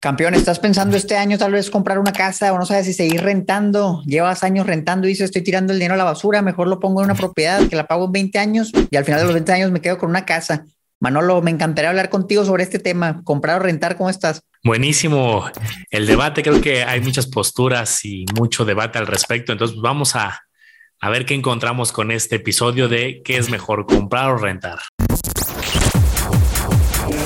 Campeón, 0.00 0.34
¿estás 0.34 0.60
pensando 0.60 0.96
este 0.96 1.16
año 1.16 1.38
tal 1.38 1.50
vez 1.50 1.70
comprar 1.70 1.98
una 1.98 2.12
casa 2.12 2.52
o 2.52 2.58
no 2.58 2.64
sabes 2.64 2.86
si 2.86 2.92
seguir 2.92 3.20
rentando? 3.20 4.00
Llevas 4.06 4.44
años 4.44 4.64
rentando 4.64 5.08
y 5.08 5.10
dices, 5.10 5.24
estoy 5.24 5.42
tirando 5.42 5.72
el 5.72 5.80
dinero 5.80 5.94
a 5.94 5.96
la 5.96 6.04
basura, 6.04 6.40
mejor 6.40 6.68
lo 6.68 6.78
pongo 6.78 7.00
en 7.00 7.06
una 7.06 7.16
propiedad 7.16 7.66
que 7.66 7.74
la 7.74 7.88
pago 7.88 8.04
en 8.04 8.12
20 8.12 8.38
años 8.38 8.70
y 8.92 8.96
al 8.96 9.04
final 9.04 9.18
de 9.18 9.24
los 9.24 9.34
20 9.34 9.52
años 9.52 9.72
me 9.72 9.80
quedo 9.80 9.98
con 9.98 10.10
una 10.10 10.24
casa. 10.24 10.66
Manolo, 11.00 11.42
me 11.42 11.50
encantaría 11.50 11.90
hablar 11.90 12.10
contigo 12.10 12.44
sobre 12.44 12.62
este 12.62 12.78
tema, 12.78 13.22
comprar 13.24 13.60
o 13.60 13.64
rentar, 13.64 13.96
¿cómo 13.96 14.08
estás? 14.08 14.40
Buenísimo 14.62 15.50
el 15.90 16.06
debate, 16.06 16.44
creo 16.44 16.60
que 16.60 16.84
hay 16.84 17.00
muchas 17.00 17.26
posturas 17.26 18.04
y 18.04 18.24
mucho 18.36 18.64
debate 18.64 18.98
al 18.98 19.06
respecto, 19.08 19.50
entonces 19.50 19.76
vamos 19.80 20.14
a, 20.14 20.44
a 21.00 21.10
ver 21.10 21.26
qué 21.26 21.34
encontramos 21.34 21.90
con 21.90 22.12
este 22.12 22.36
episodio 22.36 22.88
de 22.88 23.20
qué 23.24 23.36
es 23.36 23.50
mejor 23.50 23.84
comprar 23.84 24.30
o 24.30 24.36
rentar. 24.36 24.78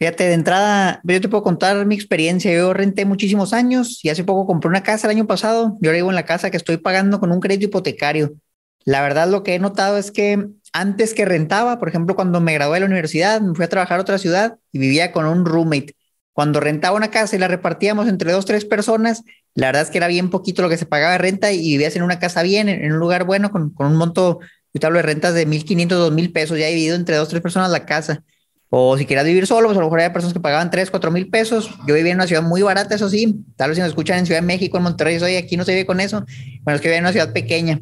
Fíjate, 0.00 0.24
de 0.24 0.32
entrada, 0.32 1.02
yo 1.04 1.20
te 1.20 1.28
puedo 1.28 1.42
contar 1.42 1.84
mi 1.84 1.94
experiencia. 1.94 2.50
Yo 2.54 2.72
renté 2.72 3.04
muchísimos 3.04 3.52
años 3.52 4.02
y 4.02 4.08
hace 4.08 4.24
poco 4.24 4.46
compré 4.46 4.70
una 4.70 4.82
casa 4.82 5.06
el 5.06 5.10
año 5.14 5.26
pasado. 5.26 5.76
Yo 5.82 5.90
ahora 5.90 5.96
vivo 5.98 6.08
en 6.08 6.14
la 6.14 6.24
casa 6.24 6.50
que 6.50 6.56
estoy 6.56 6.78
pagando 6.78 7.20
con 7.20 7.30
un 7.30 7.38
crédito 7.38 7.66
hipotecario. 7.66 8.32
La 8.86 9.02
verdad, 9.02 9.28
lo 9.28 9.42
que 9.42 9.54
he 9.54 9.58
notado 9.58 9.98
es 9.98 10.10
que 10.10 10.48
antes 10.72 11.12
que 11.12 11.26
rentaba, 11.26 11.78
por 11.78 11.90
ejemplo, 11.90 12.14
cuando 12.16 12.40
me 12.40 12.54
gradué 12.54 12.76
de 12.76 12.80
la 12.80 12.86
universidad, 12.86 13.42
me 13.42 13.54
fui 13.54 13.62
a 13.66 13.68
trabajar 13.68 13.98
a 13.98 14.02
otra 14.02 14.16
ciudad 14.16 14.56
y 14.72 14.78
vivía 14.78 15.12
con 15.12 15.26
un 15.26 15.44
roommate. 15.44 15.94
Cuando 16.32 16.60
rentaba 16.60 16.96
una 16.96 17.10
casa 17.10 17.36
y 17.36 17.38
la 17.38 17.48
repartíamos 17.48 18.08
entre 18.08 18.32
dos, 18.32 18.46
tres 18.46 18.64
personas, 18.64 19.22
la 19.54 19.66
verdad 19.66 19.82
es 19.82 19.90
que 19.90 19.98
era 19.98 20.08
bien 20.08 20.30
poquito 20.30 20.62
lo 20.62 20.70
que 20.70 20.78
se 20.78 20.86
pagaba 20.86 21.12
de 21.12 21.18
renta 21.18 21.52
y 21.52 21.58
vivías 21.72 21.94
en 21.96 22.04
una 22.04 22.18
casa 22.18 22.42
bien, 22.42 22.70
en, 22.70 22.90
un 22.90 22.98
lugar 22.98 23.24
bueno, 23.24 23.50
con, 23.50 23.68
con 23.74 23.88
un 23.88 23.96
monto, 23.96 24.38
yo 24.72 24.80
te 24.80 24.86
hablo 24.86 24.98
de 24.98 25.02
rentas 25.02 25.34
de 25.34 25.46
1.500, 25.46 25.88
2.000 25.98 26.32
pesos, 26.32 26.58
ya 26.58 26.68
dividido 26.68 26.96
entre 26.96 27.16
dos, 27.16 27.28
tres 27.28 27.42
personas 27.42 27.70
la 27.70 27.84
casa. 27.84 28.24
O 28.72 28.96
si 28.96 29.04
quieras 29.04 29.24
vivir 29.24 29.48
solo, 29.48 29.66
pues 29.66 29.76
a 29.76 29.80
lo 29.80 29.86
mejor 29.86 30.00
hay 30.00 30.10
personas 30.10 30.32
que 30.32 30.38
pagaban 30.38 30.70
3, 30.70 30.90
4 30.90 31.10
mil 31.10 31.28
pesos. 31.28 31.70
Yo 31.88 31.94
vivía 31.94 32.12
en 32.12 32.18
una 32.18 32.28
ciudad 32.28 32.42
muy 32.42 32.62
barata, 32.62 32.94
eso 32.94 33.10
sí. 33.10 33.44
Tal 33.56 33.70
vez 33.70 33.76
si 33.76 33.82
me 33.82 33.88
escuchan 33.88 34.18
en 34.18 34.26
Ciudad 34.26 34.40
de 34.40 34.46
México, 34.46 34.76
en 34.76 34.84
Monterrey, 34.84 35.18
soy 35.18 35.34
aquí 35.34 35.56
no 35.56 35.64
se 35.64 35.72
vive 35.72 35.86
con 35.86 35.98
eso. 35.98 36.24
Bueno, 36.62 36.76
es 36.76 36.80
que 36.80 36.88
vivía 36.88 36.98
en 36.98 37.04
una 37.04 37.12
ciudad 37.12 37.32
pequeña. 37.32 37.80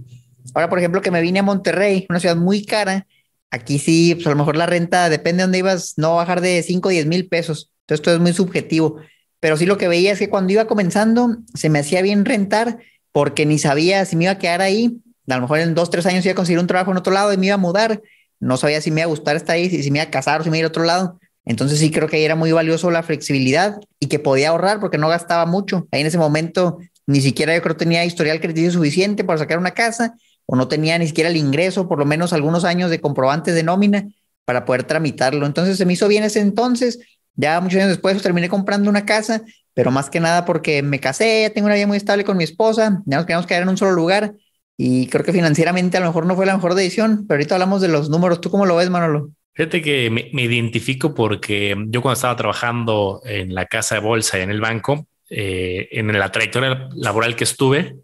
Ahora, 0.54 0.70
por 0.70 0.78
ejemplo, 0.78 1.02
que 1.02 1.10
me 1.10 1.20
vine 1.20 1.40
a 1.40 1.42
Monterrey, 1.42 2.06
una 2.08 2.20
ciudad 2.20 2.36
muy 2.36 2.64
cara, 2.64 3.06
aquí 3.50 3.78
sí, 3.78 4.14
pues 4.14 4.26
a 4.26 4.30
lo 4.30 4.36
mejor 4.36 4.56
la 4.56 4.64
renta, 4.64 5.10
depende 5.10 5.38
de 5.38 5.42
dónde 5.44 5.58
ibas, 5.58 5.94
no 5.98 6.16
bajar 6.16 6.40
de 6.40 6.62
5 6.62 6.88
o 6.88 6.90
10 6.90 7.06
mil 7.06 7.28
pesos. 7.28 7.70
Entonces, 7.82 8.00
esto 8.00 8.12
es 8.14 8.20
muy 8.20 8.32
subjetivo. 8.32 8.96
Pero 9.40 9.56
sí 9.56 9.66
lo 9.66 9.76
que 9.76 9.88
veía 9.88 10.12
es 10.12 10.18
que 10.18 10.30
cuando 10.30 10.52
iba 10.52 10.66
comenzando, 10.66 11.36
se 11.54 11.68
me 11.68 11.80
hacía 11.80 12.00
bien 12.02 12.24
rentar 12.24 12.78
porque 13.12 13.46
ni 13.46 13.58
sabía 13.58 14.04
si 14.04 14.16
me 14.16 14.24
iba 14.24 14.32
a 14.32 14.38
quedar 14.38 14.62
ahí. 14.62 15.00
A 15.28 15.36
lo 15.36 15.42
mejor 15.42 15.60
en 15.60 15.74
dos, 15.74 15.90
tres 15.90 16.06
años 16.06 16.24
iba 16.24 16.32
a 16.32 16.36
conseguir 16.36 16.58
un 16.58 16.66
trabajo 16.66 16.90
en 16.90 16.96
otro 16.96 17.12
lado 17.12 17.32
y 17.32 17.36
me 17.36 17.46
iba 17.46 17.54
a 17.54 17.58
mudar. 17.58 18.00
No 18.40 18.56
sabía 18.56 18.80
si 18.80 18.90
me 18.90 19.00
iba 19.00 19.06
a 19.06 19.10
gustar 19.10 19.36
estar 19.36 19.56
ahí, 19.56 19.70
si 19.70 19.90
me 19.90 19.98
iba 19.98 20.08
a 20.08 20.10
casar 20.10 20.40
o 20.40 20.44
si 20.44 20.50
me 20.50 20.58
iba 20.58 20.64
a 20.64 20.66
ir 20.66 20.66
a 20.66 20.68
otro 20.68 20.84
lado. 20.84 21.18
Entonces 21.44 21.78
sí 21.78 21.90
creo 21.90 22.08
que 22.08 22.16
ahí 22.16 22.24
era 22.24 22.36
muy 22.36 22.52
valioso 22.52 22.90
la 22.90 23.02
flexibilidad 23.02 23.80
y 23.98 24.06
que 24.08 24.18
podía 24.18 24.50
ahorrar 24.50 24.80
porque 24.80 24.98
no 24.98 25.08
gastaba 25.08 25.46
mucho. 25.46 25.88
Ahí 25.90 26.02
en 26.02 26.06
ese 26.06 26.18
momento 26.18 26.78
ni 27.06 27.22
siquiera 27.22 27.54
yo 27.54 27.62
creo 27.62 27.76
tenía 27.76 28.04
historial 28.04 28.38
crediticio 28.38 28.72
suficiente 28.72 29.24
para 29.24 29.38
sacar 29.38 29.58
una 29.58 29.70
casa 29.70 30.14
o 30.44 30.56
no 30.56 30.68
tenía 30.68 30.98
ni 30.98 31.06
siquiera 31.06 31.30
el 31.30 31.36
ingreso, 31.36 31.88
por 31.88 31.98
lo 31.98 32.04
menos 32.04 32.34
algunos 32.34 32.64
años 32.64 32.90
de 32.90 33.00
comprobantes 33.00 33.54
de 33.54 33.62
nómina 33.62 34.06
para 34.44 34.64
poder 34.66 34.84
tramitarlo. 34.84 35.46
Entonces 35.46 35.78
se 35.78 35.86
me 35.86 35.94
hizo 35.94 36.06
bien 36.06 36.22
ese 36.24 36.40
entonces. 36.40 36.98
Ya 37.34 37.60
muchos 37.60 37.78
años 37.78 37.90
después 37.90 38.20
terminé 38.20 38.48
comprando 38.48 38.90
una 38.90 39.06
casa, 39.06 39.42
pero 39.72 39.90
más 39.90 40.10
que 40.10 40.20
nada 40.20 40.44
porque 40.44 40.82
me 40.82 41.00
casé, 41.00 41.50
tengo 41.54 41.66
una 41.66 41.76
vida 41.76 41.86
muy 41.86 41.96
estable 41.96 42.24
con 42.24 42.36
mi 42.36 42.44
esposa, 42.44 43.02
ya 43.06 43.16
nos 43.16 43.26
queríamos 43.26 43.46
quedar 43.46 43.62
en 43.62 43.68
un 43.68 43.76
solo 43.76 43.92
lugar 43.92 44.34
y 44.80 45.08
creo 45.08 45.24
que 45.24 45.32
financieramente 45.32 45.96
a 45.96 46.00
lo 46.00 46.06
mejor 46.06 46.24
no 46.24 46.36
fue 46.36 46.46
la 46.46 46.54
mejor 46.54 46.74
decisión, 46.74 47.26
pero 47.26 47.36
ahorita 47.36 47.56
hablamos 47.56 47.82
de 47.82 47.88
los 47.88 48.08
números. 48.08 48.40
¿Tú 48.40 48.48
cómo 48.48 48.64
lo 48.64 48.76
ves, 48.76 48.88
Manolo? 48.88 49.30
Fíjate 49.52 49.82
que 49.82 50.08
me, 50.08 50.42
identifico 50.42 51.14
porque 51.14 51.76
yo 51.88 52.00
cuando 52.00 52.14
estaba 52.14 52.36
trabajando 52.36 53.20
en 53.24 53.56
la 53.56 53.66
casa 53.66 53.96
de 53.96 54.02
bolsa 54.02 54.38
y 54.38 54.42
en 54.42 54.50
el 54.50 54.60
banco, 54.60 55.08
eh, 55.28 55.88
en 55.90 56.16
la 56.16 56.30
trayectoria 56.30 56.88
laboral 56.94 57.34
que 57.34 57.42
estuve, 57.42 57.96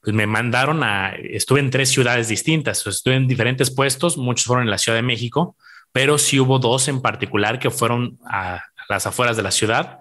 pues 0.00 0.16
me 0.16 0.26
mandaron 0.26 0.82
a, 0.82 1.14
estuve 1.14 1.60
en 1.60 1.70
tres 1.70 1.90
ciudades 1.90 2.26
distintas, 2.26 2.84
estuve 2.84 3.14
en 3.14 3.28
diferentes 3.28 3.72
puestos, 3.72 4.18
muchos 4.18 4.46
fueron 4.46 4.64
en 4.64 4.70
la 4.70 4.78
Ciudad 4.78 4.98
de 4.98 5.02
México, 5.02 5.56
pero 5.92 6.18
sí 6.18 6.40
hubo 6.40 6.58
dos 6.58 6.88
en 6.88 7.00
particular 7.02 7.60
que 7.60 7.70
fueron 7.70 8.18
a, 8.28 8.64
las 8.88 9.06
afueras 9.06 9.36
de 9.36 9.44
la 9.44 9.52
ciudad. 9.52 10.00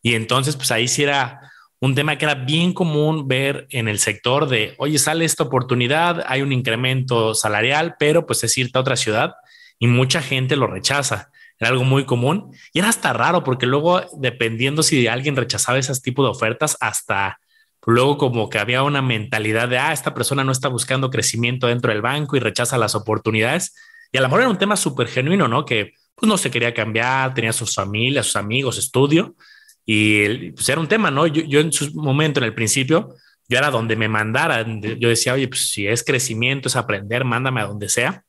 Y 0.00 0.14
entonces, 0.14 0.56
pues 0.56 0.70
ahí 0.70 0.88
sí 0.88 1.02
era 1.02 1.40
un 1.80 1.94
tema 1.94 2.16
que 2.16 2.24
era 2.24 2.34
bien 2.34 2.72
común 2.72 3.28
ver 3.28 3.66
en 3.70 3.88
el 3.88 3.98
sector 3.98 4.48
de, 4.48 4.74
oye, 4.78 4.98
sale 4.98 5.24
esta 5.24 5.44
oportunidad, 5.44 6.24
hay 6.26 6.42
un 6.42 6.52
incremento 6.52 7.34
salarial, 7.34 7.96
pero 7.98 8.26
pues 8.26 8.42
es 8.44 8.56
irte 8.56 8.78
a 8.78 8.80
otra 8.80 8.96
ciudad 8.96 9.34
y 9.78 9.86
mucha 9.86 10.22
gente 10.22 10.56
lo 10.56 10.66
rechaza. 10.66 11.30
Era 11.58 11.70
algo 11.70 11.84
muy 11.84 12.04
común 12.04 12.52
y 12.72 12.78
era 12.80 12.88
hasta 12.88 13.12
raro 13.12 13.44
porque 13.44 13.66
luego, 13.66 14.02
dependiendo 14.18 14.82
si 14.82 15.06
alguien 15.06 15.36
rechazaba 15.36 15.78
ese 15.78 15.98
tipo 16.00 16.22
de 16.22 16.30
ofertas, 16.30 16.76
hasta 16.80 17.38
luego 17.86 18.18
como 18.18 18.48
que 18.50 18.58
había 18.58 18.82
una 18.82 19.00
mentalidad 19.00 19.68
de, 19.68 19.78
ah, 19.78 19.92
esta 19.92 20.12
persona 20.12 20.44
no 20.44 20.52
está 20.52 20.68
buscando 20.68 21.10
crecimiento 21.10 21.66
dentro 21.66 21.92
del 21.92 22.02
banco 22.02 22.36
y 22.36 22.40
rechaza 22.40 22.78
las 22.78 22.94
oportunidades. 22.94 23.74
Y 24.12 24.18
a 24.18 24.22
lo 24.22 24.28
mejor 24.28 24.40
era 24.40 24.50
un 24.50 24.58
tema 24.58 24.76
súper 24.76 25.08
genuino, 25.08 25.46
¿no? 25.46 25.64
Que 25.64 25.92
pues 26.14 26.28
no 26.28 26.38
se 26.38 26.50
quería 26.50 26.72
cambiar, 26.72 27.34
tenía 27.34 27.52
sus 27.52 27.74
familias, 27.74 28.26
sus 28.26 28.36
amigos, 28.36 28.78
estudio. 28.78 29.36
Y 29.86 30.50
pues 30.50 30.68
era 30.68 30.80
un 30.80 30.88
tema, 30.88 31.10
¿no? 31.10 31.26
Yo, 31.26 31.42
yo 31.42 31.60
en 31.60 31.72
su 31.72 31.94
momento, 31.94 32.40
en 32.40 32.44
el 32.44 32.54
principio, 32.54 33.14
yo 33.48 33.58
era 33.58 33.70
donde 33.70 33.96
me 33.96 34.08
mandaran. 34.08 34.82
Yo 34.82 35.08
decía, 35.08 35.34
oye, 35.34 35.48
pues 35.48 35.70
si 35.70 35.86
es 35.86 36.02
crecimiento, 36.02 36.68
es 36.68 36.76
aprender, 36.76 37.24
mándame 37.24 37.60
a 37.60 37.66
donde 37.66 37.88
sea. 37.88 38.24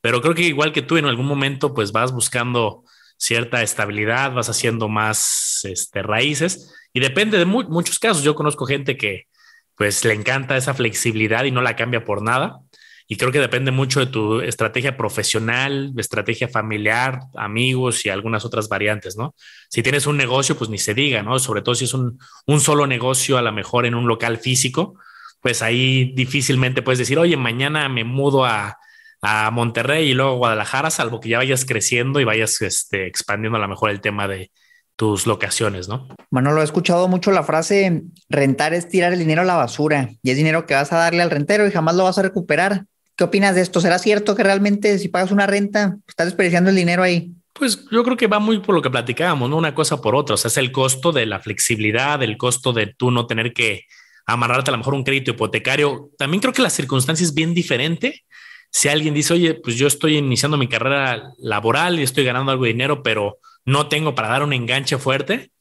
Pero 0.00 0.20
creo 0.20 0.34
que 0.34 0.42
igual 0.42 0.72
que 0.72 0.82
tú 0.82 0.96
en 0.96 1.06
algún 1.06 1.26
momento 1.26 1.74
pues 1.74 1.90
vas 1.90 2.12
buscando 2.12 2.84
cierta 3.16 3.62
estabilidad, 3.62 4.32
vas 4.34 4.48
haciendo 4.48 4.88
más 4.88 5.60
este, 5.64 6.02
raíces 6.02 6.74
y 6.92 7.00
depende 7.00 7.38
de 7.38 7.46
muchos 7.46 7.98
casos. 7.98 8.22
Yo 8.22 8.34
conozco 8.34 8.66
gente 8.66 8.96
que 8.96 9.28
pues 9.76 10.04
le 10.04 10.14
encanta 10.14 10.56
esa 10.56 10.74
flexibilidad 10.74 11.44
y 11.44 11.50
no 11.50 11.62
la 11.62 11.74
cambia 11.74 12.04
por 12.04 12.22
nada. 12.22 12.60
Y 13.06 13.16
creo 13.16 13.30
que 13.30 13.40
depende 13.40 13.70
mucho 13.70 14.00
de 14.00 14.06
tu 14.06 14.40
estrategia 14.40 14.96
profesional, 14.96 15.92
estrategia 15.96 16.48
familiar, 16.48 17.20
amigos 17.36 18.06
y 18.06 18.08
algunas 18.08 18.44
otras 18.44 18.68
variantes, 18.68 19.16
¿no? 19.16 19.34
Si 19.68 19.82
tienes 19.82 20.06
un 20.06 20.16
negocio, 20.16 20.56
pues 20.56 20.70
ni 20.70 20.78
se 20.78 20.94
diga, 20.94 21.22
¿no? 21.22 21.38
Sobre 21.38 21.60
todo 21.60 21.74
si 21.74 21.84
es 21.84 21.92
un, 21.92 22.18
un 22.46 22.60
solo 22.60 22.86
negocio, 22.86 23.36
a 23.36 23.42
lo 23.42 23.52
mejor 23.52 23.84
en 23.84 23.94
un 23.94 24.08
local 24.08 24.38
físico, 24.38 24.98
pues 25.40 25.60
ahí 25.60 26.12
difícilmente 26.14 26.80
puedes 26.80 26.98
decir, 26.98 27.18
oye, 27.18 27.36
mañana 27.36 27.90
me 27.90 28.04
mudo 28.04 28.46
a, 28.46 28.78
a 29.20 29.50
Monterrey 29.50 30.10
y 30.10 30.14
luego 30.14 30.32
a 30.32 30.36
Guadalajara, 30.36 30.90
salvo 30.90 31.20
que 31.20 31.30
ya 31.30 31.38
vayas 31.38 31.64
creciendo 31.64 32.20
y 32.20 32.24
vayas 32.24 32.60
este, 32.62 33.06
expandiendo 33.06 33.56
a 33.56 33.60
lo 33.60 33.68
mejor 33.68 33.90
el 33.90 34.00
tema 34.00 34.28
de 34.28 34.50
tus 34.96 35.26
locaciones, 35.26 35.88
¿no? 35.88 36.08
Manolo, 36.30 36.60
he 36.60 36.64
escuchado 36.64 37.08
mucho 37.08 37.30
la 37.30 37.42
frase 37.42 38.02
rentar 38.28 38.74
es 38.74 38.88
tirar 38.88 39.12
el 39.12 39.18
dinero 39.18 39.42
a 39.42 39.44
la 39.44 39.56
basura 39.56 40.10
y 40.22 40.30
es 40.30 40.36
dinero 40.36 40.66
que 40.66 40.74
vas 40.74 40.92
a 40.92 40.98
darle 40.98 41.22
al 41.22 41.30
rentero 41.30 41.66
y 41.66 41.72
jamás 41.72 41.96
lo 41.96 42.04
vas 42.04 42.18
a 42.18 42.22
recuperar. 42.22 42.84
¿Qué 43.16 43.24
opinas 43.24 43.54
de 43.54 43.62
esto? 43.62 43.80
¿Será 43.80 43.98
cierto 43.98 44.34
que 44.34 44.42
realmente 44.42 44.98
si 44.98 45.08
pagas 45.08 45.30
una 45.30 45.46
renta 45.46 45.96
estás 46.08 46.26
desperdiciando 46.26 46.70
el 46.70 46.76
dinero 46.76 47.02
ahí? 47.02 47.32
Pues 47.52 47.84
yo 47.90 48.02
creo 48.02 48.16
que 48.16 48.26
va 48.26 48.40
muy 48.40 48.58
por 48.58 48.74
lo 48.74 48.82
que 48.82 48.90
platicábamos, 48.90 49.48
¿no? 49.48 49.56
Una 49.56 49.74
cosa 49.74 50.00
por 50.00 50.16
otra. 50.16 50.34
O 50.34 50.36
sea, 50.36 50.48
es 50.48 50.56
el 50.56 50.72
costo 50.72 51.12
de 51.12 51.26
la 51.26 51.38
flexibilidad, 51.38 52.22
el 52.22 52.36
costo 52.36 52.72
de 52.72 52.88
tú 52.88 53.10
no 53.10 53.26
tener 53.26 53.52
que 53.52 53.82
amarrarte 54.26 54.70
a 54.70 54.72
lo 54.72 54.78
mejor 54.78 54.94
un 54.94 55.04
crédito 55.04 55.30
hipotecario. 55.30 56.10
También 56.18 56.40
creo 56.40 56.52
que 56.52 56.62
la 56.62 56.70
circunstancia 56.70 57.24
es 57.24 57.34
bien 57.34 57.54
diferente 57.54 58.24
si 58.74 58.88
alguien 58.88 59.14
dice, 59.14 59.34
oye, 59.34 59.54
pues 59.54 59.76
yo 59.76 59.86
estoy 59.86 60.16
iniciando 60.16 60.56
mi 60.56 60.66
carrera 60.66 61.32
laboral 61.38 62.00
y 62.00 62.02
estoy 62.02 62.24
ganando 62.24 62.50
algo 62.50 62.64
de 62.64 62.72
dinero, 62.72 63.04
pero 63.04 63.38
no 63.64 63.88
tengo 63.88 64.16
para 64.16 64.26
dar 64.26 64.42
un 64.42 64.52
enganche 64.52 64.98
fuerte, 64.98 65.52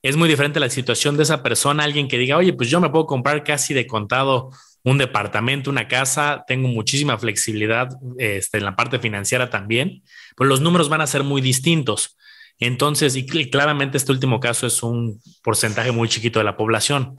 es 0.00 0.16
muy 0.16 0.26
diferente 0.26 0.58
la 0.58 0.70
situación 0.70 1.18
de 1.18 1.24
esa 1.24 1.42
persona, 1.42 1.84
alguien 1.84 2.08
que 2.08 2.16
diga, 2.16 2.38
oye, 2.38 2.54
pues 2.54 2.70
yo 2.70 2.80
me 2.80 2.88
puedo 2.88 3.04
comprar 3.04 3.44
casi 3.44 3.74
de 3.74 3.86
contado 3.86 4.52
un 4.84 4.98
departamento, 4.98 5.70
una 5.70 5.88
casa, 5.88 6.44
tengo 6.46 6.68
muchísima 6.68 7.18
flexibilidad 7.18 7.88
este, 8.18 8.58
en 8.58 8.64
la 8.64 8.76
parte 8.76 8.98
financiera 8.98 9.50
también, 9.50 10.02
pues 10.36 10.48
los 10.48 10.60
números 10.60 10.88
van 10.88 11.00
a 11.00 11.06
ser 11.06 11.22
muy 11.22 11.40
distintos. 11.40 12.16
Entonces, 12.58 13.16
y 13.16 13.26
claramente 13.26 13.96
este 13.96 14.12
último 14.12 14.40
caso 14.40 14.66
es 14.66 14.82
un 14.82 15.20
porcentaje 15.42 15.92
muy 15.92 16.08
chiquito 16.08 16.38
de 16.38 16.44
la 16.44 16.56
población. 16.56 17.16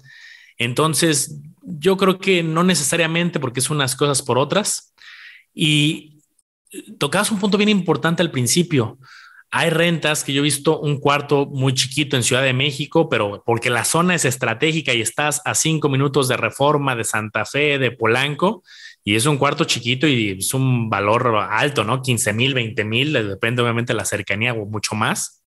Entonces, 0.57 1.41
yo 1.63 1.97
creo 1.97 2.19
que 2.19 2.43
no 2.43 2.63
necesariamente 2.63 3.39
porque 3.39 3.59
es 3.59 3.69
unas 3.69 3.95
cosas 3.95 4.21
por 4.21 4.37
otras, 4.37 4.93
y 5.53 6.21
tocabas 6.97 7.31
un 7.31 7.39
punto 7.39 7.57
bien 7.57 7.69
importante 7.69 8.21
al 8.21 8.31
principio. 8.31 8.97
Hay 9.55 9.69
rentas 9.69 10.23
que 10.23 10.33
yo 10.33 10.39
he 10.39 10.43
visto 10.43 10.79
un 10.79 10.99
cuarto 10.99 11.45
muy 11.45 11.75
chiquito 11.75 12.15
en 12.15 12.23
Ciudad 12.23 12.41
de 12.41 12.53
México, 12.53 13.07
pero 13.07 13.43
porque 13.45 13.69
la 13.69 13.85
zona 13.85 14.15
es 14.15 14.25
estratégica 14.25 14.95
y 14.95 15.01
estás 15.01 15.43
a 15.45 15.53
cinco 15.53 15.89
minutos 15.89 16.27
de 16.27 16.37
Reforma, 16.37 16.95
de 16.95 17.03
Santa 17.03 17.45
Fe, 17.45 17.77
de 17.77 17.91
Polanco, 17.91 18.63
y 19.03 19.13
es 19.13 19.27
un 19.27 19.37
cuarto 19.37 19.65
chiquito 19.65 20.07
y 20.07 20.39
es 20.39 20.55
un 20.55 20.89
valor 20.89 21.35
alto, 21.51 21.83
¿no? 21.83 22.01
15 22.01 22.33
mil, 22.33 22.55
20 22.55 22.83
mil, 22.83 23.13
depende 23.13 23.61
obviamente 23.61 23.93
de 23.93 23.97
la 23.97 24.05
cercanía 24.05 24.53
o 24.53 24.65
mucho 24.65 24.95
más. 24.95 25.43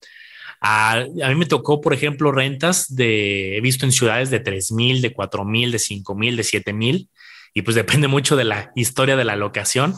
A, 0.62 1.00
a, 1.00 1.30
mí 1.30 1.36
me 1.36 1.48
tocó, 1.48 1.82
por 1.82 1.96
ejemplo, 1.96 2.32
rentas 2.32 2.96
de, 2.96 3.58
he 3.58 3.62
visto 3.62 3.88
en 3.88 3.92
ciudades 3.92 4.30
de 4.30 4.40
3 4.40 4.72
mil, 4.74 5.02
de 5.02 5.14
4 5.14 5.44
mil, 5.46 5.72
de 5.72 5.80
5 5.80 6.14
mil, 6.14 6.38
de 6.38 6.44
7 6.44 6.74
mil, 6.74 7.10
y 7.56 7.64
pues 7.64 7.74
depende 7.74 8.08
mucho 8.08 8.36
de 8.36 8.44
la 8.44 8.72
historia 8.76 9.16
de 9.16 9.26
la 9.26 9.36
locación. 9.36 9.96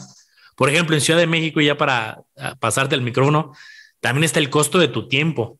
Por 0.56 0.70
ejemplo, 0.70 0.96
en 0.96 1.02
Ciudad 1.02 1.20
de 1.20 1.26
México, 1.26 1.60
ya 1.60 1.76
para 1.76 2.22
pasarte 2.58 2.94
el 2.94 3.02
micrófono, 3.02 3.52
también 4.00 4.24
está 4.24 4.38
el 4.40 4.50
costo 4.50 4.78
de 4.78 4.88
tu 4.88 5.08
tiempo. 5.08 5.58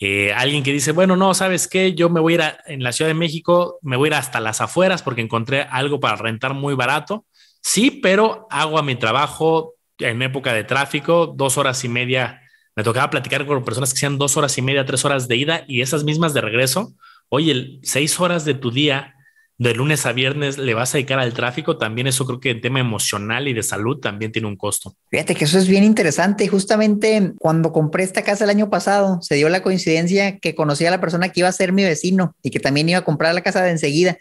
Eh, 0.00 0.32
alguien 0.32 0.62
que 0.62 0.72
dice, 0.72 0.92
bueno, 0.92 1.16
no, 1.16 1.34
¿sabes 1.34 1.66
qué? 1.66 1.94
Yo 1.94 2.08
me 2.08 2.20
voy 2.20 2.34
a 2.34 2.36
ir 2.36 2.54
en 2.66 2.82
la 2.82 2.92
Ciudad 2.92 3.08
de 3.08 3.14
México, 3.14 3.78
me 3.82 3.96
voy 3.96 4.08
a 4.08 4.10
ir 4.10 4.14
hasta 4.14 4.40
las 4.40 4.60
afueras 4.60 5.02
porque 5.02 5.22
encontré 5.22 5.62
algo 5.62 5.98
para 5.98 6.16
rentar 6.16 6.54
muy 6.54 6.74
barato. 6.74 7.26
Sí, 7.62 7.90
pero 7.90 8.46
hago 8.50 8.78
a 8.78 8.82
mi 8.82 8.94
trabajo 8.94 9.74
en 9.98 10.22
época 10.22 10.52
de 10.52 10.64
tráfico, 10.64 11.26
dos 11.26 11.58
horas 11.58 11.82
y 11.84 11.88
media. 11.88 12.40
Me 12.76 12.84
tocaba 12.84 13.10
platicar 13.10 13.44
con 13.44 13.64
personas 13.64 13.92
que 13.92 13.98
sean 13.98 14.18
dos 14.18 14.36
horas 14.36 14.56
y 14.56 14.62
media, 14.62 14.84
tres 14.84 15.04
horas 15.04 15.26
de 15.26 15.36
ida 15.36 15.64
y 15.66 15.80
esas 15.80 16.04
mismas 16.04 16.32
de 16.32 16.42
regreso. 16.42 16.94
Oye, 17.28 17.80
seis 17.82 18.18
horas 18.20 18.44
de 18.44 18.54
tu 18.54 18.70
día 18.70 19.16
de 19.58 19.74
lunes 19.74 20.06
a 20.06 20.12
viernes 20.12 20.56
le 20.56 20.72
vas 20.72 20.94
a 20.94 20.98
dedicar 20.98 21.18
al 21.18 21.34
tráfico, 21.34 21.78
también 21.78 22.06
eso 22.06 22.24
creo 22.24 22.38
que 22.38 22.50
en 22.50 22.60
tema 22.60 22.78
emocional 22.78 23.48
y 23.48 23.52
de 23.52 23.64
salud 23.64 23.98
también 23.98 24.30
tiene 24.30 24.46
un 24.46 24.56
costo. 24.56 24.94
Fíjate 25.10 25.34
que 25.34 25.44
eso 25.44 25.58
es 25.58 25.66
bien 25.66 25.82
interesante. 25.82 26.46
Justamente 26.46 27.32
cuando 27.38 27.72
compré 27.72 28.04
esta 28.04 28.22
casa 28.22 28.44
el 28.44 28.50
año 28.50 28.70
pasado, 28.70 29.20
se 29.20 29.34
dio 29.34 29.48
la 29.48 29.64
coincidencia 29.64 30.38
que 30.38 30.54
conocí 30.54 30.86
a 30.86 30.92
la 30.92 31.00
persona 31.00 31.30
que 31.30 31.40
iba 31.40 31.48
a 31.48 31.52
ser 31.52 31.72
mi 31.72 31.82
vecino 31.82 32.36
y 32.40 32.50
que 32.50 32.60
también 32.60 32.88
iba 32.88 32.98
a 32.98 33.04
comprar 33.04 33.34
la 33.34 33.40
casa 33.40 33.62
de 33.62 33.72
enseguida. 33.72 34.16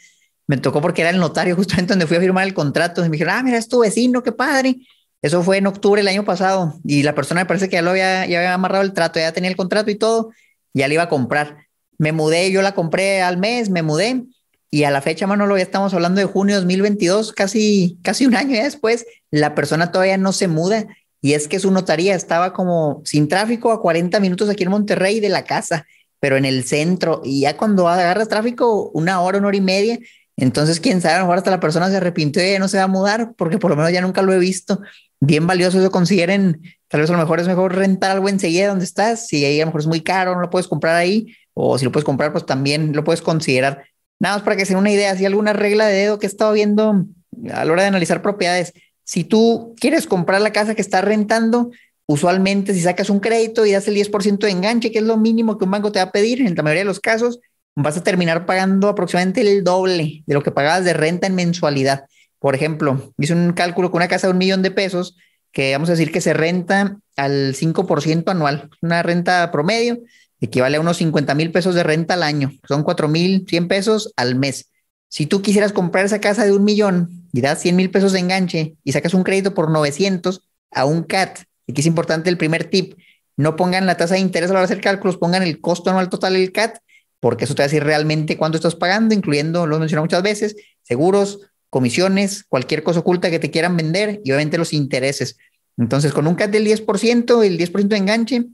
Me 0.47 0.57
tocó 0.57 0.81
porque 0.81 1.01
era 1.01 1.11
el 1.11 1.19
notario 1.19 1.55
justamente 1.55 1.93
donde 1.93 2.07
fui 2.07 2.17
a 2.17 2.21
firmar 2.21 2.47
el 2.47 2.55
contrato. 2.55 3.05
Y 3.05 3.09
me 3.09 3.13
dijeron, 3.13 3.35
ah, 3.37 3.43
mira, 3.43 3.57
es 3.59 3.67
tu 3.67 3.81
vecino, 3.81 4.23
qué 4.23 4.31
padre. 4.31 4.77
Eso 5.21 5.43
fue 5.43 5.57
en 5.57 5.67
octubre 5.67 5.99
del 5.99 6.07
año 6.07 6.25
pasado 6.25 6.79
y 6.83 7.03
la 7.03 7.13
persona 7.13 7.41
me 7.41 7.45
parece 7.45 7.69
que 7.69 7.75
ya 7.75 7.81
lo 7.83 7.91
había, 7.91 8.25
ya 8.25 8.39
había 8.39 8.53
amarrado 8.53 8.83
el 8.83 8.93
trato, 8.93 9.19
ya 9.19 9.31
tenía 9.31 9.49
el 9.49 9.55
contrato 9.55 9.91
y 9.91 9.95
todo, 9.95 10.31
ya 10.73 10.87
le 10.87 10.95
iba 10.95 11.03
a 11.03 11.09
comprar. 11.09 11.57
Me 11.99 12.11
mudé, 12.11 12.51
yo 12.51 12.61
la 12.61 12.73
compré 12.73 13.21
al 13.21 13.37
mes, 13.37 13.69
me 13.69 13.81
mudé 13.81 14.23
y 14.69 14.83
a 14.83 14.91
la 14.91 15.01
fecha, 15.01 15.27
Manolo, 15.27 15.57
ya 15.57 15.63
estamos 15.63 15.93
hablando 15.93 16.19
de 16.19 16.25
junio 16.25 16.55
de 16.55 16.61
2022, 16.61 17.31
casi, 17.31 17.97
casi 18.03 18.25
un 18.25 18.35
año 18.35 18.61
después, 18.61 19.05
la 19.31 19.55
persona 19.55 19.91
todavía 19.91 20.17
no 20.17 20.33
se 20.33 20.47
muda. 20.47 20.87
Y 21.21 21.33
es 21.33 21.47
que 21.47 21.59
su 21.59 21.71
notaría 21.71 22.15
estaba 22.15 22.53
como 22.53 23.01
sin 23.05 23.27
tráfico 23.27 23.71
a 23.71 23.81
40 23.81 24.19
minutos 24.19 24.49
aquí 24.49 24.63
en 24.63 24.69
Monterrey 24.69 25.19
de 25.19 25.29
la 25.29 25.45
casa, 25.45 25.85
pero 26.19 26.37
en 26.37 26.45
el 26.45 26.63
centro. 26.63 27.21
Y 27.23 27.41
ya 27.41 27.57
cuando 27.57 27.87
agarras 27.87 28.27
tráfico, 28.27 28.89
una 28.93 29.21
hora, 29.21 29.37
una 29.37 29.47
hora 29.47 29.57
y 29.57 29.61
media. 29.61 29.99
Entonces, 30.35 30.79
quién 30.79 31.01
sabe, 31.01 31.15
a 31.15 31.19
lo 31.19 31.25
mejor 31.25 31.37
hasta 31.39 31.49
la 31.49 31.59
persona 31.59 31.89
se 31.89 31.97
arrepintió 31.97 32.45
y 32.45 32.51
ya 32.51 32.59
no 32.59 32.67
se 32.67 32.77
va 32.77 32.83
a 32.83 32.87
mudar, 32.87 33.33
porque 33.37 33.57
por 33.57 33.71
lo 33.71 33.77
menos 33.77 33.91
ya 33.91 34.01
nunca 34.01 34.21
lo 34.21 34.33
he 34.33 34.39
visto. 34.39 34.81
Bien 35.19 35.47
valioso 35.47 35.79
eso 35.79 35.89
consideren. 35.89 36.61
Tal 36.89 37.01
vez 37.01 37.09
a 37.09 37.13
lo 37.13 37.19
mejor 37.19 37.39
es 37.39 37.47
mejor 37.47 37.75
rentar 37.75 38.11
algo 38.11 38.29
enseguida 38.29 38.67
donde 38.67 38.85
estás. 38.85 39.27
Si 39.27 39.43
ahí 39.43 39.59
a 39.59 39.63
lo 39.63 39.67
mejor 39.67 39.81
es 39.81 39.87
muy 39.87 40.01
caro, 40.01 40.35
no 40.35 40.41
lo 40.41 40.49
puedes 40.49 40.67
comprar 40.67 40.95
ahí. 40.95 41.35
O 41.53 41.77
si 41.79 41.85
lo 41.85 41.91
puedes 41.91 42.05
comprar, 42.05 42.31
pues 42.31 42.45
también 42.45 42.93
lo 42.93 43.03
puedes 43.03 43.21
considerar. 43.21 43.85
Nada 44.19 44.35
más 44.35 44.43
para 44.43 44.55
que 44.55 44.65
se 44.65 44.75
una 44.75 44.91
idea, 44.91 45.15
si 45.15 45.25
alguna 45.25 45.53
regla 45.53 45.85
de 45.87 45.95
dedo 45.95 46.19
que 46.19 46.25
he 46.25 46.29
estado 46.29 46.53
viendo 46.53 47.05
a 47.51 47.65
la 47.65 47.71
hora 47.71 47.83
de 47.83 47.89
analizar 47.89 48.21
propiedades, 48.21 48.73
si 49.03 49.23
tú 49.23 49.75
quieres 49.79 50.07
comprar 50.07 50.41
la 50.41 50.51
casa 50.51 50.75
que 50.75 50.81
estás 50.81 51.03
rentando, 51.03 51.71
usualmente 52.07 52.73
si 52.73 52.81
sacas 52.81 53.09
un 53.09 53.19
crédito 53.19 53.65
y 53.65 53.71
das 53.71 53.87
el 53.87 53.95
10% 53.95 54.39
de 54.39 54.51
enganche, 54.51 54.91
que 54.91 54.99
es 54.99 55.05
lo 55.05 55.17
mínimo 55.17 55.57
que 55.57 55.65
un 55.65 55.71
banco 55.71 55.91
te 55.91 55.99
va 55.99 56.05
a 56.05 56.11
pedir, 56.11 56.41
en 56.41 56.55
la 56.55 56.63
mayoría 56.63 56.81
de 56.81 56.85
los 56.85 56.99
casos, 56.99 57.39
vas 57.75 57.95
a 57.95 58.03
terminar 58.03 58.45
pagando 58.45 58.89
aproximadamente 58.89 59.41
el 59.41 59.63
doble 59.63 60.23
de 60.25 60.33
lo 60.33 60.41
que 60.41 60.51
pagabas 60.51 60.83
de 60.83 60.93
renta 60.93 61.27
en 61.27 61.35
mensualidad. 61.35 62.05
Por 62.39 62.55
ejemplo, 62.55 63.13
hice 63.19 63.33
un 63.33 63.53
cálculo 63.53 63.91
con 63.91 63.99
una 63.99 64.07
casa 64.07 64.27
de 64.27 64.33
un 64.33 64.39
millón 64.39 64.61
de 64.61 64.71
pesos, 64.71 65.15
que 65.51 65.73
vamos 65.73 65.89
a 65.89 65.93
decir 65.93 66.11
que 66.11 66.21
se 66.21 66.33
renta 66.33 66.97
al 67.15 67.55
5% 67.55 68.29
anual, 68.29 68.69
una 68.81 69.03
renta 69.03 69.51
promedio, 69.51 69.99
equivale 70.41 70.77
a 70.77 70.81
unos 70.81 70.97
50 70.97 71.33
mil 71.35 71.51
pesos 71.51 71.75
de 71.75 71.83
renta 71.83 72.13
al 72.13 72.23
año, 72.23 72.51
son 72.67 72.83
4 72.83 73.07
mil 73.07 73.45
100 73.47 73.67
pesos 73.67 74.13
al 74.15 74.35
mes. 74.35 74.71
Si 75.09 75.25
tú 75.25 75.41
quisieras 75.41 75.71
comprar 75.73 76.05
esa 76.05 76.19
casa 76.19 76.45
de 76.45 76.51
un 76.51 76.63
millón 76.63 77.29
y 77.31 77.41
das 77.41 77.61
100 77.61 77.75
mil 77.75 77.89
pesos 77.89 78.11
de 78.11 78.19
enganche 78.19 78.75
y 78.83 78.91
sacas 78.91 79.13
un 79.13 79.23
crédito 79.23 79.53
por 79.53 79.71
900 79.71 80.41
a 80.71 80.85
un 80.85 81.03
CAT, 81.03 81.39
y 81.65 81.73
que 81.73 81.81
es 81.81 81.87
importante 81.87 82.29
el 82.29 82.37
primer 82.37 82.65
tip, 82.65 82.97
no 83.35 83.55
pongan 83.55 83.85
la 83.85 83.97
tasa 83.97 84.15
de 84.15 84.21
interés 84.21 84.49
a 84.49 84.53
la 84.53 84.59
hora 84.59 84.67
de 84.67 84.73
hacer 84.73 84.83
cálculos, 84.83 85.17
pongan 85.17 85.43
el 85.43 85.61
costo 85.61 85.89
anual 85.89 86.09
total 86.09 86.33
del 86.33 86.51
CAT, 86.51 86.79
porque 87.19 87.45
eso 87.45 87.55
te 87.55 87.61
va 87.61 87.65
a 87.65 87.67
decir 87.67 87.83
realmente 87.83 88.37
cuánto 88.37 88.57
estás 88.57 88.75
pagando, 88.75 89.13
incluyendo, 89.13 89.65
lo 89.65 89.75
he 89.75 89.79
mencionado 89.79 90.05
muchas 90.05 90.23
veces, 90.23 90.55
seguros, 90.83 91.39
comisiones, 91.69 92.43
cualquier 92.47 92.83
cosa 92.83 92.99
oculta 92.99 93.29
que 93.29 93.39
te 93.39 93.51
quieran 93.51 93.77
vender 93.77 94.21
y 94.23 94.31
obviamente 94.31 94.57
los 94.57 94.73
intereses. 94.73 95.37
Entonces, 95.77 96.13
con 96.13 96.27
un 96.27 96.35
CAT 96.35 96.51
del 96.51 96.65
10%, 96.65 97.43
el 97.43 97.57
10% 97.57 97.87
de 97.87 97.97
enganche, 97.97 98.45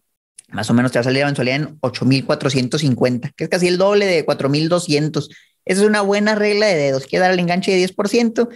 más 0.54 0.70
o 0.70 0.74
menos 0.74 0.92
te 0.92 1.00
va 1.00 1.02
a 1.02 1.04
salir 1.04 1.22
la 1.22 1.26
mensualidad 1.26 1.58
en 1.58 1.78
8,450, 1.82 3.32
que 3.36 3.44
es 3.46 3.50
casi 3.50 3.68
el 3.68 3.78
doble 3.78 4.06
de 4.06 4.24
4,200. 4.24 5.30
Esa 5.66 5.82
es 5.82 5.88
una 5.88 6.02
buena 6.02 6.36
regla 6.36 6.68
de 6.68 6.76
dedos. 6.76 7.06
Quieres 7.08 7.26
dar 7.26 7.34
el 7.34 7.40
enganche 7.40 7.72
de 7.72 7.88
10% 7.88 8.50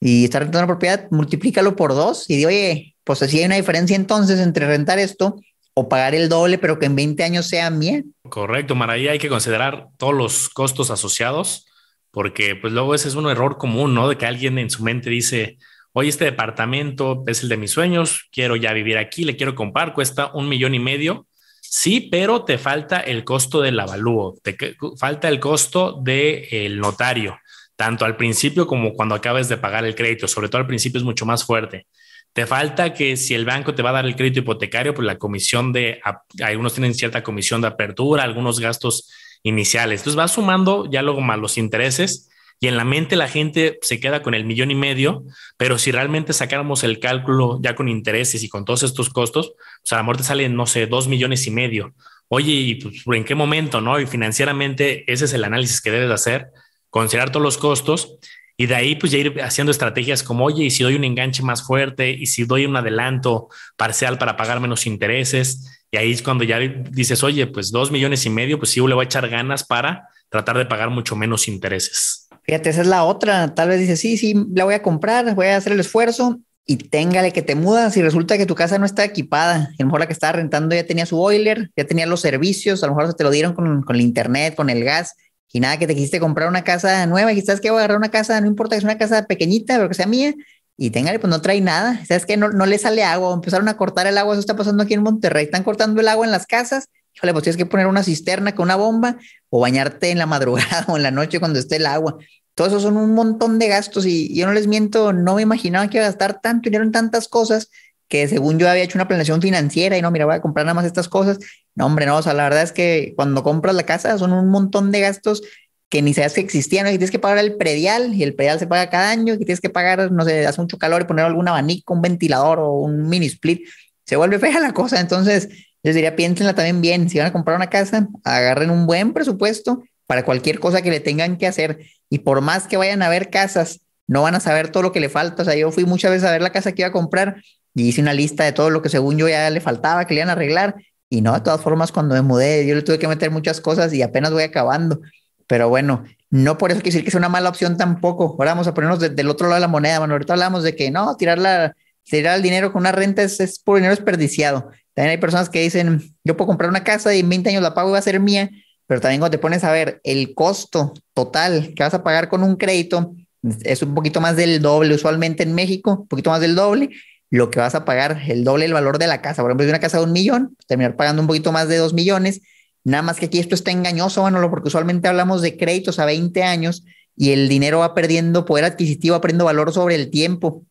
y 0.00 0.24
estar 0.24 0.42
rentando 0.42 0.64
una 0.64 0.74
propiedad, 0.74 1.08
multiplícalo 1.10 1.76
por 1.76 1.94
dos 1.94 2.28
y 2.28 2.36
di, 2.36 2.44
oye, 2.44 2.96
pues 3.04 3.22
así 3.22 3.38
hay 3.38 3.46
una 3.46 3.56
diferencia 3.56 3.94
entonces 3.96 4.40
entre 4.40 4.66
rentar 4.66 4.98
esto 4.98 5.36
o 5.74 5.88
pagar 5.88 6.14
el 6.14 6.28
doble, 6.28 6.58
pero 6.58 6.78
que 6.78 6.86
en 6.86 6.96
20 6.96 7.22
años 7.22 7.46
sea 7.46 7.70
mía. 7.70 8.02
Correcto, 8.28 8.74
Maravilla, 8.74 9.12
hay 9.12 9.18
que 9.18 9.28
considerar 9.28 9.88
todos 9.98 10.14
los 10.14 10.48
costos 10.48 10.90
asociados, 10.90 11.66
porque 12.10 12.56
pues 12.56 12.72
luego 12.72 12.94
ese 12.94 13.08
es 13.08 13.14
un 13.14 13.28
error 13.28 13.58
común, 13.58 13.94
¿no? 13.94 14.08
De 14.08 14.16
que 14.16 14.26
alguien 14.26 14.58
en 14.58 14.70
su 14.70 14.82
mente 14.82 15.10
dice, 15.10 15.58
oye, 15.92 16.08
este 16.08 16.24
departamento 16.24 17.22
es 17.26 17.42
el 17.42 17.50
de 17.50 17.58
mis 17.58 17.70
sueños, 17.70 18.28
quiero 18.32 18.56
ya 18.56 18.72
vivir 18.72 18.98
aquí, 18.98 19.24
le 19.24 19.36
quiero 19.36 19.54
comprar, 19.54 19.92
cuesta 19.92 20.30
un 20.34 20.48
millón 20.48 20.74
y 20.74 20.78
medio 20.78 21.26
Sí, 21.70 22.00
pero 22.10 22.44
te 22.44 22.58
falta 22.58 23.00
el 23.00 23.24
costo 23.24 23.60
del 23.60 23.78
avalúo, 23.80 24.36
te 24.42 24.56
falta 24.98 25.28
el 25.28 25.40
costo 25.40 26.00
del 26.02 26.78
notario, 26.78 27.38
tanto 27.74 28.04
al 28.04 28.16
principio 28.16 28.66
como 28.66 28.92
cuando 28.92 29.14
acabes 29.14 29.48
de 29.48 29.56
pagar 29.56 29.84
el 29.84 29.94
crédito, 29.94 30.28
sobre 30.28 30.48
todo 30.48 30.60
al 30.60 30.66
principio 30.66 30.98
es 30.98 31.04
mucho 31.04 31.26
más 31.26 31.44
fuerte. 31.44 31.86
Te 32.32 32.46
falta 32.46 32.92
que 32.92 33.16
si 33.16 33.34
el 33.34 33.44
banco 33.44 33.74
te 33.74 33.82
va 33.82 33.90
a 33.90 33.94
dar 33.94 34.06
el 34.06 34.14
crédito 34.14 34.40
hipotecario, 34.40 34.94
pues 34.94 35.06
la 35.06 35.16
comisión 35.18 35.72
de, 35.72 36.00
algunos 36.42 36.74
tienen 36.74 36.94
cierta 36.94 37.22
comisión 37.22 37.62
de 37.62 37.68
apertura, 37.68 38.22
algunos 38.22 38.60
gastos 38.60 39.10
iniciales. 39.42 40.00
Entonces 40.00 40.16
vas 40.16 40.32
sumando 40.32 40.88
ya 40.90 41.02
luego 41.02 41.20
más 41.20 41.38
los 41.38 41.56
intereses 41.56 42.30
y 42.58 42.68
en 42.68 42.76
la 42.76 42.84
mente 42.84 43.16
la 43.16 43.28
gente 43.28 43.78
se 43.82 44.00
queda 44.00 44.22
con 44.22 44.34
el 44.34 44.44
millón 44.44 44.70
y 44.70 44.74
medio, 44.74 45.24
pero 45.56 45.78
si 45.78 45.92
realmente 45.92 46.32
sacáramos 46.32 46.84
el 46.84 47.00
cálculo 47.00 47.58
ya 47.62 47.74
con 47.74 47.88
intereses 47.88 48.42
y 48.42 48.48
con 48.48 48.64
todos 48.64 48.82
estos 48.82 49.10
costos, 49.10 49.52
pues 49.82 49.92
a 49.92 49.96
la 49.96 50.02
muerte 50.02 50.22
salen, 50.22 50.56
no 50.56 50.66
sé, 50.66 50.86
dos 50.86 51.06
millones 51.08 51.46
y 51.46 51.50
medio. 51.50 51.94
Oye, 52.28 52.52
¿y 52.52 52.74
pues, 52.76 53.04
en 53.06 53.24
qué 53.24 53.34
momento, 53.34 53.80
no? 53.80 54.00
Y 54.00 54.06
financieramente 54.06 55.10
ese 55.12 55.26
es 55.26 55.32
el 55.34 55.44
análisis 55.44 55.80
que 55.80 55.90
debes 55.90 56.10
hacer, 56.10 56.48
considerar 56.90 57.30
todos 57.30 57.42
los 57.42 57.58
costos 57.58 58.18
y 58.56 58.66
de 58.66 58.74
ahí 58.74 58.96
pues 58.96 59.12
ya 59.12 59.18
ir 59.18 59.40
haciendo 59.42 59.70
estrategias 59.70 60.22
como, 60.22 60.46
oye, 60.46 60.64
y 60.64 60.70
si 60.70 60.82
doy 60.82 60.94
un 60.94 61.04
enganche 61.04 61.42
más 61.42 61.62
fuerte 61.62 62.10
y 62.10 62.26
si 62.26 62.44
doy 62.44 62.64
un 62.64 62.74
adelanto 62.76 63.48
parcial 63.76 64.16
para 64.16 64.36
pagar 64.36 64.60
menos 64.60 64.86
intereses. 64.86 65.84
Y 65.90 65.98
ahí 65.98 66.12
es 66.12 66.22
cuando 66.22 66.42
ya 66.42 66.58
dices, 66.58 67.22
oye, 67.22 67.46
pues 67.46 67.70
dos 67.70 67.90
millones 67.90 68.24
y 68.24 68.30
medio, 68.30 68.58
pues 68.58 68.70
sí, 68.70 68.80
le 68.80 68.94
voy 68.94 69.04
a 69.04 69.06
echar 69.06 69.28
ganas 69.28 69.62
para 69.62 70.08
tratar 70.30 70.56
de 70.56 70.66
pagar 70.66 70.90
mucho 70.90 71.16
menos 71.16 71.48
intereses. 71.48 72.25
Fíjate, 72.46 72.70
esa 72.70 72.82
es 72.82 72.86
la 72.86 73.04
otra. 73.04 73.54
Tal 73.54 73.68
vez 73.68 73.80
dices, 73.80 74.00
sí, 74.00 74.16
sí, 74.16 74.34
la 74.54 74.64
voy 74.64 74.74
a 74.74 74.82
comprar, 74.82 75.34
voy 75.34 75.48
a 75.48 75.56
hacer 75.56 75.72
el 75.72 75.80
esfuerzo 75.80 76.38
y 76.64 76.76
téngale 76.76 77.32
que 77.32 77.42
te 77.42 77.54
mudas. 77.54 77.96
Y 77.96 78.02
resulta 78.02 78.38
que 78.38 78.46
tu 78.46 78.54
casa 78.54 78.78
no 78.78 78.86
está 78.86 79.04
equipada. 79.04 79.54
A 79.56 79.74
lo 79.78 79.86
mejor 79.86 80.00
la 80.00 80.06
que 80.06 80.12
estaba 80.12 80.32
rentando 80.32 80.74
ya 80.74 80.86
tenía 80.86 81.06
su 81.06 81.16
boiler, 81.16 81.70
ya 81.76 81.84
tenía 81.84 82.06
los 82.06 82.20
servicios, 82.20 82.82
a 82.82 82.86
lo 82.86 82.94
mejor 82.94 83.10
se 83.10 83.16
te 83.16 83.24
lo 83.24 83.30
dieron 83.30 83.54
con, 83.54 83.82
con 83.82 83.96
el 83.96 84.02
internet, 84.02 84.54
con 84.54 84.70
el 84.70 84.84
gas 84.84 85.14
y 85.52 85.60
nada, 85.60 85.78
que 85.78 85.86
te 85.86 85.94
quisiste 85.94 86.20
comprar 86.20 86.48
una 86.48 86.64
casa 86.64 87.06
nueva. 87.06 87.32
Y 87.32 87.40
sabes 87.40 87.60
que 87.60 87.70
voy 87.70 87.78
a 87.78 87.80
agarrar 87.80 87.98
una 87.98 88.10
casa, 88.10 88.40
no 88.40 88.46
importa 88.46 88.76
que 88.76 88.82
sea 88.82 88.90
una 88.90 88.98
casa 88.98 89.26
pequeñita, 89.26 89.76
pero 89.76 89.88
que 89.88 89.94
sea 89.94 90.06
mía 90.06 90.34
y 90.76 90.90
téngale, 90.90 91.18
pues 91.18 91.30
no 91.30 91.40
trae 91.40 91.60
nada. 91.60 92.04
Sabes 92.06 92.26
que 92.26 92.36
no, 92.36 92.50
no 92.50 92.66
le 92.66 92.78
sale 92.78 93.02
agua, 93.02 93.32
empezaron 93.32 93.68
a 93.68 93.76
cortar 93.76 94.06
el 94.06 94.18
agua, 94.18 94.34
eso 94.34 94.40
está 94.40 94.56
pasando 94.56 94.82
aquí 94.82 94.94
en 94.94 95.02
Monterrey, 95.02 95.46
están 95.46 95.62
cortando 95.64 96.00
el 96.00 96.08
agua 96.08 96.26
en 96.26 96.32
las 96.32 96.46
casas. 96.46 96.88
Híjole, 97.16 97.32
pues 97.32 97.44
tienes 97.44 97.56
que 97.56 97.66
poner 97.66 97.86
una 97.86 98.02
cisterna 98.02 98.54
con 98.54 98.64
una 98.64 98.76
bomba 98.76 99.16
o 99.48 99.60
bañarte 99.60 100.10
en 100.10 100.18
la 100.18 100.26
madrugada 100.26 100.84
o 100.88 100.96
en 100.96 101.02
la 101.02 101.10
noche 101.10 101.40
cuando 101.40 101.58
esté 101.58 101.76
el 101.76 101.86
agua. 101.86 102.18
Todo 102.54 102.68
eso 102.68 102.80
son 102.80 102.96
un 102.96 103.14
montón 103.14 103.58
de 103.58 103.68
gastos 103.68 104.06
y 104.06 104.34
yo 104.34 104.46
no 104.46 104.52
les 104.52 104.66
miento, 104.66 105.12
no 105.12 105.34
me 105.34 105.42
imaginaba 105.42 105.88
que 105.88 105.98
iba 105.98 106.06
a 106.06 106.08
gastar 106.08 106.40
tanto 106.40 106.68
dinero 106.68 106.84
en 106.84 106.92
tantas 106.92 107.28
cosas 107.28 107.70
que 108.08 108.28
según 108.28 108.58
yo 108.58 108.68
había 108.68 108.84
hecho 108.84 108.98
una 108.98 109.08
planeación 109.08 109.42
financiera 109.42 109.98
y 109.98 110.02
no, 110.02 110.10
mira, 110.10 110.26
voy 110.26 110.36
a 110.36 110.40
comprar 110.40 110.64
nada 110.64 110.74
más 110.74 110.84
estas 110.84 111.08
cosas. 111.08 111.38
No, 111.74 111.86
hombre, 111.86 112.06
no, 112.06 112.16
o 112.16 112.22
sea, 112.22 112.34
la 112.34 112.44
verdad 112.44 112.62
es 112.62 112.72
que 112.72 113.12
cuando 113.16 113.42
compras 113.42 113.74
la 113.74 113.84
casa 113.84 114.16
son 114.16 114.32
un 114.32 114.48
montón 114.48 114.92
de 114.92 115.00
gastos 115.00 115.42
que 115.88 116.02
ni 116.02 116.14
sabes 116.14 116.32
que 116.32 116.40
existían, 116.40 116.86
y 116.86 116.90
tienes 116.90 117.10
que 117.10 117.18
pagar 117.18 117.38
el 117.38 117.56
predial 117.56 118.14
y 118.14 118.22
el 118.22 118.34
predial 118.34 118.58
se 118.58 118.66
paga 118.66 118.90
cada 118.90 119.10
año 119.10 119.34
y 119.34 119.38
tienes 119.38 119.60
que 119.60 119.70
pagar, 119.70 120.10
no 120.10 120.24
sé, 120.24 120.46
hace 120.46 120.60
mucho 120.60 120.78
calor 120.78 121.02
y 121.02 121.04
poner 121.04 121.24
algún 121.24 121.46
abanico, 121.48 121.94
un 121.94 122.02
ventilador 122.02 122.58
o 122.58 122.72
un 122.72 123.08
mini 123.08 123.26
split. 123.26 123.68
Se 124.04 124.16
vuelve 124.16 124.38
fea 124.38 124.60
la 124.60 124.72
cosa, 124.72 125.00
entonces 125.00 125.48
les 125.86 125.94
diría, 125.94 126.16
piénsenla 126.16 126.52
también 126.52 126.80
bien. 126.80 127.08
Si 127.08 127.16
van 127.18 127.28
a 127.28 127.32
comprar 127.32 127.56
una 127.56 127.70
casa, 127.70 128.08
agarren 128.24 128.70
un 128.70 128.86
buen 128.86 129.12
presupuesto 129.12 129.84
para 130.08 130.24
cualquier 130.24 130.58
cosa 130.58 130.82
que 130.82 130.90
le 130.90 130.98
tengan 130.98 131.36
que 131.36 131.46
hacer. 131.46 131.78
Y 132.10 132.18
por 132.18 132.40
más 132.40 132.66
que 132.66 132.76
vayan 132.76 133.02
a 133.02 133.08
ver 133.08 133.30
casas, 133.30 133.82
no 134.08 134.22
van 134.22 134.34
a 134.34 134.40
saber 134.40 134.70
todo 134.70 134.82
lo 134.82 134.90
que 134.90 134.98
le 134.98 135.08
falta. 135.08 135.42
O 135.42 135.44
sea, 135.44 135.54
yo 135.54 135.70
fui 135.70 135.84
muchas 135.84 136.10
veces 136.10 136.28
a 136.28 136.32
ver 136.32 136.42
la 136.42 136.50
casa 136.50 136.72
que 136.72 136.82
iba 136.82 136.88
a 136.88 136.92
comprar 136.92 137.40
y 137.72 137.86
hice 137.86 138.00
una 138.00 138.14
lista 138.14 138.42
de 138.42 138.50
todo 138.50 138.68
lo 138.70 138.82
que 138.82 138.88
según 138.88 139.16
yo 139.16 139.28
ya 139.28 139.48
le 139.48 139.60
faltaba, 139.60 140.08
que 140.08 140.14
le 140.14 140.22
iban 140.22 140.30
a 140.30 140.32
arreglar. 140.32 140.74
Y 141.08 141.20
no, 141.20 141.34
de 141.34 141.40
todas 141.40 141.60
formas, 141.60 141.92
cuando 141.92 142.16
me 142.16 142.22
mudé, 142.22 142.66
yo 142.66 142.74
le 142.74 142.82
tuve 142.82 142.98
que 142.98 143.06
meter 143.06 143.30
muchas 143.30 143.60
cosas 143.60 143.92
y 143.92 144.02
apenas 144.02 144.32
voy 144.32 144.42
acabando. 144.42 145.00
Pero 145.46 145.68
bueno, 145.68 146.02
no 146.30 146.58
por 146.58 146.72
eso 146.72 146.80
quiere 146.80 146.94
decir 146.94 147.04
que 147.04 147.12
sea 147.12 147.18
una 147.18 147.28
mala 147.28 147.48
opción 147.48 147.76
tampoco. 147.76 148.34
Ahora 148.36 148.50
vamos 148.50 148.66
a 148.66 148.74
ponernos 148.74 148.98
del 148.98 149.28
otro 149.28 149.46
lado 149.46 149.54
de 149.54 149.60
la 149.60 149.68
moneda, 149.68 150.00
mano. 150.00 150.14
Ahorita 150.14 150.32
hablamos 150.32 150.64
de 150.64 150.74
que 150.74 150.90
no, 150.90 151.16
tirar, 151.16 151.38
la, 151.38 151.76
tirar 152.02 152.34
el 152.34 152.42
dinero 152.42 152.72
con 152.72 152.80
una 152.80 152.90
renta 152.90 153.22
es, 153.22 153.38
es 153.38 153.60
por 153.60 153.76
dinero 153.76 153.94
desperdiciado. 153.94 154.72
También 154.96 155.10
hay 155.10 155.18
personas 155.18 155.50
que 155.50 155.60
dicen, 155.60 156.00
yo 156.24 156.38
puedo 156.38 156.46
comprar 156.46 156.70
una 156.70 156.82
casa 156.82 157.14
y 157.14 157.20
en 157.20 157.28
20 157.28 157.50
años 157.50 157.62
la 157.62 157.74
pago 157.74 157.90
y 157.90 157.92
va 157.92 157.98
a 157.98 158.02
ser 158.02 158.18
mía, 158.18 158.50
pero 158.86 158.98
también 158.98 159.20
cuando 159.20 159.36
te 159.36 159.38
pones 159.38 159.62
a 159.62 159.70
ver 159.70 160.00
el 160.04 160.32
costo 160.34 160.94
total 161.12 161.74
que 161.76 161.82
vas 161.82 161.92
a 161.92 162.02
pagar 162.02 162.30
con 162.30 162.42
un 162.42 162.56
crédito, 162.56 163.14
es 163.62 163.82
un 163.82 163.94
poquito 163.94 164.22
más 164.22 164.36
del 164.36 164.62
doble, 164.62 164.94
usualmente 164.94 165.42
en 165.42 165.54
México, 165.54 165.98
un 166.00 166.08
poquito 166.08 166.30
más 166.30 166.40
del 166.40 166.54
doble, 166.54 166.88
lo 167.28 167.50
que 167.50 167.58
vas 167.58 167.74
a 167.74 167.84
pagar, 167.84 168.22
el 168.26 168.42
doble 168.42 168.64
el 168.64 168.72
valor 168.72 168.98
de 168.98 169.06
la 169.06 169.20
casa. 169.20 169.42
Por 169.42 169.50
ejemplo, 169.50 169.66
si 169.66 169.70
una 169.70 169.80
casa 169.80 169.98
de 169.98 170.04
un 170.04 170.12
millón, 170.12 170.56
terminar 170.66 170.96
pagando 170.96 171.20
un 171.20 171.28
poquito 171.28 171.52
más 171.52 171.68
de 171.68 171.76
dos 171.76 171.92
millones. 171.92 172.40
Nada 172.82 173.02
más 173.02 173.18
que 173.18 173.26
aquí 173.26 173.38
esto 173.38 173.54
está 173.54 173.72
engañoso, 173.72 174.22
bueno, 174.22 174.48
porque 174.48 174.68
usualmente 174.68 175.08
hablamos 175.08 175.42
de 175.42 175.58
créditos 175.58 175.98
a 175.98 176.06
20 176.06 176.42
años 176.42 176.84
y 177.14 177.32
el 177.32 177.50
dinero 177.50 177.80
va 177.80 177.92
perdiendo 177.94 178.46
poder 178.46 178.64
adquisitivo, 178.64 179.14
va 179.14 179.20
perdiendo 179.20 179.44
valor 179.44 179.74
sobre 179.74 179.96
el 179.96 180.08
tiempo. 180.08 180.64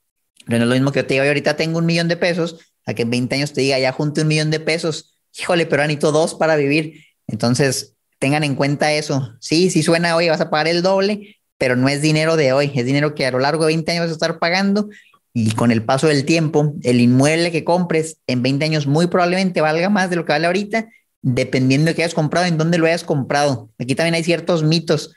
No 0.47 0.55
es 0.55 0.63
lo 0.63 0.73
mismo 0.73 0.91
que 0.91 1.01
yo 1.01 1.05
te 1.05 1.13
diga, 1.13 1.27
ahorita 1.27 1.57
tengo 1.57 1.77
un 1.77 1.85
millón 1.85 2.07
de 2.07 2.17
pesos, 2.17 2.59
a 2.85 2.93
que 2.93 3.03
en 3.03 3.09
20 3.09 3.35
años 3.35 3.53
te 3.53 3.61
diga, 3.61 3.79
ya 3.79 3.91
junte 3.91 4.21
un 4.21 4.27
millón 4.27 4.51
de 4.51 4.59
pesos. 4.59 5.15
Híjole, 5.37 5.65
pero 5.65 5.83
necesito 5.83 6.11
dos 6.11 6.35
para 6.35 6.55
vivir. 6.55 7.03
Entonces, 7.27 7.95
tengan 8.19 8.43
en 8.43 8.55
cuenta 8.55 8.93
eso. 8.93 9.35
Sí, 9.39 9.69
sí 9.69 9.83
suena 9.83 10.15
hoy, 10.15 10.29
vas 10.29 10.41
a 10.41 10.49
pagar 10.49 10.67
el 10.67 10.81
doble, 10.81 11.37
pero 11.57 11.75
no 11.75 11.89
es 11.89 12.01
dinero 12.01 12.35
de 12.35 12.53
hoy, 12.53 12.71
es 12.75 12.85
dinero 12.85 13.15
que 13.15 13.25
a 13.25 13.31
lo 13.31 13.39
largo 13.39 13.65
de 13.65 13.67
20 13.67 13.91
años 13.91 14.03
vas 14.03 14.11
a 14.11 14.13
estar 14.13 14.39
pagando 14.39 14.89
y 15.37 15.51
con 15.51 15.69
el 15.69 15.83
paso 15.83 16.07
del 16.07 16.23
tiempo, 16.23 16.75
el 16.83 17.01
inmueble 17.01 17.51
que 17.51 17.65
compres 17.65 18.19
en 18.25 18.41
20 18.41 18.63
años 18.63 18.87
muy 18.87 19.07
probablemente 19.07 19.59
valga 19.59 19.89
más 19.89 20.09
de 20.09 20.15
lo 20.15 20.23
que 20.23 20.31
vale 20.31 20.47
ahorita, 20.47 20.87
dependiendo 21.21 21.89
de 21.89 21.95
qué 21.95 22.03
hayas 22.03 22.13
comprado, 22.13 22.45
en 22.45 22.57
dónde 22.57 22.77
lo 22.77 22.85
hayas 22.85 23.03
comprado. 23.03 23.69
Aquí 23.77 23.95
también 23.95 24.15
hay 24.15 24.23
ciertos 24.23 24.63
mitos. 24.63 25.13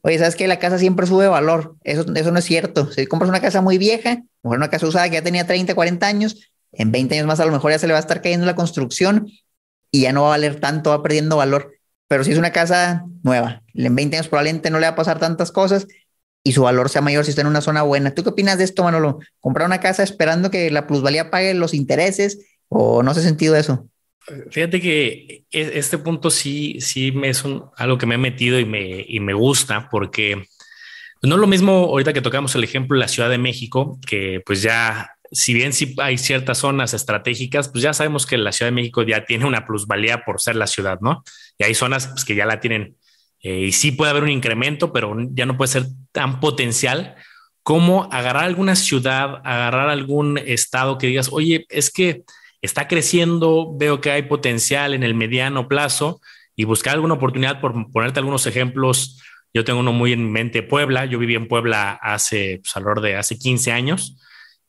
Oye, 0.00 0.18
¿sabes 0.18 0.34
que 0.34 0.48
La 0.48 0.58
casa 0.58 0.76
siempre 0.76 1.06
sube 1.06 1.28
valor. 1.28 1.76
Eso, 1.84 2.04
eso 2.16 2.32
no 2.32 2.40
es 2.40 2.44
cierto. 2.44 2.90
Si 2.90 3.06
compras 3.06 3.28
una 3.28 3.40
casa 3.40 3.60
muy 3.60 3.78
vieja, 3.78 4.24
o 4.42 4.50
una 4.50 4.70
casa 4.70 4.88
usada 4.88 5.08
que 5.08 5.14
ya 5.14 5.22
tenía 5.22 5.46
30, 5.46 5.72
40 5.76 6.04
años, 6.04 6.50
en 6.72 6.92
20 6.92 7.14
años 7.14 7.26
más 7.26 7.40
a 7.40 7.46
lo 7.46 7.52
mejor 7.52 7.72
ya 7.72 7.78
se 7.78 7.86
le 7.86 7.92
va 7.92 7.98
a 7.98 8.00
estar 8.00 8.22
cayendo 8.22 8.46
la 8.46 8.54
construcción 8.54 9.28
y 9.90 10.02
ya 10.02 10.12
no 10.12 10.22
va 10.22 10.28
a 10.28 10.30
valer 10.30 10.60
tanto, 10.60 10.90
va 10.90 11.02
perdiendo 11.02 11.36
valor. 11.36 11.74
Pero 12.08 12.24
si 12.24 12.32
es 12.32 12.38
una 12.38 12.52
casa 12.52 13.04
nueva, 13.22 13.62
en 13.74 13.94
20 13.94 14.16
años 14.16 14.28
probablemente 14.28 14.70
no 14.70 14.78
le 14.78 14.86
va 14.86 14.92
a 14.92 14.96
pasar 14.96 15.18
tantas 15.18 15.52
cosas 15.52 15.86
y 16.42 16.52
su 16.52 16.62
valor 16.62 16.88
sea 16.88 17.02
mayor 17.02 17.24
si 17.24 17.30
está 17.30 17.42
en 17.42 17.48
una 17.48 17.60
zona 17.60 17.82
buena. 17.82 18.14
¿Tú 18.14 18.22
qué 18.22 18.30
opinas 18.30 18.58
de 18.58 18.64
esto, 18.64 18.82
Manolo? 18.82 19.18
¿Comprar 19.40 19.66
una 19.66 19.80
casa 19.80 20.02
esperando 20.02 20.50
que 20.50 20.70
la 20.70 20.86
plusvalía 20.86 21.30
pague 21.30 21.54
los 21.54 21.74
intereses 21.74 22.38
o 22.68 23.02
no 23.02 23.10
hace 23.10 23.22
sentido 23.22 23.56
eso? 23.56 23.88
Fíjate 24.50 24.80
que 24.80 25.44
e, 25.50 25.78
este 25.78 25.98
punto 25.98 26.30
sí, 26.30 26.80
sí 26.80 27.12
me 27.12 27.28
es 27.28 27.44
algo 27.76 27.98
que 27.98 28.06
me 28.06 28.14
he 28.14 28.18
metido 28.18 28.58
y 28.58 28.64
me, 28.64 29.04
y 29.06 29.20
me 29.20 29.34
gusta 29.34 29.88
porque 29.90 30.44
no 31.22 31.34
es 31.34 31.40
lo 31.40 31.46
mismo 31.46 31.72
ahorita 31.72 32.12
que 32.12 32.22
tocamos 32.22 32.54
el 32.54 32.64
ejemplo 32.64 32.96
de 32.96 33.00
la 33.00 33.08
Ciudad 33.08 33.28
de 33.28 33.38
México, 33.38 33.98
que 34.06 34.42
pues 34.44 34.62
ya 34.62 35.16
si 35.32 35.54
bien 35.54 35.72
sí 35.72 35.94
hay 35.98 36.18
ciertas 36.18 36.58
zonas 36.58 36.92
estratégicas, 36.94 37.68
pues 37.68 37.82
ya 37.82 37.92
sabemos 37.92 38.26
que 38.26 38.36
la 38.36 38.52
Ciudad 38.52 38.70
de 38.70 38.74
México 38.74 39.02
ya 39.02 39.24
tiene 39.24 39.46
una 39.46 39.66
plusvalía 39.66 40.24
por 40.24 40.40
ser 40.40 40.56
la 40.56 40.66
ciudad, 40.66 40.98
¿no? 41.00 41.22
Y 41.58 41.64
hay 41.64 41.74
zonas 41.74 42.08
pues, 42.08 42.24
que 42.24 42.34
ya 42.34 42.46
la 42.46 42.60
tienen 42.60 42.96
eh, 43.42 43.66
y 43.66 43.72
sí 43.72 43.92
puede 43.92 44.10
haber 44.10 44.24
un 44.24 44.30
incremento, 44.30 44.92
pero 44.92 45.16
ya 45.30 45.46
no 45.46 45.56
puede 45.56 45.68
ser 45.68 45.86
tan 46.12 46.40
potencial 46.40 47.16
como 47.62 48.08
agarrar 48.12 48.44
alguna 48.44 48.74
ciudad, 48.74 49.40
agarrar 49.44 49.88
algún 49.88 50.38
estado 50.38 50.98
que 50.98 51.06
digas, 51.06 51.28
oye, 51.32 51.66
es 51.68 51.90
que 51.90 52.24
está 52.62 52.88
creciendo, 52.88 53.74
veo 53.76 54.00
que 54.00 54.10
hay 54.10 54.22
potencial 54.22 54.94
en 54.94 55.02
el 55.02 55.14
mediano 55.14 55.68
plazo 55.68 56.20
y 56.56 56.64
buscar 56.64 56.94
alguna 56.94 57.14
oportunidad, 57.14 57.60
por 57.60 57.90
ponerte 57.92 58.18
algunos 58.18 58.46
ejemplos. 58.46 59.22
Yo 59.54 59.64
tengo 59.64 59.80
uno 59.80 59.92
muy 59.92 60.12
en 60.12 60.30
mente, 60.30 60.62
Puebla. 60.62 61.06
Yo 61.06 61.18
viví 61.18 61.34
en 61.34 61.48
Puebla 61.48 61.92
hace, 62.02 62.60
pues, 62.62 62.76
alrededor 62.76 63.00
de 63.02 63.16
hace 63.16 63.38
15 63.38 63.72
años 63.72 64.16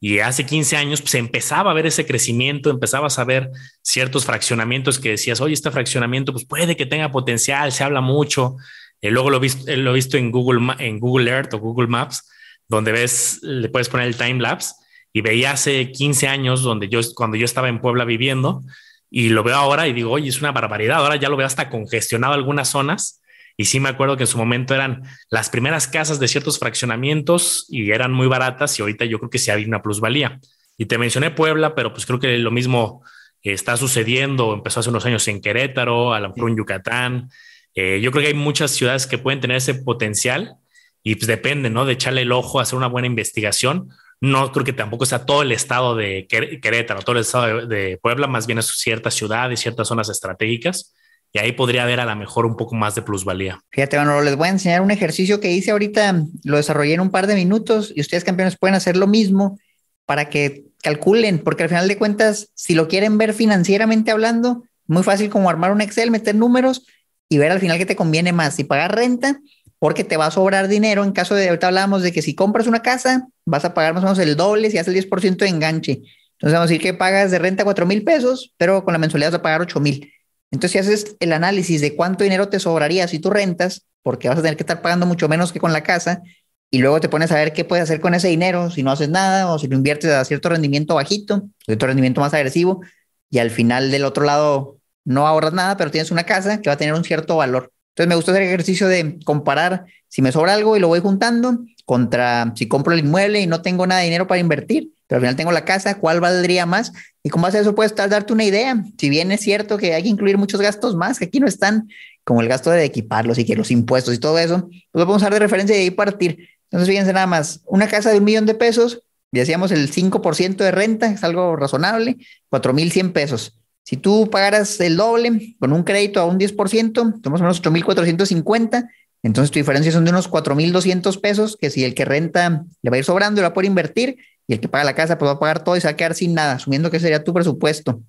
y 0.03 0.17
hace 0.17 0.47
15 0.47 0.77
años 0.77 0.97
se 0.97 1.03
pues, 1.03 1.13
empezaba 1.13 1.69
a 1.69 1.73
ver 1.75 1.85
ese 1.85 2.07
crecimiento, 2.07 2.71
empezabas 2.71 3.19
a 3.19 3.23
ver 3.23 3.51
ciertos 3.83 4.25
fraccionamientos 4.25 4.97
que 4.97 5.09
decías, 5.09 5.39
oye, 5.41 5.53
este 5.53 5.69
fraccionamiento 5.69 6.33
pues 6.33 6.43
puede 6.43 6.75
que 6.75 6.87
tenga 6.87 7.11
potencial, 7.11 7.71
se 7.71 7.83
habla 7.83 8.01
mucho. 8.01 8.55
Eh, 8.99 9.11
luego 9.11 9.29
lo, 9.29 9.39
visto, 9.39 9.63
lo 9.75 9.91
he 9.91 9.93
visto 9.93 10.17
en 10.17 10.31
Google, 10.31 10.73
en 10.79 10.99
Google 10.99 11.29
Earth 11.29 11.53
o 11.53 11.59
Google 11.59 11.87
Maps, 11.87 12.27
donde 12.67 12.91
ves, 12.91 13.41
le 13.43 13.69
puedes 13.69 13.89
poner 13.89 14.07
el 14.07 14.17
time 14.17 14.41
lapse 14.41 14.73
y 15.13 15.21
veía 15.21 15.51
hace 15.51 15.91
15 15.91 16.27
años 16.27 16.63
donde 16.63 16.89
yo, 16.89 16.99
cuando 17.13 17.37
yo 17.37 17.45
estaba 17.45 17.69
en 17.69 17.79
Puebla 17.79 18.03
viviendo 18.03 18.63
y 19.07 19.29
lo 19.29 19.43
veo 19.43 19.55
ahora 19.55 19.87
y 19.87 19.93
digo, 19.93 20.09
oye, 20.09 20.29
es 20.29 20.41
una 20.41 20.51
barbaridad. 20.51 20.97
Ahora 20.97 21.17
ya 21.17 21.29
lo 21.29 21.37
veo 21.37 21.45
hasta 21.45 21.69
congestionado 21.69 22.33
algunas 22.33 22.69
zonas 22.69 23.20
y 23.61 23.65
sí 23.65 23.79
me 23.79 23.89
acuerdo 23.89 24.17
que 24.17 24.23
en 24.23 24.27
su 24.27 24.39
momento 24.39 24.73
eran 24.73 25.03
las 25.29 25.51
primeras 25.51 25.87
casas 25.87 26.19
de 26.19 26.27
ciertos 26.27 26.57
fraccionamientos 26.57 27.67
y 27.69 27.91
eran 27.91 28.11
muy 28.11 28.25
baratas 28.25 28.77
y 28.79 28.81
ahorita 28.81 29.05
yo 29.05 29.19
creo 29.19 29.29
que 29.29 29.37
sí 29.37 29.51
hay 29.51 29.65
una 29.65 29.83
plusvalía. 29.83 30.39
Y 30.77 30.87
te 30.87 30.97
mencioné 30.97 31.29
Puebla, 31.29 31.75
pero 31.75 31.93
pues 31.93 32.07
creo 32.07 32.19
que 32.19 32.39
lo 32.39 32.49
mismo 32.49 33.03
está 33.43 33.77
sucediendo, 33.77 34.55
empezó 34.55 34.79
hace 34.79 34.89
unos 34.89 35.05
años 35.05 35.27
en 35.27 35.41
Querétaro, 35.41 36.15
a 36.15 36.19
lo 36.19 36.29
mejor 36.29 36.49
en 36.49 36.57
Yucatán. 36.57 37.29
Eh, 37.75 38.01
yo 38.01 38.09
creo 38.11 38.23
que 38.23 38.29
hay 38.29 38.33
muchas 38.33 38.71
ciudades 38.71 39.05
que 39.05 39.19
pueden 39.19 39.41
tener 39.41 39.57
ese 39.57 39.75
potencial 39.75 40.55
y 41.03 41.13
pues 41.13 41.27
depende, 41.27 41.69
¿no? 41.69 41.85
De 41.85 41.93
echarle 41.93 42.23
el 42.23 42.31
ojo, 42.31 42.59
hacer 42.59 42.77
una 42.77 42.87
buena 42.87 43.05
investigación. 43.05 43.89
No 44.21 44.51
creo 44.51 44.65
que 44.65 44.73
tampoco 44.73 45.05
sea 45.05 45.23
todo 45.23 45.43
el 45.43 45.51
estado 45.51 45.95
de 45.95 46.25
Querétaro, 46.27 47.03
todo 47.03 47.15
el 47.15 47.21
estado 47.21 47.67
de, 47.67 47.99
Puebla, 48.01 48.25
más 48.25 48.47
bien 48.47 48.57
es 48.57 48.65
ciertas 48.65 49.13
ciudades, 49.13 49.59
ciertas 49.59 49.87
zonas 49.87 50.09
estratégicas 50.09 50.95
y 51.33 51.39
ahí 51.39 51.53
podría 51.53 51.83
haber 51.83 51.99
a 51.99 52.05
lo 52.05 52.15
mejor 52.15 52.45
un 52.45 52.57
poco 52.57 52.75
más 52.75 52.95
de 52.95 53.01
plusvalía. 53.01 53.59
Fíjate, 53.71 53.97
bueno, 53.97 54.21
les 54.21 54.35
voy 54.35 54.47
a 54.47 54.51
enseñar 54.51 54.81
un 54.81 54.91
ejercicio 54.91 55.39
que 55.39 55.51
hice 55.51 55.71
ahorita, 55.71 56.25
lo 56.43 56.57
desarrollé 56.57 56.93
en 56.93 56.99
un 56.99 57.09
par 57.09 57.27
de 57.27 57.35
minutos 57.35 57.93
y 57.95 58.01
ustedes 58.01 58.23
campeones 58.23 58.57
pueden 58.57 58.75
hacer 58.75 58.97
lo 58.97 59.07
mismo 59.07 59.57
para 60.05 60.29
que 60.29 60.65
calculen, 60.83 61.39
porque 61.39 61.63
al 61.63 61.69
final 61.69 61.87
de 61.87 61.97
cuentas, 61.97 62.49
si 62.53 62.75
lo 62.75 62.87
quieren 62.87 63.17
ver 63.17 63.33
financieramente 63.33 64.11
hablando, 64.11 64.63
muy 64.87 65.03
fácil 65.03 65.29
como 65.29 65.49
armar 65.49 65.71
un 65.71 65.81
Excel, 65.81 66.11
meter 66.11 66.35
números 66.35 66.85
y 67.29 67.37
ver 67.37 67.51
al 67.51 67.59
final 67.59 67.77
qué 67.77 67.85
te 67.85 67.95
conviene 67.95 68.33
más, 68.33 68.55
si 68.55 68.65
pagar 68.65 68.93
renta, 68.93 69.39
porque 69.79 70.03
te 70.03 70.17
va 70.17 70.25
a 70.25 70.31
sobrar 70.31 70.67
dinero 70.67 71.03
en 71.03 71.11
caso 71.11 71.33
de, 71.33 71.47
ahorita 71.47 71.67
hablábamos 71.67 72.03
de 72.03 72.11
que 72.11 72.21
si 72.21 72.35
compras 72.35 72.67
una 72.67 72.81
casa, 72.81 73.27
vas 73.45 73.63
a 73.63 73.73
pagar 73.73 73.93
más 73.93 74.03
o 74.03 74.07
menos 74.07 74.19
el 74.19 74.35
doble 74.35 74.69
si 74.69 74.77
haces 74.77 74.93
el 74.93 75.09
10% 75.09 75.37
de 75.37 75.47
enganche. 75.47 75.91
Entonces 75.91 76.53
vamos 76.53 76.69
a 76.69 76.73
decir 76.73 76.81
que 76.81 76.93
pagas 76.93 77.31
de 77.31 77.39
renta 77.39 77.63
4 77.63 77.85
mil 77.85 78.03
pesos, 78.03 78.53
pero 78.57 78.83
con 78.83 78.91
la 78.91 78.99
mensualidad 78.99 79.31
vas 79.31 79.39
a 79.39 79.41
pagar 79.41 79.61
8 79.61 79.79
mil. 79.79 80.11
Entonces, 80.51 80.71
si 80.71 80.77
haces 80.77 81.15
el 81.19 81.33
análisis 81.33 81.81
de 81.81 81.95
cuánto 81.95 82.23
dinero 82.23 82.49
te 82.49 82.59
sobraría 82.59 83.07
si 83.07 83.19
tú 83.19 83.29
rentas, 83.29 83.85
porque 84.03 84.27
vas 84.27 84.37
a 84.37 84.41
tener 84.41 84.57
que 84.57 84.63
estar 84.63 84.81
pagando 84.81 85.05
mucho 85.05 85.29
menos 85.29 85.51
que 85.51 85.59
con 85.59 85.73
la 85.73 85.83
casa, 85.83 86.21
y 86.69 86.79
luego 86.79 86.99
te 86.99 87.09
pones 87.09 87.31
a 87.31 87.35
ver 87.35 87.53
qué 87.53 87.65
puedes 87.65 87.83
hacer 87.83 87.99
con 88.01 88.13
ese 88.13 88.27
dinero, 88.27 88.69
si 88.69 88.83
no 88.83 88.91
haces 88.91 89.09
nada 89.09 89.51
o 89.51 89.59
si 89.59 89.67
lo 89.67 89.75
inviertes 89.75 90.11
a 90.11 90.23
cierto 90.25 90.49
rendimiento 90.49 90.95
bajito, 90.95 91.49
cierto 91.65 91.87
rendimiento 91.87 92.21
más 92.21 92.33
agresivo, 92.33 92.81
y 93.29 93.39
al 93.39 93.49
final 93.49 93.91
del 93.91 94.03
otro 94.03 94.25
lado 94.25 94.77
no 95.05 95.27
ahorras 95.27 95.53
nada, 95.53 95.77
pero 95.77 95.89
tienes 95.89 96.11
una 96.11 96.25
casa 96.25 96.61
que 96.61 96.69
va 96.69 96.73
a 96.73 96.77
tener 96.77 96.93
un 96.93 97.03
cierto 97.03 97.37
valor. 97.37 97.71
Entonces, 97.91 98.09
me 98.09 98.15
gusta 98.15 98.31
hacer 98.31 98.43
el 98.43 98.49
ejercicio 98.49 98.87
de 98.87 99.19
comparar 99.25 99.85
si 100.07 100.21
me 100.21 100.31
sobra 100.31 100.53
algo 100.53 100.77
y 100.77 100.79
lo 100.79 100.87
voy 100.87 100.99
juntando 100.99 101.59
contra 101.85 102.53
si 102.55 102.67
compro 102.67 102.93
el 102.93 102.99
inmueble 102.99 103.41
y 103.41 103.47
no 103.47 103.61
tengo 103.61 103.87
nada 103.87 103.99
de 103.99 104.05
dinero 104.05 104.27
para 104.27 104.39
invertir 104.39 104.91
pero 105.11 105.17
al 105.17 105.23
final 105.23 105.35
tengo 105.35 105.51
la 105.51 105.65
casa, 105.65 105.97
¿cuál 105.97 106.21
valdría 106.21 106.65
más? 106.65 106.93
Y 107.21 107.29
con 107.29 107.41
base 107.41 107.57
a 107.57 107.61
eso 107.61 107.75
puedes 107.75 107.93
darte 107.93 108.31
una 108.31 108.45
idea. 108.45 108.81
Si 108.97 109.09
bien 109.09 109.33
es 109.33 109.41
cierto 109.41 109.77
que 109.77 109.93
hay 109.93 110.03
que 110.03 110.07
incluir 110.07 110.37
muchos 110.37 110.61
gastos 110.61 110.95
más, 110.95 111.19
que 111.19 111.25
aquí 111.25 111.41
no 111.41 111.47
están, 111.47 111.89
como 112.23 112.39
el 112.39 112.47
gasto 112.47 112.71
de 112.71 112.85
equiparlos 112.85 113.37
y 113.37 113.43
que 113.43 113.57
los 113.57 113.71
impuestos 113.71 114.13
y 114.13 114.19
todo 114.19 114.39
eso, 114.39 114.69
pues 114.69 114.85
lo 114.93 115.01
podemos 115.01 115.17
usar 115.17 115.33
de 115.33 115.39
referencia 115.39 115.75
y 115.75 115.81
ahí 115.81 115.91
partir. 115.91 116.47
Entonces, 116.69 116.87
fíjense 116.87 117.11
nada 117.11 117.27
más, 117.27 117.59
una 117.65 117.89
casa 117.89 118.09
de 118.09 118.19
un 118.19 118.23
millón 118.23 118.45
de 118.45 118.53
pesos, 118.53 119.01
decíamos 119.33 119.71
el 119.71 119.91
5% 119.91 120.55
de 120.55 120.71
renta, 120.71 121.07
es 121.07 121.25
algo 121.25 121.57
razonable, 121.57 122.15
4.100 122.49 123.11
pesos. 123.11 123.59
Si 123.83 123.97
tú 123.97 124.29
pagaras 124.29 124.79
el 124.79 124.95
doble 124.95 125.57
con 125.59 125.73
un 125.73 125.83
crédito 125.83 126.21
a 126.21 126.25
un 126.25 126.39
10%, 126.39 127.21
tenemos 127.21 127.41
unos 127.41 127.61
8.450, 127.61 128.89
entonces 129.23 129.51
tu 129.51 129.59
diferencia 129.59 129.91
son 129.91 130.05
de 130.05 130.11
unos 130.11 130.31
4.200 130.31 131.19
pesos, 131.19 131.57
que 131.59 131.69
si 131.69 131.83
el 131.83 131.95
que 131.95 132.05
renta 132.05 132.63
le 132.81 132.89
va 132.89 132.95
a 132.95 132.99
ir 132.99 133.03
sobrando 133.03 133.41
y 133.41 133.43
va 133.43 133.49
a 133.49 133.53
poder 133.53 133.67
invertir, 133.67 134.15
y 134.51 134.55
el 134.55 134.59
que 134.59 134.67
paga 134.67 134.83
la 134.83 134.95
casa 134.95 135.17
pues 135.17 135.29
va 135.29 135.35
a 135.35 135.39
pagar 135.39 135.63
todo 135.63 135.77
y 135.77 135.79
se 135.79 135.87
va 135.87 135.91
a 135.91 135.95
quedar 135.95 136.13
sin 136.13 136.33
nada, 136.33 136.55
asumiendo 136.55 136.91
que 136.91 136.99
sería 136.99 137.23
tu 137.23 137.33
presupuesto. 137.33 138.01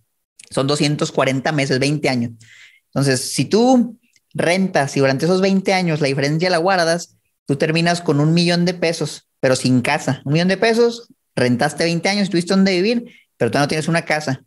Son 0.51 0.67
240 0.67 1.53
meses, 1.53 1.79
20 1.79 2.09
años. 2.09 2.33
Entonces, 2.87 3.33
si 3.33 3.45
tú 3.45 3.97
rentas 4.35 4.97
y 4.97 5.01
durante 5.01 5.27
esos 5.27 5.41
20 5.41 5.73
años 5.73 6.01
la 6.01 6.09
diferencia 6.09 6.51
la 6.51 6.59
guardas, 6.59 7.15
tú 7.47 7.55
terminas 7.55 8.01
con 8.01 8.19
un 8.19 8.35
millón 8.35 8.65
de 8.65 8.75
pesos, 8.75 9.29
pero 9.39 9.55
sin 9.55 9.83
casa. 9.83 10.21
Un 10.25 10.33
millón 10.33 10.49
de 10.49 10.57
pesos, 10.57 11.11
rentaste 11.37 11.85
20 11.85 12.09
años, 12.09 12.29
tuviste 12.29 12.55
donde 12.55 12.73
vivir, 12.73 13.15
pero 13.37 13.53
tú 13.53 13.59
no 13.59 13.69
tienes 13.69 13.87
una 13.87 14.05
casa. 14.05 14.43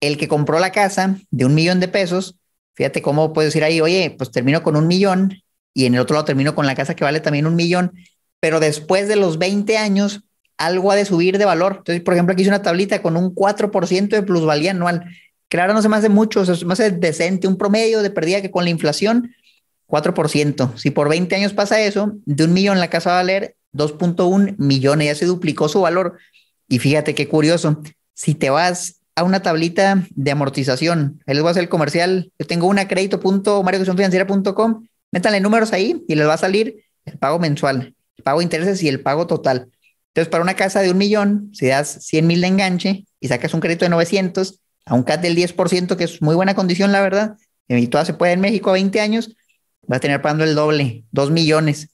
el 0.00 0.16
que 0.16 0.28
compró 0.28 0.58
la 0.58 0.72
casa 0.72 1.18
de 1.30 1.44
un 1.44 1.54
millón 1.54 1.78
de 1.78 1.88
pesos, 1.88 2.36
fíjate 2.74 3.02
cómo 3.02 3.34
puedes 3.34 3.52
decir 3.52 3.64
ahí, 3.64 3.82
oye, 3.82 4.14
pues 4.16 4.30
termino 4.30 4.62
con 4.62 4.76
un 4.76 4.86
millón 4.86 5.42
y 5.74 5.84
en 5.84 5.94
el 5.94 6.00
otro 6.00 6.14
lado 6.14 6.24
termino 6.24 6.54
con 6.54 6.66
la 6.66 6.74
casa 6.74 6.96
que 6.96 7.04
vale 7.04 7.20
también 7.20 7.46
un 7.46 7.54
millón, 7.54 7.92
pero 8.40 8.60
después 8.60 9.08
de 9.08 9.16
los 9.16 9.36
20 9.36 9.76
años, 9.76 10.24
algo 10.58 10.90
ha 10.90 10.96
de 10.96 11.04
subir 11.04 11.38
de 11.38 11.44
valor. 11.44 11.76
Entonces, 11.78 12.02
por 12.02 12.14
ejemplo, 12.14 12.32
aquí 12.32 12.42
hice 12.42 12.50
una 12.50 12.62
tablita 12.62 13.02
con 13.02 13.16
un 13.16 13.34
4% 13.34 14.08
de 14.08 14.22
plusvalía 14.22 14.70
anual. 14.70 15.04
Claro, 15.48 15.74
no 15.74 15.82
se 15.82 15.88
me 15.88 15.96
hace 15.96 16.08
mucho, 16.08 16.44
se 16.44 16.64
me 16.64 16.72
hace 16.72 16.90
decente, 16.90 17.46
un 17.46 17.56
promedio 17.56 18.02
de 18.02 18.10
pérdida 18.10 18.42
que 18.42 18.50
con 18.50 18.64
la 18.64 18.70
inflación, 18.70 19.34
4%. 19.86 20.76
Si 20.76 20.90
por 20.90 21.08
20 21.08 21.34
años 21.36 21.52
pasa 21.52 21.80
eso, 21.80 22.12
de 22.24 22.44
un 22.44 22.52
millón 22.52 22.80
la 22.80 22.90
casa 22.90 23.10
va 23.10 23.20
a 23.20 23.22
valer 23.22 23.56
2.1 23.72 24.56
millones, 24.58 25.06
ya 25.06 25.14
se 25.14 25.26
duplicó 25.26 25.68
su 25.68 25.80
valor. 25.80 26.18
Y 26.68 26.78
fíjate 26.78 27.14
qué 27.14 27.28
curioso, 27.28 27.82
si 28.14 28.34
te 28.34 28.50
vas 28.50 29.00
a 29.16 29.22
una 29.22 29.42
tablita 29.42 30.04
de 30.10 30.30
amortización, 30.30 31.20
ahí 31.26 31.34
les 31.34 31.42
voy 31.42 31.48
a 31.48 31.52
hacer 31.52 31.64
el 31.64 31.68
comercial, 31.68 32.32
yo 32.38 32.46
tengo 32.46 32.66
una 32.66 32.88
crédito.mariocasiónfinanciera.com, 32.88 34.86
métanle 35.12 35.40
números 35.40 35.72
ahí 35.72 36.02
y 36.08 36.14
les 36.14 36.26
va 36.26 36.34
a 36.34 36.38
salir 36.38 36.84
el 37.04 37.18
pago 37.18 37.38
mensual, 37.38 37.94
el 38.16 38.24
pago 38.24 38.38
de 38.40 38.44
intereses 38.44 38.82
y 38.82 38.88
el 38.88 39.00
pago 39.00 39.26
total. 39.26 39.68
Entonces, 40.14 40.30
para 40.30 40.44
una 40.44 40.54
casa 40.54 40.80
de 40.80 40.92
un 40.92 40.98
millón, 40.98 41.50
si 41.52 41.66
das 41.66 41.98
100 42.06 42.24
mil 42.24 42.40
de 42.40 42.46
enganche 42.46 43.04
y 43.18 43.26
sacas 43.26 43.52
un 43.52 43.58
crédito 43.58 43.84
de 43.84 43.88
900, 43.88 44.60
a 44.86 44.94
un 44.94 45.02
CAT 45.02 45.20
del 45.22 45.34
10%, 45.34 45.96
que 45.96 46.04
es 46.04 46.22
muy 46.22 46.36
buena 46.36 46.54
condición, 46.54 46.92
la 46.92 47.00
verdad, 47.00 47.36
y 47.66 47.88
toda 47.88 48.04
se 48.04 48.14
puede 48.14 48.32
en 48.32 48.40
México 48.40 48.70
a 48.70 48.74
20 48.74 49.00
años, 49.00 49.34
vas 49.88 49.96
a 49.96 50.00
tener 50.00 50.22
pagando 50.22 50.44
el 50.44 50.54
doble, 50.54 51.04
2 51.10 51.32
millones. 51.32 51.88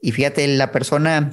Y 0.00 0.12
fíjate, 0.12 0.46
la 0.46 0.70
persona 0.70 1.32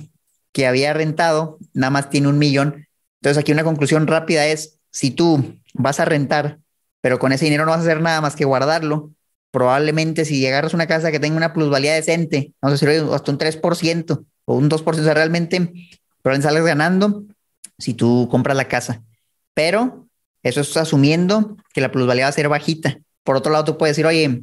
que 0.54 0.66
había 0.66 0.92
rentado 0.94 1.60
nada 1.74 1.92
más 1.92 2.10
tiene 2.10 2.30
un 2.30 2.40
millón. 2.40 2.88
Entonces, 3.22 3.40
aquí 3.40 3.52
una 3.52 3.64
conclusión 3.64 4.08
rápida 4.08 4.48
es, 4.48 4.80
si 4.90 5.12
tú 5.12 5.60
vas 5.76 6.00
a 6.00 6.06
rentar, 6.06 6.58
pero 7.02 7.20
con 7.20 7.32
ese 7.32 7.46
dinero 7.46 7.66
no 7.66 7.72
vas 7.72 7.82
a 7.82 7.84
hacer 7.84 8.02
nada 8.02 8.22
más 8.22 8.36
que 8.36 8.46
guardarlo, 8.46 9.12
probablemente 9.52 10.26
si 10.26 10.48
agarras 10.48 10.74
una 10.74 10.88
casa 10.88 11.12
que 11.12 11.20
tenga 11.20 11.38
una 11.38 11.54
plusvalía 11.54 11.94
decente, 11.94 12.54
vamos 12.60 12.82
a 12.82 12.86
decir 12.86 13.06
hasta 13.14 13.32
un 13.32 13.38
3% 13.38 14.26
o 14.46 14.56
un 14.56 14.68
2%, 14.68 15.02
o 15.02 15.04
sea, 15.04 15.14
realmente 15.14 15.72
probablemente 16.24 16.48
sales 16.48 16.66
ganando 16.66 17.24
si 17.78 17.94
tú 17.94 18.28
compras 18.32 18.58
la 18.58 18.68
casa. 18.68 19.04
Pero 19.54 20.08
eso 20.42 20.62
es 20.62 20.76
asumiendo 20.76 21.58
que 21.74 21.82
la 21.82 21.92
plusvalía 21.92 22.26
va 22.26 22.30
a 22.30 22.34
ser 22.34 22.50
bajita. 22.50 22.98
Por 23.24 23.36
otro 23.36 23.52
lado, 23.52 23.66
tú 23.66 23.78
puedes 23.78 23.96
decir, 23.96 24.08
oye, 24.08 24.42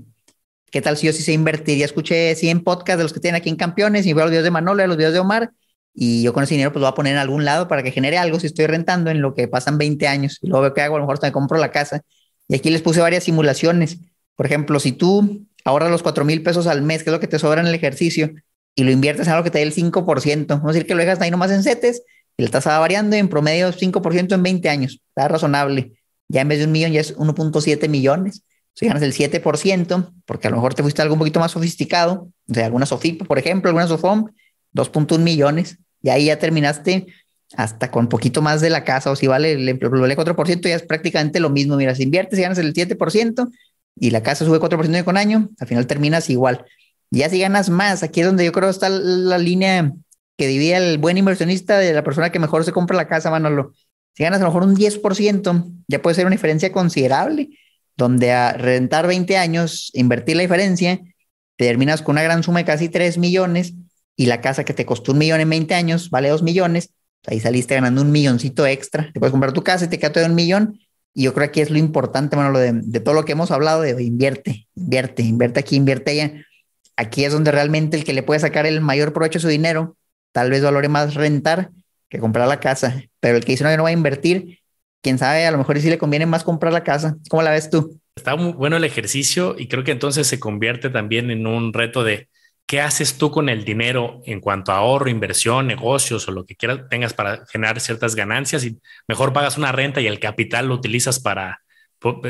¿qué 0.71 0.81
tal 0.81 0.97
si 0.97 1.07
yo 1.09 1.13
sí 1.13 1.23
sé 1.23 1.33
invertir? 1.33 1.79
Ya 1.79 1.85
escuché 1.87 2.37
100 2.37 2.63
podcasts 2.63 2.99
de 2.99 3.03
los 3.03 3.13
que 3.13 3.21
tienen 3.21 3.41
aquí 3.41 3.49
en 3.49 3.57
Campeones 3.57 4.07
y 4.07 4.13
veo 4.13 4.25
los 4.25 4.31
videos 4.31 4.45
de 4.45 4.53
Manolo, 4.53 4.87
los 4.87 4.97
videos 4.97 5.13
de 5.13 5.19
Omar, 5.19 5.51
y 5.93 6.23
yo 6.23 6.33
con 6.33 6.45
ese 6.45 6.55
dinero 6.55 6.73
pues 6.73 6.81
lo 6.81 6.87
voy 6.87 6.93
a 6.93 6.95
poner 6.95 7.15
en 7.15 7.19
algún 7.19 7.45
lado 7.45 7.69
para 7.69 7.83
que 7.83 7.91
genere 7.91 8.17
algo 8.17 8.39
si 8.39 8.47
estoy 8.47 8.67
rentando 8.67 9.11
en 9.11 9.21
lo 9.21 9.35
que 9.35 9.49
pasan 9.49 9.77
20 9.79 10.07
años. 10.07 10.39
Y 10.41 10.49
luego 10.49 10.63
veo 10.63 10.75
que 10.75 10.83
hago, 10.83 10.97
a 10.97 10.99
lo 10.99 11.07
mejor 11.07 11.21
me 11.23 11.33
compro 11.33 11.59
la 11.59 11.73
casa. 11.73 12.03
Y 12.49 12.55
aquí 12.55 12.71
les 12.71 12.83
puse 12.83 13.01
varias 13.01 13.25
simulaciones. 13.25 13.99
Por 14.37 14.47
ejemplo, 14.47 14.81
si 14.81 14.93
tú 14.93 15.47
ahorras 15.65 15.91
los 15.91 16.03
4 16.03 16.25
mil 16.25 16.43
pesos 16.43 16.67
al 16.67 16.83
mes, 16.83 17.03
que 17.03 17.11
es 17.11 17.13
lo 17.13 17.21
que 17.21 17.27
te 17.27 17.39
sobra 17.39 17.61
en 17.61 17.67
el 17.67 17.75
ejercicio, 17.75 18.31
y 18.81 18.85
lo 18.85 18.91
inviertes 18.93 19.27
en 19.27 19.35
algo 19.35 19.45
que 19.45 19.51
te 19.51 19.59
dé 19.59 19.65
el 19.65 19.75
5%, 19.75 20.47
vamos 20.49 20.65
a 20.65 20.73
decir 20.73 20.87
que 20.87 20.95
lo 20.95 21.01
dejas 21.01 21.21
ahí 21.21 21.31
nomás 21.31 21.51
en 21.51 21.63
CETES, 21.63 22.03
y 22.39 22.43
la 22.43 22.49
tasa 22.49 22.71
va 22.71 22.79
variando 22.79 23.15
en 23.15 23.29
promedio 23.29 23.71
5% 23.75 24.35
en 24.35 24.43
20 24.43 24.69
años. 24.71 25.03
Está 25.09 25.29
razonable. 25.29 25.93
Ya 26.29 26.41
en 26.41 26.49
vez 26.49 26.61
de 26.61 26.65
un 26.65 26.73
millón 26.73 26.93
ya 26.93 27.03
es 27.03 27.15
1.7 27.15 27.89
millones. 27.91 28.43
Si 28.73 28.87
ganas 28.87 29.03
el 29.03 29.13
7%, 29.13 30.13
porque 30.25 30.47
a 30.47 30.51
lo 30.51 30.57
mejor 30.57 30.73
te 30.73 30.83
fuiste 30.83 31.03
algo 31.03 31.13
un 31.13 31.19
poquito 31.19 31.41
más 31.41 31.51
sofisticado, 31.51 32.31
o 32.49 32.55
sea, 32.55 32.65
alguna 32.65 32.87
SOFIP, 32.87 33.27
por 33.27 33.39
ejemplo, 33.39 33.69
alguna 33.69 33.87
SOFOM, 33.87 34.31
2.1 34.73 35.19
millones. 35.19 35.77
Y 36.01 36.09
ahí 36.09 36.27
ya 36.27 36.39
terminaste 36.39 37.09
hasta 37.57 37.91
con 37.91 38.09
poquito 38.09 38.41
más 38.41 38.63
de 38.63 38.71
la 38.71 38.83
casa, 38.85 39.11
o 39.11 39.17
si 39.17 39.27
vale 39.27 39.53
el, 39.53 39.69
el 39.69 39.79
4%, 39.79 40.63
ya 40.63 40.77
es 40.77 40.83
prácticamente 40.85 41.39
lo 41.39 41.51
mismo. 41.51 41.77
Mira, 41.77 41.95
si 41.95 42.05
inviertes 42.05 42.39
y 42.39 42.43
ganas 42.43 42.57
el 42.57 42.73
7% 42.73 43.51
y 43.97 44.11
la 44.11 44.23
casa 44.23 44.47
sube 44.47 44.59
4% 44.59 45.05
con 45.05 45.19
año, 45.19 45.51
al 45.59 45.67
final 45.67 45.87
terminas 45.87 46.31
igual. 46.31 46.65
Ya 47.11 47.29
si 47.29 47.41
ganas 47.41 47.71
más, 47.71 48.03
aquí 48.03 48.21
es 48.21 48.27
donde 48.27 48.45
yo 48.45 48.53
creo 48.53 48.71
está 48.71 48.89
la 48.89 49.39
línea 49.39 49.93
que 50.39 50.47
divide 50.47 50.77
el 50.77 50.99
buen 50.99 51.19
inversionista 51.19 51.79
de 51.79 51.93
la 51.93 52.05
persona 52.05 52.31
que 52.31 52.39
mejor 52.39 52.65
se 52.65 52.73
compra 52.73 52.97
la 52.97 53.09
casa, 53.09 53.31
Manolo. 53.31 53.73
Si 54.15 54.23
ganas 54.23 54.41
a 54.41 54.45
lo 54.45 54.51
mejor 54.51 54.63
un 54.63 54.77
10%, 54.77 55.73
ya 55.89 56.03
puede 56.03 56.15
ser 56.15 56.27
una 56.27 56.35
diferencia 56.35 56.73
considerable, 56.73 57.51
donde 57.97 58.33
a 58.33 58.53
rentar 58.53 59.07
20 59.07 59.37
años, 59.37 59.91
invertir 59.93 60.37
la 60.37 60.43
diferencia, 60.43 61.01
te 61.57 61.67
terminas 61.67 62.01
con 62.01 62.15
una 62.15 62.23
gran 62.23 62.43
suma 62.43 62.61
de 62.61 62.65
casi 62.65 62.89
3 62.89 63.19
millones 63.19 63.75
y 64.17 64.27
la 64.27 64.41
casa 64.41 64.65
que 64.65 64.73
te 64.73 64.87
costó 64.87 65.13
un 65.13 65.19
millón 65.19 65.41
en 65.41 65.51
20 65.51 65.75
años 65.75 66.11
vale 66.11 66.29
2 66.29 66.43
millones, 66.43 66.91
ahí 67.27 67.41
saliste 67.41 67.75
ganando 67.75 68.01
un 68.03 68.13
milloncito 68.13 68.67
extra, 68.67 69.11
te 69.13 69.19
puedes 69.19 69.33
comprar 69.33 69.53
tu 69.53 69.63
casa 69.63 69.85
y 69.85 69.89
te 69.89 69.99
queda 69.99 70.13
todo 70.13 70.27
un 70.27 70.35
millón. 70.35 70.79
Y 71.13 71.25
yo 71.25 71.35
creo 71.35 71.47
que 71.47 71.51
aquí 71.51 71.61
es 71.61 71.71
lo 71.71 71.79
importante, 71.79 72.37
Manolo, 72.37 72.61
de, 72.61 72.73
de 72.73 73.01
todo 73.01 73.15
lo 73.15 73.25
que 73.25 73.33
hemos 73.33 73.51
hablado 73.51 73.83
de 73.83 74.01
invierte, 74.03 74.69
invierte, 74.77 75.23
invierte 75.23 75.61
aquí, 75.61 75.75
invierte 75.75 76.13
allá. 76.13 76.47
Aquí 77.01 77.25
es 77.25 77.33
donde 77.33 77.51
realmente 77.51 77.97
el 77.97 78.05
que 78.05 78.13
le 78.13 78.23
puede 78.23 78.41
sacar 78.41 78.67
el 78.67 78.83
mayor 78.83 79.15
provecho 79.15 79.39
a 79.39 79.41
su 79.41 79.49
dinero 79.49 79.97
tal 80.33 80.51
vez 80.51 80.63
valore 80.63 80.89
más 80.89 81.15
rentar 81.15 81.71
que 82.11 82.19
comprar 82.19 82.47
la 82.47 82.61
casa, 82.61 83.03
pero 83.21 83.39
el 83.39 83.45
que 83.45 83.53
dice 83.53 83.65
no, 83.65 83.71
yo 83.71 83.79
no 83.79 83.85
va 83.85 83.89
a 83.89 83.93
invertir, 83.93 84.59
quién 85.01 85.17
sabe, 85.17 85.47
a 85.47 85.51
lo 85.51 85.57
mejor 85.57 85.81
sí 85.81 85.89
le 85.89 85.97
conviene 85.97 86.27
más 86.27 86.45
comprar 86.45 86.75
la 86.75 86.85
casa. 86.85 87.17
¿Cómo 87.31 87.43
la 87.43 87.53
ves 87.53 87.71
tú? 87.71 87.99
Está 88.15 88.37
muy 88.37 88.53
bueno 88.53 88.77
el 88.77 88.85
ejercicio 88.85 89.57
y 89.59 89.67
creo 89.67 89.83
que 89.83 89.93
entonces 89.93 90.27
se 90.27 90.39
convierte 90.39 90.91
también 90.91 91.31
en 91.31 91.47
un 91.47 91.73
reto 91.73 92.05
de 92.05 92.29
qué 92.67 92.83
haces 92.83 93.17
tú 93.17 93.31
con 93.31 93.49
el 93.49 93.65
dinero 93.65 94.21
en 94.27 94.41
cuanto 94.41 94.71
a 94.71 94.77
ahorro, 94.77 95.09
inversión, 95.09 95.69
negocios 95.69 96.29
o 96.29 96.33
lo 96.33 96.45
que 96.45 96.55
quieras 96.55 96.81
tengas 96.91 97.15
para 97.15 97.47
generar 97.47 97.81
ciertas 97.81 98.15
ganancias 98.15 98.63
y 98.67 98.79
mejor 99.09 99.33
pagas 99.33 99.57
una 99.57 99.73
renta 99.73 100.03
y 100.03 100.07
el 100.07 100.21
capital 100.21 100.67
lo 100.67 100.75
utilizas 100.75 101.19
para 101.19 101.63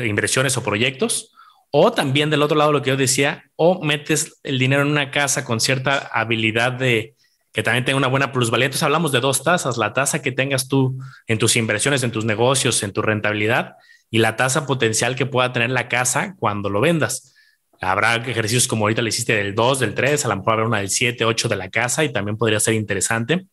inversiones 0.01 0.55
o 0.55 0.63
proyectos. 0.63 1.33
O 1.71 1.91
también 1.91 2.29
del 2.29 2.41
otro 2.41 2.57
lado 2.57 2.71
lo 2.71 2.81
que 2.81 2.89
yo 2.89 2.97
decía, 2.97 3.45
o 3.55 3.83
metes 3.83 4.39
el 4.43 4.59
dinero 4.59 4.81
en 4.81 4.89
una 4.89 5.09
casa 5.09 5.45
con 5.45 5.59
cierta 5.59 6.09
habilidad 6.13 6.73
de, 6.73 7.15
que 7.53 7.63
también 7.63 7.85
tenga 7.85 7.97
una 7.97 8.07
buena 8.07 8.31
plusvalía. 8.31 8.65
Entonces 8.65 8.83
hablamos 8.83 9.11
de 9.11 9.19
dos 9.19 9.43
tasas, 9.43 9.77
la 9.77 9.93
tasa 9.93 10.21
que 10.21 10.31
tengas 10.31 10.67
tú 10.67 10.97
en 11.27 11.37
tus 11.37 11.55
inversiones, 11.55 12.03
en 12.03 12.11
tus 12.11 12.25
negocios, 12.25 12.83
en 12.83 12.93
tu 12.93 13.01
rentabilidad 13.01 13.75
y 14.09 14.19
la 14.19 14.35
tasa 14.35 14.65
potencial 14.65 15.15
que 15.15 15.25
pueda 15.25 15.53
tener 15.53 15.69
la 15.69 15.87
casa 15.87 16.35
cuando 16.37 16.69
lo 16.69 16.81
vendas. 16.81 17.33
Habrá 17.79 18.15
ejercicios 18.15 18.67
como 18.67 18.85
ahorita 18.85 19.01
le 19.01 19.09
hiciste 19.09 19.33
del 19.35 19.55
2, 19.55 19.79
del 19.79 19.95
3, 19.95 20.25
a 20.25 20.27
lo 20.27 20.37
mejor 20.37 20.53
habrá 20.53 20.67
una 20.67 20.77
del 20.79 20.89
7, 20.89 21.25
8 21.25 21.49
de 21.49 21.55
la 21.55 21.69
casa 21.69 22.03
y 22.03 22.11
también 22.11 22.37
podría 22.37 22.59
ser 22.59 22.75
interesante. 22.75 23.47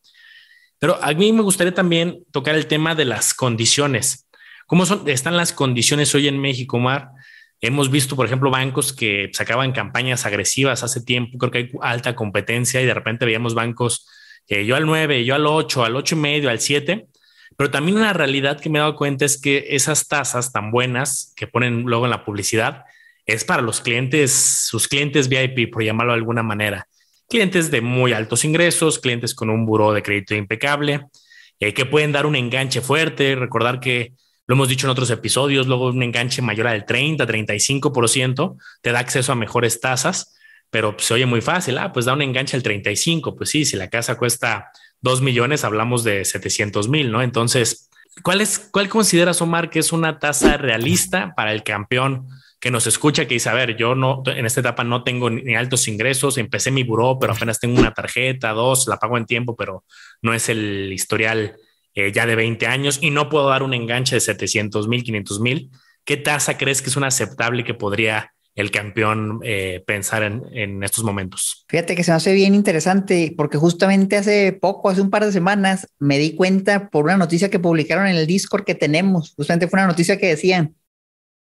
Pero 0.79 1.03
a 1.03 1.13
mí 1.15 1.33
me 1.33 1.43
gustaría 1.43 1.75
también 1.75 2.25
tocar 2.31 2.55
el 2.55 2.67
tema 2.67 2.95
de 2.95 3.05
las 3.05 3.35
condiciones. 3.35 4.29
¿Cómo 4.67 4.85
son, 4.85 5.09
están 5.09 5.37
las 5.37 5.53
condiciones 5.53 6.15
hoy 6.15 6.29
en 6.29 6.39
México, 6.41 6.79
Mar? 6.79 7.11
Hemos 7.61 7.91
visto, 7.91 8.15
por 8.17 8.27
ejemplo, 8.27 8.51
bancos 8.51 8.93
que 8.93 9.31
sacaban 9.33 9.73
campañas 9.73 10.27
agresivas 10.27 10.83
hace 10.85 11.01
tiempo, 11.01 11.39
creo 11.39 11.51
que 11.51 11.59
hay 11.59 11.71
alta 11.83 12.15
competencia 12.15 12.81
y 12.81 12.87
de 12.87 12.95
repente 12.95 13.25
veíamos 13.25 13.55
bancos 13.55 14.07
yo 14.49 14.77
al 14.77 14.87
9, 14.87 15.25
yo 15.25 15.35
al 15.35 15.47
8, 15.47 15.85
al 15.85 15.97
8 15.97 16.15
y 16.15 16.19
medio, 16.19 16.51
al 16.51 16.61
7, 16.61 17.07
pero 17.57 17.71
también 17.71 17.99
una 17.99 18.13
realidad 18.13 18.61
que 18.61 18.71
me 18.71 18.79
he 18.79 18.81
dado 18.81 18.97
cuenta 18.97 19.25
es 19.25 19.41
que 19.41 19.67
esas 19.71 20.09
tasas 20.09 20.53
tan 20.53 20.71
buenas 20.71 21.33
que 21.37 21.47
ponen 21.47 21.83
luego 21.83 22.05
en 22.05 22.11
la 22.11 22.25
publicidad 22.25 22.85
es 23.27 23.45
para 23.45 23.63
los 23.63 23.81
clientes, 23.81 24.33
sus 24.33 24.89
clientes 24.89 25.29
VIP, 25.29 25.71
por 25.71 25.83
llamarlo 25.83 26.13
de 26.13 26.19
alguna 26.19 26.43
manera. 26.43 26.89
Clientes 27.29 27.71
de 27.71 27.83
muy 27.83 28.15
altos 28.15 28.45
ingresos, 28.45 28.99
clientes 28.99 29.35
con 29.35 29.51
un 29.51 29.67
buro 29.67 29.93
de 29.93 30.03
crédito 30.03 30.35
impecable, 30.35 31.07
eh, 31.61 31.75
que 31.75 31.85
pueden 31.85 32.13
dar 32.13 32.25
un 32.25 32.37
enganche 32.37 32.81
fuerte. 32.81 33.35
Recordar 33.35 33.81
que 33.81 34.13
lo 34.49 34.55
hemos 34.55 34.69
dicho 34.69 34.87
en 34.87 34.91
otros 34.91 35.11
episodios, 35.11 35.67
luego 35.67 35.89
un 35.89 36.03
enganche 36.03 36.41
mayor 36.41 36.69
al 36.69 36.87
30, 36.87 37.27
35% 37.27 38.57
te 38.81 38.93
da 38.93 38.99
acceso 38.99 39.31
a 39.31 39.35
mejores 39.35 39.79
tasas, 39.79 40.35
pero 40.71 40.97
se 40.99 41.13
oye 41.13 41.27
muy 41.27 41.43
fácil, 41.43 41.77
ah, 41.77 41.93
pues 41.93 42.07
da 42.07 42.15
un 42.15 42.23
enganche 42.23 42.57
al 42.57 42.63
35, 42.63 43.37
pues 43.37 43.51
sí, 43.51 43.67
si 43.67 43.77
la 43.77 43.91
casa 43.91 44.17
cuesta 44.17 44.71
2 45.03 45.21
millones, 45.21 45.65
hablamos 45.65 46.03
de 46.03 46.25
700 46.25 46.89
mil, 46.89 47.13
¿no? 47.13 47.21
Entonces, 47.21 47.91
¿cuál, 48.23 48.41
es, 48.41 48.59
¿cuál 48.59 48.89
consideras, 48.89 49.43
Omar, 49.43 49.69
que 49.69 49.81
es 49.81 49.93
una 49.93 50.19
tasa 50.19 50.57
realista 50.57 51.35
para 51.37 51.53
el 51.53 51.63
campeón 51.63 52.27
que 52.59 52.71
nos 52.71 52.87
escucha, 52.87 53.29
que 53.29 53.35
dice, 53.35 53.51
a 53.51 53.55
ver, 53.55 53.77
yo 53.77 53.95
no, 53.95 54.23
en 54.25 54.47
esta 54.47 54.61
etapa 54.61 54.83
no 54.83 55.05
tengo 55.05 55.29
ni 55.29 55.57
altos 55.57 55.87
ingresos, 55.89 56.39
empecé 56.39 56.71
mi 56.71 56.85
buró, 56.85 57.19
pero 57.21 57.35
apenas 57.35 57.61
tengo 57.61 57.79
una 57.79 57.93
tarjeta, 57.93 58.53
dos, 58.53 58.89
la 58.89 58.97
pago 58.99 59.19
en 59.19 59.27
tiempo, 59.27 59.55
pero 59.55 59.85
no 60.23 60.33
es 60.33 60.49
el 60.49 60.91
historial 60.91 61.55
eh, 61.95 62.13
ya 62.13 62.27
de 62.27 62.37
20 62.37 62.67
años 62.67 62.99
y 63.01 63.11
no 63.11 63.29
puedo 63.29 63.49
dar 63.49 63.63
un 63.63 63.75
enganche 63.75 64.17
de 64.17 64.21
700 64.21 64.89
mil, 64.89 65.03
500 65.03 65.41
mil, 65.41 65.71
¿qué 66.05 66.17
tasa 66.17 66.59
crees 66.59 66.83
que 66.83 66.91
es 66.91 66.97
una 66.97 67.09
aceptable 67.09 67.65
que 67.65 67.75
podría 67.75 68.33
el 68.55 68.73
campeón 68.73 69.41
eh, 69.45 69.85
pensar 69.87 70.25
en, 70.25 70.43
en, 70.53 70.83
estos 70.83 71.05
momentos? 71.05 71.65
Fíjate 71.69 71.95
que 71.95 72.03
se 72.03 72.11
me 72.11 72.17
hace 72.17 72.35
bien 72.35 72.55
interesante 72.55 73.33
porque 73.37 73.57
justamente 73.57 74.17
hace 74.17 74.53
poco, 74.53 74.91
hace 74.91 75.01
un 75.01 75.11
par 75.11 75.25
de 75.25 75.31
semanas, 75.31 75.87
me 76.01 76.19
di 76.19 76.35
cuenta 76.35 76.91
por 76.91 77.05
una 77.05 77.17
noticia 77.17 77.51
que 77.51 77.61
publicaron 77.61 78.09
en 78.09 78.17
el 78.17 78.27
Discord 78.27 78.65
que 78.65 78.75
tenemos. 78.75 79.35
Justamente 79.37 79.69
fue 79.69 79.79
una 79.79 79.87
noticia 79.87 80.19
que 80.19 80.27
decía, 80.27 80.73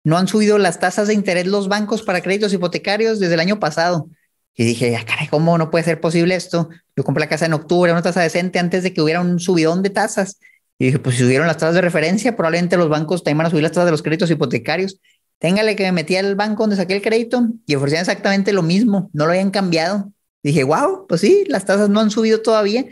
no 0.04 0.16
han 0.16 0.26
subido 0.26 0.58
las 0.58 0.80
tasas 0.80 1.08
de 1.08 1.14
interés 1.14 1.46
los 1.46 1.68
bancos 1.68 2.02
para 2.02 2.22
créditos 2.22 2.52
hipotecarios 2.52 3.20
desde 3.20 3.34
el 3.34 3.40
año 3.40 3.60
pasado. 3.60 4.08
Y 4.54 4.64
dije, 4.64 4.96
ah, 4.96 5.04
caray, 5.06 5.28
¿cómo 5.28 5.56
no 5.56 5.70
puede 5.70 5.84
ser 5.84 6.00
posible 6.00 6.34
esto? 6.34 6.68
Yo 6.96 7.04
compré 7.04 7.20
la 7.20 7.28
casa 7.28 7.46
en 7.46 7.54
octubre, 7.54 7.90
una 7.92 8.02
tasa 8.02 8.20
decente 8.20 8.58
antes 8.58 8.82
de 8.82 8.92
que 8.92 9.00
hubiera 9.00 9.20
un 9.20 9.40
subidón 9.40 9.82
de 9.82 9.90
tasas. 9.90 10.38
Y 10.78 10.86
dije, 10.86 10.98
pues 10.98 11.16
si 11.16 11.22
subieron 11.22 11.46
las 11.46 11.56
tasas 11.56 11.74
de 11.74 11.80
referencia, 11.80 12.36
probablemente 12.36 12.76
los 12.76 12.88
bancos 12.88 13.22
también 13.22 13.38
van 13.38 13.46
a 13.46 13.50
subir 13.50 13.62
las 13.62 13.72
tasas 13.72 13.86
de 13.86 13.92
los 13.92 14.02
créditos 14.02 14.30
hipotecarios. 14.30 15.00
Téngale 15.38 15.74
que 15.74 15.84
me 15.84 15.92
metí 15.92 16.16
al 16.16 16.34
banco 16.34 16.64
donde 16.64 16.76
saqué 16.76 16.94
el 16.94 17.02
crédito 17.02 17.48
y 17.66 17.74
ofrecían 17.74 18.02
exactamente 18.02 18.52
lo 18.52 18.62
mismo, 18.62 19.10
no 19.12 19.24
lo 19.24 19.32
habían 19.32 19.50
cambiado. 19.50 20.12
dije, 20.42 20.64
wow, 20.64 21.06
pues 21.08 21.20
sí, 21.20 21.44
las 21.48 21.64
tasas 21.64 21.88
no 21.88 22.00
han 22.00 22.10
subido 22.10 22.42
todavía. 22.42 22.84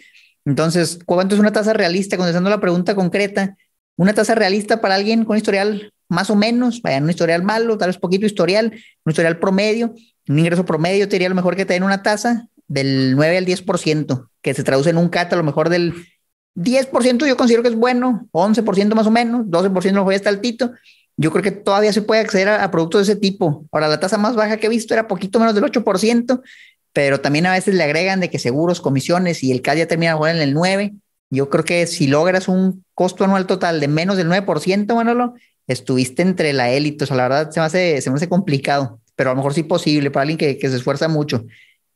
Entonces, 0.45 0.99
¿cuánto 1.05 1.35
es 1.35 1.41
una 1.41 1.53
tasa 1.53 1.73
realista? 1.73 2.17
Contestando 2.17 2.49
la 2.49 2.61
pregunta 2.61 2.95
concreta, 2.95 3.57
una 3.97 4.15
tasa 4.15 4.35
realista 4.35 4.81
para 4.81 4.95
alguien 4.95 5.25
con 5.25 5.37
historial 5.37 5.93
más 6.09 6.29
o 6.29 6.37
menos, 6.37 6.83
vaya, 6.83 6.99
un 6.99 7.09
historial 7.09 7.45
malo, 7.45 7.79
tal 7.79 7.89
vez 7.89 7.99
poquito 7.99 8.27
historial, 8.27 8.73
un 9.05 9.11
historial 9.11 9.39
promedio, 9.39 9.95
un 10.29 10.39
ingreso 10.39 10.65
promedio, 10.65 11.09
te 11.09 11.17
diría 11.17 11.29
lo 11.29 11.35
mejor 11.35 11.57
que 11.57 11.65
te 11.65 11.75
den 11.75 11.83
una 11.83 12.03
tasa 12.03 12.49
del 12.69 13.17
9 13.17 13.39
al 13.39 13.47
10%, 13.47 14.29
que 14.43 14.55
se 14.55 14.63
traduce 14.63 14.91
en 14.91 14.97
un 14.97 15.09
CAT 15.09 15.33
a 15.33 15.37
lo 15.37 15.43
mejor 15.43 15.69
del 15.69 15.95
10% 16.57 17.27
yo 17.27 17.37
considero 17.37 17.63
que 17.63 17.69
es 17.69 17.75
bueno, 17.75 18.29
11% 18.33 18.95
más 18.95 19.07
o 19.07 19.11
menos, 19.11 19.47
12% 19.47 19.93
lo 19.93 20.05
voy 20.05 20.15
hasta 20.15 20.29
altito. 20.29 20.73
Yo 21.17 21.31
creo 21.31 21.43
que 21.43 21.51
todavía 21.51 21.93
se 21.93 22.03
puede 22.03 22.21
acceder 22.21 22.49
a, 22.49 22.71
productos 22.71 23.07
de 23.07 23.13
ese 23.13 23.21
tipo. 23.21 23.67
Ahora, 23.73 23.89
la 23.89 24.01
tasa 24.01 24.17
más 24.17 24.37
baja 24.37 24.57
que 24.57 24.67
he 24.67 24.71
visto 24.71 24.95
era 24.95 25.07
poquito 25.07 25.39
menos 25.39 25.55
del 25.55 25.65
8%, 25.65 26.43
pero 26.93 27.21
también 27.21 27.47
a 27.47 27.53
veces 27.53 27.75
le 27.75 27.85
agregan 27.85 28.21
de 28.21 28.31
que 28.31 28.39
seguros, 28.39 28.81
comisiones 28.81 29.43
y 29.43 29.53
el 29.53 29.63
CAT 29.63 29.79
ya 29.79 29.87
termina 29.87 30.19
en 30.31 30.37
el 30.37 30.55
9%. 30.55 30.99
Yo 31.33 31.49
creo 31.49 31.65
que 31.65 31.87
si 31.87 32.09
logras 32.09 32.49
un 32.49 32.85
costo 32.95 33.23
anual 33.25 33.47
total 33.47 33.79
de 33.79 33.87
menos 33.87 34.17
del 34.17 34.29
9%, 34.29 34.95
Manolo, 34.95 35.35
estuviste 35.69 36.23
entre 36.23 36.53
la 36.53 36.71
élite. 36.71 37.05
O 37.05 37.07
sea, 37.07 37.17
la 37.17 37.29
verdad 37.29 37.51
se 37.51 38.11
me 38.11 38.17
hace 38.17 38.29
complicado, 38.29 39.00
pero 39.21 39.29
a 39.29 39.33
lo 39.35 39.37
mejor 39.37 39.53
sí 39.53 39.65
posible 39.65 40.11
para 40.11 40.23
alguien 40.23 40.39
que, 40.39 40.57
que 40.57 40.71
se 40.71 40.77
esfuerza 40.77 41.07
mucho. 41.07 41.45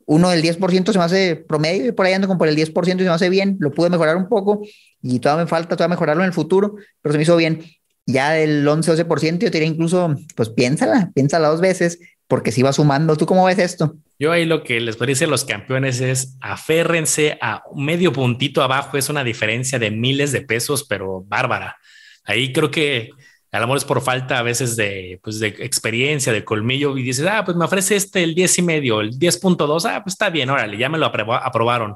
Uno 0.05 0.29
del 0.29 0.43
10% 0.43 0.91
se 0.91 0.97
me 0.99 1.03
hace 1.03 1.35
promedio 1.35 1.87
y 1.87 1.91
por 1.91 2.05
ahí 2.05 2.13
ando 2.13 2.27
como 2.27 2.37
por 2.37 2.47
el 2.47 2.55
10% 2.55 2.85
y 2.85 2.89
se 2.99 3.03
me 3.03 3.09
hace 3.09 3.29
bien. 3.31 3.57
Lo 3.59 3.71
pude 3.71 3.89
mejorar 3.89 4.15
un 4.15 4.29
poco 4.29 4.61
y 5.01 5.17
todavía 5.17 5.45
me 5.45 5.49
falta 5.49 5.75
todavía 5.75 5.95
mejorarlo 5.95 6.21
en 6.21 6.27
el 6.27 6.33
futuro, 6.33 6.75
pero 7.01 7.13
se 7.13 7.17
me 7.17 7.23
hizo 7.23 7.35
bien. 7.35 7.63
Ya 8.05 8.29
del 8.29 8.63
11-12% 8.67 9.39
yo 9.39 9.49
diría 9.49 9.67
incluso, 9.67 10.13
pues 10.35 10.49
piénsala, 10.49 11.09
piénsala 11.15 11.47
dos 11.47 11.61
veces, 11.61 11.97
porque 12.27 12.51
si 12.51 12.61
va 12.61 12.71
sumando. 12.73 13.15
¿Tú 13.15 13.25
cómo 13.25 13.43
ves 13.45 13.57
esto? 13.57 13.95
Yo 14.19 14.31
ahí 14.31 14.45
lo 14.45 14.63
que 14.63 14.79
les 14.79 14.97
parece 14.97 15.25
a 15.25 15.27
los 15.27 15.45
campeones 15.45 16.01
es 16.01 16.37
aférrense 16.41 17.39
a 17.41 17.63
medio 17.75 18.13
puntito 18.13 18.61
abajo, 18.61 18.99
es 18.99 19.09
una 19.09 19.23
diferencia 19.23 19.79
de 19.79 19.89
miles 19.89 20.31
de 20.31 20.41
pesos, 20.41 20.83
pero 20.83 21.23
bárbara. 21.27 21.77
Ahí 22.23 22.53
creo 22.53 22.69
que 22.69 23.09
a 23.51 23.59
lo 23.59 23.67
mejor 23.67 23.77
es 23.77 23.85
por 23.85 24.01
falta 24.01 24.39
a 24.39 24.43
veces 24.43 24.75
de, 24.75 25.19
pues 25.23 25.39
de 25.39 25.47
experiencia, 25.47 26.33
de 26.33 26.43
colmillo, 26.43 26.97
y 26.97 27.03
dices, 27.03 27.25
ah, 27.27 27.43
pues 27.45 27.55
me 27.55 27.65
ofrece 27.65 27.95
este 27.95 28.23
el 28.23 28.35
10 28.35 28.59
y 28.59 28.61
medio, 28.61 29.01
el 29.01 29.17
10.2, 29.17 29.85
ah, 29.89 30.03
pues 30.03 30.13
está 30.13 30.29
bien, 30.29 30.49
órale, 30.49 30.77
ya 30.77 30.89
me 30.89 30.97
lo 30.97 31.05
aprobaron. 31.05 31.95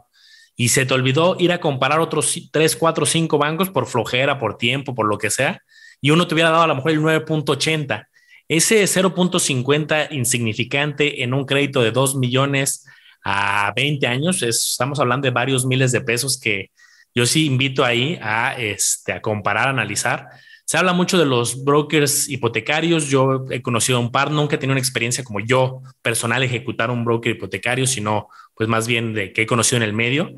Y 0.56 0.70
se 0.70 0.86
te 0.86 0.94
olvidó 0.94 1.36
ir 1.40 1.52
a 1.52 1.60
comparar 1.60 2.00
otros 2.00 2.50
3, 2.52 2.76
4, 2.76 3.06
5 3.06 3.38
bancos 3.38 3.70
por 3.70 3.88
flojera, 3.88 4.38
por 4.40 4.58
tiempo, 4.58 4.96
por 4.96 5.08
lo 5.08 5.18
que 5.18 5.30
sea, 5.30 5.62
y 6.02 6.12
uno 6.12 6.28
te 6.28 6.34
hubiera 6.34 6.50
dado 6.50 6.64
a 6.64 6.68
lo 6.68 6.76
mejor 6.76 6.92
el 6.92 7.02
9.80. 7.02 8.08
Ese 8.48 8.84
0.50 8.84 10.08
insignificante 10.12 11.24
en 11.24 11.34
un 11.34 11.46
crédito 11.46 11.82
de 11.82 11.92
2 11.92 12.16
millones 12.16 12.86
a 13.24 13.72
20 13.76 14.08
años, 14.08 14.42
estamos 14.44 15.00
hablando 15.00 15.26
de 15.26 15.32
varios 15.32 15.66
miles 15.66 15.92
de 15.92 16.02
pesos 16.02 16.40
que 16.40 16.72
yo 17.14 17.26
sí 17.26 17.46
invito 17.46 17.84
ahí 17.84 18.18
a, 18.22 18.56
este, 18.58 19.14
a 19.14 19.22
comparar, 19.22 19.68
a 19.68 19.72
analizar 19.72 20.30
se 20.70 20.78
habla 20.78 20.94
mucho 20.94 21.18
de 21.18 21.26
los 21.26 21.64
brokers 21.64 22.30
hipotecarios. 22.30 23.08
Yo 23.08 23.48
he 23.50 23.64
conocido 23.64 24.00
un 24.00 24.12
par, 24.12 24.30
nunca 24.30 24.56
he 24.56 24.60
tenido 24.60 24.74
una 24.74 24.80
experiencia 24.80 25.24
como 25.24 25.40
yo 25.40 25.82
personal 26.04 26.44
ejecutar 26.44 26.92
un 26.92 27.04
broker 27.04 27.32
hipotecario, 27.32 27.88
sino 27.88 28.28
pues 28.54 28.70
más 28.70 28.88
bien 28.88 29.16
de 29.16 29.34
que 29.34 29.42
he 29.42 29.46
conocido 29.48 29.78
en 29.78 29.82
el 29.82 29.94
medio. 29.94 30.30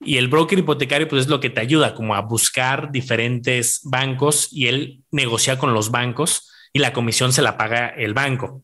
Y 0.00 0.16
el 0.16 0.28
broker 0.28 0.58
hipotecario 0.58 1.08
pues 1.08 1.24
es 1.24 1.28
lo 1.28 1.40
que 1.40 1.50
te 1.50 1.60
ayuda 1.60 1.94
como 1.94 2.14
a 2.14 2.22
buscar 2.22 2.90
diferentes 2.90 3.82
bancos 3.84 4.48
y 4.50 4.68
él 4.68 5.02
negocia 5.10 5.58
con 5.58 5.74
los 5.74 5.90
bancos 5.90 6.50
y 6.72 6.78
la 6.78 6.94
comisión 6.94 7.34
se 7.34 7.42
la 7.42 7.58
paga 7.58 7.88
el 7.88 8.14
banco, 8.14 8.62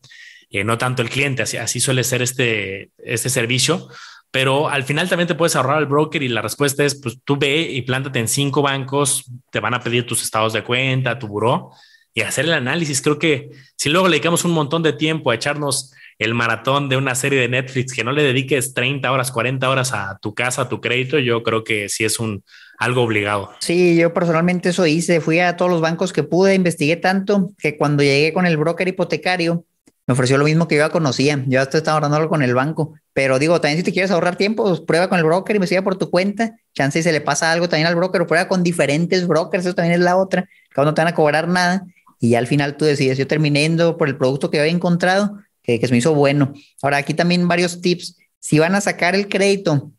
eh, 0.49 0.63
no 0.63 0.79
tanto 0.79 1.03
el 1.03 1.11
cliente. 1.11 1.43
Así, 1.43 1.57
así 1.57 1.79
suele 1.79 2.03
ser 2.03 2.23
este, 2.23 2.89
este 2.97 3.29
servicio 3.29 3.87
pero 4.33 4.67
al 4.67 4.83
final 4.83 5.07
también 5.07 5.27
te 5.27 5.35
puedes 5.35 5.55
ahorrar 5.55 5.77
al 5.77 5.85
broker 5.85 6.23
y 6.23 6.27
la 6.27 6.41
respuesta 6.41 6.83
es, 6.83 6.99
pues 6.99 7.19
tú 7.23 7.37
ve 7.37 7.69
y 7.69 7.83
plántate 7.83 8.17
en 8.17 8.27
cinco 8.27 8.63
bancos, 8.63 9.31
te 9.51 9.59
van 9.59 9.75
a 9.75 9.79
pedir 9.79 10.07
tus 10.07 10.23
estados 10.23 10.53
de 10.53 10.63
cuenta, 10.63 11.19
tu 11.19 11.27
buró 11.27 11.69
y 12.15 12.21
hacer 12.21 12.45
el 12.45 12.53
análisis. 12.53 13.03
Creo 13.03 13.19
que 13.19 13.51
si 13.75 13.89
luego 13.89 14.07
le 14.07 14.13
dedicamos 14.13 14.43
un 14.43 14.49
montón 14.49 14.81
de 14.81 14.93
tiempo 14.93 15.29
a 15.29 15.35
echarnos 15.35 15.93
el 16.17 16.33
maratón 16.33 16.89
de 16.89 16.97
una 16.97 17.13
serie 17.13 17.39
de 17.41 17.47
Netflix, 17.47 17.93
que 17.93 18.03
no 18.03 18.11
le 18.11 18.23
dediques 18.23 18.73
30 18.73 19.11
horas, 19.11 19.31
40 19.31 19.69
horas 19.69 19.93
a 19.93 20.17
tu 20.19 20.33
casa, 20.33 20.63
a 20.63 20.69
tu 20.69 20.81
crédito, 20.81 21.19
yo 21.19 21.43
creo 21.43 21.63
que 21.63 21.87
sí 21.87 22.03
es 22.03 22.19
un 22.19 22.43
algo 22.79 23.03
obligado. 23.03 23.51
Sí, 23.59 23.95
yo 23.95 24.15
personalmente 24.15 24.69
eso 24.69 24.87
hice, 24.87 25.21
fui 25.21 25.41
a 25.41 25.57
todos 25.57 25.69
los 25.69 25.79
bancos 25.79 26.11
que 26.11 26.23
pude, 26.23 26.55
investigué 26.55 26.95
tanto 26.95 27.51
que 27.59 27.77
cuando 27.77 28.01
llegué 28.01 28.33
con 28.33 28.47
el 28.47 28.57
broker 28.57 28.87
hipotecario, 28.87 29.63
me 30.05 30.13
ofreció 30.13 30.37
lo 30.37 30.45
mismo 30.45 30.67
que 30.67 30.75
yo 30.75 30.81
ya 30.81 30.89
conocía. 30.89 31.37
Yo 31.47 31.51
ya 31.51 31.61
estaba 31.63 31.93
ahorrando 31.93 32.27
con 32.27 32.43
el 32.43 32.53
banco. 32.53 32.93
Pero 33.13 33.39
digo, 33.39 33.61
también 33.61 33.77
si 33.77 33.83
te 33.83 33.93
quieres 33.93 34.11
ahorrar 34.11 34.35
tiempo, 34.35 34.63
pues 34.63 34.81
prueba 34.81 35.07
con 35.07 35.17
el 35.17 35.23
broker 35.23 35.55
y 35.55 35.59
me 35.59 35.67
sigue 35.67 35.81
por 35.81 35.97
tu 35.97 36.09
cuenta. 36.09 36.57
Chance 36.73 36.99
y 36.99 37.03
se 37.03 37.11
le 37.11 37.21
pasa 37.21 37.51
algo 37.51 37.69
también 37.69 37.87
al 37.87 37.95
broker 37.95 38.21
o 38.21 38.27
prueba 38.27 38.47
con 38.47 38.63
diferentes 38.63 39.27
brokers. 39.27 39.65
Eso 39.65 39.75
también 39.75 39.93
es 39.93 40.01
la 40.01 40.17
otra. 40.17 40.49
Cada 40.71 40.85
no 40.85 40.93
te 40.93 41.01
van 41.01 41.13
a 41.13 41.15
cobrar 41.15 41.47
nada. 41.47 41.85
Y 42.19 42.35
al 42.35 42.47
final 42.47 42.75
tú 42.75 42.85
decides. 42.85 43.17
Yo 43.17 43.27
terminé 43.27 43.61
yendo 43.61 43.97
por 43.97 44.09
el 44.09 44.17
producto 44.17 44.49
que 44.49 44.59
había 44.59 44.71
encontrado, 44.71 45.39
que, 45.61 45.79
que 45.79 45.87
se 45.87 45.93
me 45.93 45.99
hizo 45.99 46.13
bueno. 46.13 46.53
Ahora, 46.81 46.97
aquí 46.97 47.13
también 47.13 47.47
varios 47.47 47.79
tips. 47.81 48.17
Si 48.39 48.59
van 48.59 48.75
a 48.75 48.81
sacar 48.81 49.15
el 49.15 49.29
crédito, 49.29 49.93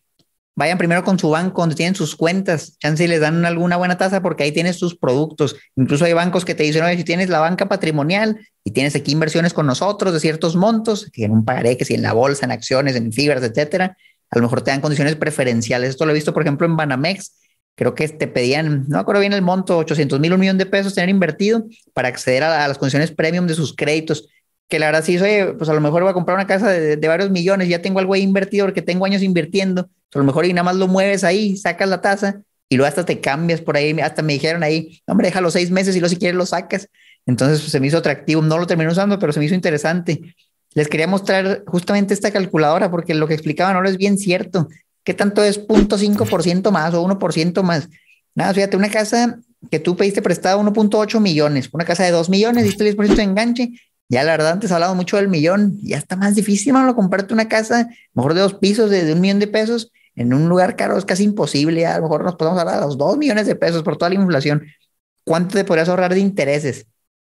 vayan 0.56 0.78
primero 0.78 1.02
con 1.02 1.18
su 1.18 1.30
banco 1.30 1.62
donde 1.62 1.74
tienen 1.74 1.94
sus 1.94 2.14
cuentas, 2.14 2.78
chance 2.78 3.02
y 3.02 3.06
les 3.06 3.20
dan 3.20 3.44
alguna 3.44 3.76
buena 3.76 3.98
tasa 3.98 4.22
porque 4.22 4.44
ahí 4.44 4.52
tienes 4.52 4.76
sus 4.76 4.96
productos. 4.96 5.56
Incluso 5.76 6.04
hay 6.04 6.12
bancos 6.12 6.44
que 6.44 6.54
te 6.54 6.62
dicen, 6.62 6.84
oye, 6.84 6.96
si 6.96 7.04
tienes 7.04 7.28
la 7.28 7.40
banca 7.40 7.68
patrimonial 7.68 8.38
y 8.62 8.70
tienes 8.70 8.94
aquí 8.94 9.12
inversiones 9.12 9.52
con 9.52 9.66
nosotros 9.66 10.12
de 10.12 10.20
ciertos 10.20 10.56
montos, 10.56 11.10
que 11.12 11.24
en 11.24 11.32
un 11.32 11.44
pagaré, 11.44 11.76
que 11.76 11.84
si 11.84 11.94
en 11.94 12.02
la 12.02 12.12
bolsa, 12.12 12.46
en 12.46 12.52
acciones, 12.52 12.94
en 12.96 13.12
fibras, 13.12 13.42
etcétera, 13.42 13.96
a 14.30 14.38
lo 14.38 14.42
mejor 14.42 14.62
te 14.62 14.70
dan 14.70 14.80
condiciones 14.80 15.16
preferenciales. 15.16 15.90
Esto 15.90 16.06
lo 16.06 16.12
he 16.12 16.14
visto, 16.14 16.32
por 16.32 16.42
ejemplo, 16.42 16.66
en 16.66 16.76
Banamex. 16.76 17.32
Creo 17.76 17.96
que 17.96 18.08
te 18.08 18.28
pedían, 18.28 18.84
no 18.88 18.96
me 18.96 19.00
acuerdo 19.00 19.20
bien 19.20 19.32
el 19.32 19.42
monto, 19.42 19.78
800 19.78 20.20
mil, 20.20 20.32
un 20.32 20.40
millón 20.40 20.58
de 20.58 20.66
pesos 20.66 20.94
tener 20.94 21.08
invertido 21.08 21.64
para 21.92 22.06
acceder 22.06 22.44
a, 22.44 22.64
a 22.64 22.68
las 22.68 22.78
condiciones 22.78 23.10
premium 23.10 23.48
de 23.48 23.54
sus 23.54 23.74
créditos 23.74 24.28
que 24.68 24.78
la 24.78 24.86
verdad 24.86 25.04
sí, 25.04 25.18
oye, 25.18 25.54
pues 25.54 25.68
a 25.68 25.74
lo 25.74 25.80
mejor 25.80 26.02
voy 26.02 26.10
a 26.10 26.14
comprar 26.14 26.36
una 26.36 26.46
casa 26.46 26.70
de, 26.70 27.08
varios 27.08 27.30
millones, 27.30 27.68
ya 27.68 27.82
tengo 27.82 27.98
algo 27.98 28.14
ahí 28.14 28.22
invertido 28.22 28.66
porque 28.66 28.82
tengo 28.82 29.04
años 29.04 29.22
invirtiendo, 29.22 29.84
pues 29.84 30.16
a 30.16 30.18
lo 30.18 30.24
mejor 30.24 30.46
y 30.46 30.52
nada 30.52 30.64
más 30.64 30.76
lo 30.76 30.88
mueves 30.88 31.24
ahí, 31.24 31.56
sacas 31.56 31.88
la 31.88 32.00
tasa 32.00 32.42
y 32.68 32.76
luego 32.76 32.88
hasta 32.88 33.04
te 33.04 33.20
cambias 33.20 33.60
por 33.60 33.76
ahí, 33.76 33.98
hasta 34.00 34.22
me 34.22 34.32
dijeron 34.32 34.62
ahí, 34.62 35.00
hombre, 35.06 35.28
déjalo 35.28 35.50
seis 35.50 35.70
meses 35.70 35.94
y 35.94 36.00
luego 36.00 36.10
si 36.10 36.16
quieres 36.16 36.36
lo 36.36 36.46
sacas. 36.46 36.88
Entonces 37.26 37.60
pues, 37.60 37.72
se 37.72 37.80
me 37.80 37.86
hizo 37.86 37.98
atractivo, 37.98 38.42
no 38.42 38.58
lo 38.58 38.66
terminé 38.66 38.90
usando, 38.90 39.18
pero 39.18 39.32
se 39.32 39.38
me 39.38 39.46
hizo 39.46 39.54
interesante. 39.54 40.34
Les 40.74 40.88
quería 40.88 41.06
mostrar 41.06 41.62
justamente 41.66 42.14
esta 42.14 42.32
calculadora 42.32 42.90
porque 42.90 43.14
lo 43.14 43.28
que 43.28 43.34
explicaban 43.34 43.76
ahora 43.76 43.90
es 43.90 43.96
bien 43.96 44.18
cierto. 44.18 44.68
¿Qué 45.04 45.14
tanto 45.14 45.44
es 45.44 45.66
0.5% 45.66 46.70
más 46.70 46.94
o 46.94 47.06
1% 47.06 47.62
más? 47.62 47.88
Nada, 48.34 48.52
fíjate, 48.54 48.76
una 48.76 48.88
casa 48.88 49.38
que 49.70 49.78
tú 49.78 49.96
pediste 49.96 50.22
prestada 50.22 50.56
1.8 50.56 51.20
millones, 51.20 51.68
una 51.72 51.84
casa 51.84 52.04
de 52.04 52.10
2 52.10 52.28
millones, 52.28 52.64
diste 52.64 52.88
el 52.88 52.96
10% 52.96 53.14
de 53.14 53.22
enganche, 53.22 53.70
ya 54.08 54.22
la 54.22 54.32
verdad 54.32 54.52
antes 54.52 54.70
hablado 54.72 54.94
mucho 54.94 55.16
del 55.16 55.28
millón, 55.28 55.78
ya 55.82 55.96
está 55.96 56.16
más 56.16 56.34
difícil, 56.34 56.72
mano, 56.72 56.94
comprarte 56.94 57.32
una 57.32 57.48
casa, 57.48 57.88
mejor 58.12 58.34
de 58.34 58.40
dos 58.40 58.54
pisos, 58.54 58.90
de, 58.90 59.12
un 59.12 59.20
millón 59.20 59.38
de 59.38 59.46
pesos, 59.46 59.90
en 60.14 60.32
un 60.34 60.48
lugar 60.48 60.76
caro 60.76 60.96
es 60.96 61.04
casi 61.04 61.24
imposible, 61.24 61.86
a 61.86 61.96
lo 61.96 62.04
mejor 62.04 62.24
nos 62.24 62.36
podemos 62.36 62.58
hablar 62.60 62.76
de 62.76 62.82
los 62.82 62.98
dos 62.98 63.16
millones 63.16 63.46
de 63.46 63.56
pesos 63.56 63.82
por 63.82 63.96
toda 63.96 64.10
la 64.10 64.16
inflación. 64.16 64.64
¿Cuánto 65.24 65.56
te 65.56 65.64
podrías 65.64 65.88
ahorrar 65.88 66.14
de 66.14 66.20
intereses? 66.20 66.86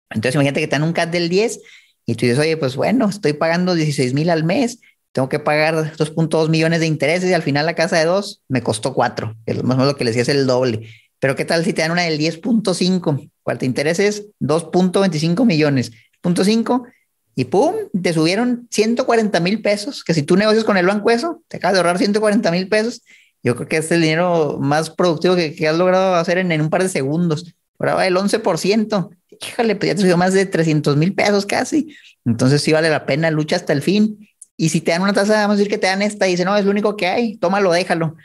Entonces 0.10 0.36
imagínate 0.36 0.60
que 0.60 0.68
te 0.68 0.72
dan 0.72 0.84
un 0.84 0.94
CAT 0.94 1.12
del 1.12 1.30
10 1.30 1.60
y 2.06 2.16
tú 2.16 2.26
dices, 2.26 2.40
oye, 2.40 2.58
pues 2.58 2.76
bueno, 2.76 3.08
estoy 3.08 3.34
pagando 3.34 3.76
16 3.76 4.14
mil 4.14 4.30
al 4.30 4.44
mes, 4.44 4.80
tengo 5.14 5.30
que 5.30 5.40
pagar 5.40 5.96
2.2 5.96 6.50
millones 6.50 6.80
de 6.82 6.88
intereses 6.88 7.30
y 7.30 7.34
al 7.34 7.44
final 7.44 7.66
la 7.66 7.76
casa 7.76 7.98
de 7.98 8.06
dos 8.06 8.42
me 8.50 8.64
costó 8.64 8.94
4, 8.94 9.38
que 9.46 9.54
es 9.54 9.64
más 9.64 9.76
o 9.76 9.78
menos 9.78 9.94
lo 9.94 9.98
que 9.98 10.04
les 10.04 10.16
decía 10.16 10.34
es 10.34 10.38
el 10.38 10.48
doble. 10.48 10.90
Pero 11.20 11.36
¿qué 11.36 11.46
tal 11.46 11.64
si 11.64 11.72
te 11.72 11.84
dan 11.84 11.92
una 11.92 12.02
del 12.02 12.20
10.5? 12.20 13.32
¿Cuál 13.44 13.58
te 13.58 13.66
intereses? 13.66 14.26
2.25 14.42 15.46
millones 15.46 15.94
punto 16.24 16.44
cinco, 16.44 16.88
y 17.36 17.46
pum, 17.46 17.76
te 18.02 18.14
subieron 18.14 18.68
140 18.72 19.40
mil 19.40 19.62
pesos, 19.62 20.04
que 20.04 20.14
si 20.14 20.24
tú 20.24 20.36
negocias 20.36 20.64
con 20.64 20.78
el 20.78 20.86
banco 20.86 21.10
eso, 21.10 21.44
te 21.48 21.58
acabas 21.58 21.74
de 21.74 21.80
ahorrar 21.80 21.98
140 21.98 22.50
mil 22.52 22.68
pesos. 22.70 23.02
Yo 23.44 23.56
creo 23.56 23.68
que 23.68 23.78
es 23.78 23.92
el 23.92 24.02
dinero 24.02 24.58
más 24.62 24.90
productivo 24.90 25.36
que, 25.36 25.68
has 25.68 25.78
logrado 25.78 26.16
hacer 26.16 26.38
en, 26.38 26.62
un 26.62 26.70
par 26.70 26.84
de 26.84 26.90
segundos. 26.90 27.54
Ahora 27.78 27.96
va 27.96 28.08
el 28.08 28.16
11%. 28.16 29.10
Híjole, 29.42 29.76
pues 29.76 29.88
ya 29.88 29.96
te 29.96 30.02
subió 30.02 30.16
más 30.16 30.34
de 30.34 30.46
300 30.46 30.96
mil 30.96 31.14
pesos 31.14 31.46
casi. 31.46 31.96
Entonces 32.24 32.62
sí 32.62 32.72
vale 32.72 32.90
la 32.90 33.06
pena, 33.06 33.32
lucha 33.32 33.56
hasta 33.56 33.74
el 33.74 33.82
fin. 33.82 34.30
Y 34.56 34.70
si 34.70 34.80
te 34.80 34.92
dan 34.92 35.02
una 35.02 35.14
tasa, 35.14 35.34
vamos 35.34 35.56
a 35.56 35.58
decir 35.58 35.72
que 35.72 35.80
te 35.80 35.88
dan 35.88 36.02
esta 36.02 36.28
y 36.28 36.32
dicen, 36.32 36.46
no, 36.46 36.56
es 36.56 36.64
lo 36.64 36.72
único 36.72 36.96
que 36.96 37.08
hay, 37.08 37.38
tómalo, 37.38 37.72
déjalo. 37.72 38.16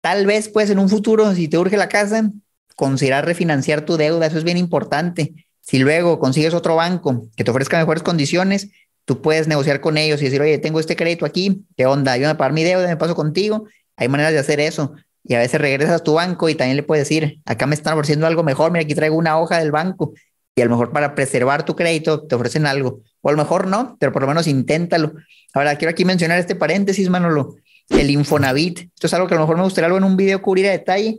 Tal 0.00 0.26
vez, 0.26 0.48
pues, 0.48 0.70
en 0.70 0.78
un 0.78 0.88
futuro, 0.88 1.34
si 1.34 1.46
te 1.46 1.58
urge 1.58 1.76
la 1.76 1.88
casa, 1.88 2.30
considerar 2.74 3.26
refinanciar 3.26 3.84
tu 3.84 3.96
deuda, 3.96 4.26
eso 4.26 4.38
es 4.38 4.44
bien 4.44 4.56
importante. 4.56 5.45
Si 5.66 5.78
luego 5.78 6.20
consigues 6.20 6.54
otro 6.54 6.76
banco 6.76 7.28
que 7.36 7.42
te 7.42 7.50
ofrezca 7.50 7.78
mejores 7.78 8.04
condiciones, 8.04 8.68
tú 9.04 9.20
puedes 9.20 9.48
negociar 9.48 9.80
con 9.80 9.98
ellos 9.98 10.22
y 10.22 10.26
decir, 10.26 10.40
oye, 10.40 10.58
tengo 10.58 10.78
este 10.78 10.94
crédito 10.94 11.26
aquí, 11.26 11.64
¿qué 11.76 11.86
onda? 11.86 12.16
Yo 12.16 12.28
me 12.28 12.36
pagar 12.36 12.52
mi 12.52 12.62
deuda, 12.62 12.86
me 12.86 12.96
paso 12.96 13.16
contigo. 13.16 13.66
Hay 13.96 14.08
maneras 14.08 14.32
de 14.32 14.38
hacer 14.38 14.60
eso. 14.60 14.94
y 15.24 15.34
a 15.34 15.40
veces 15.40 15.60
regresas 15.60 16.00
a 16.00 16.04
tu 16.04 16.14
banco 16.14 16.48
y 16.48 16.54
también 16.54 16.76
le 16.76 16.84
puedes 16.84 17.08
decir, 17.08 17.40
acá 17.44 17.66
me 17.66 17.74
están 17.74 17.94
ofreciendo 17.94 18.28
algo 18.28 18.44
mejor, 18.44 18.70
mira, 18.70 18.84
aquí 18.84 18.94
traigo 18.94 19.16
una 19.16 19.40
hoja 19.40 19.58
del 19.58 19.72
banco 19.72 20.12
y 20.54 20.62
a 20.62 20.64
lo 20.66 20.70
mejor 20.70 20.92
para 20.92 21.16
preservar 21.16 21.64
tu 21.64 21.74
crédito 21.74 22.22
te 22.26 22.34
ofrecen 22.36 22.64
algo, 22.64 23.00
o 23.20 23.28
a 23.28 23.32
lo 23.32 23.38
mejor 23.38 23.66
no, 23.66 23.96
pero 23.98 24.12
por 24.12 24.22
lo 24.22 24.28
menos 24.28 24.46
inténtalo. 24.46 25.14
Ahora, 25.52 25.76
quiero 25.76 25.90
aquí 25.90 26.04
mencionar 26.04 26.38
este 26.38 26.54
paréntesis, 26.54 27.10
Manolo, 27.10 27.56
el 27.88 28.08
Infonavit. 28.10 28.78
Esto 28.94 29.06
es 29.08 29.14
algo 29.14 29.26
que 29.26 29.34
a 29.34 29.36
lo 29.36 29.42
mejor 29.42 29.56
me 29.56 29.64
gustaría 29.64 29.86
algo 29.86 29.98
en 29.98 30.04
un 30.04 30.16
video 30.16 30.40
cubrir 30.40 30.68
a 30.68 30.70
detalle. 30.70 31.18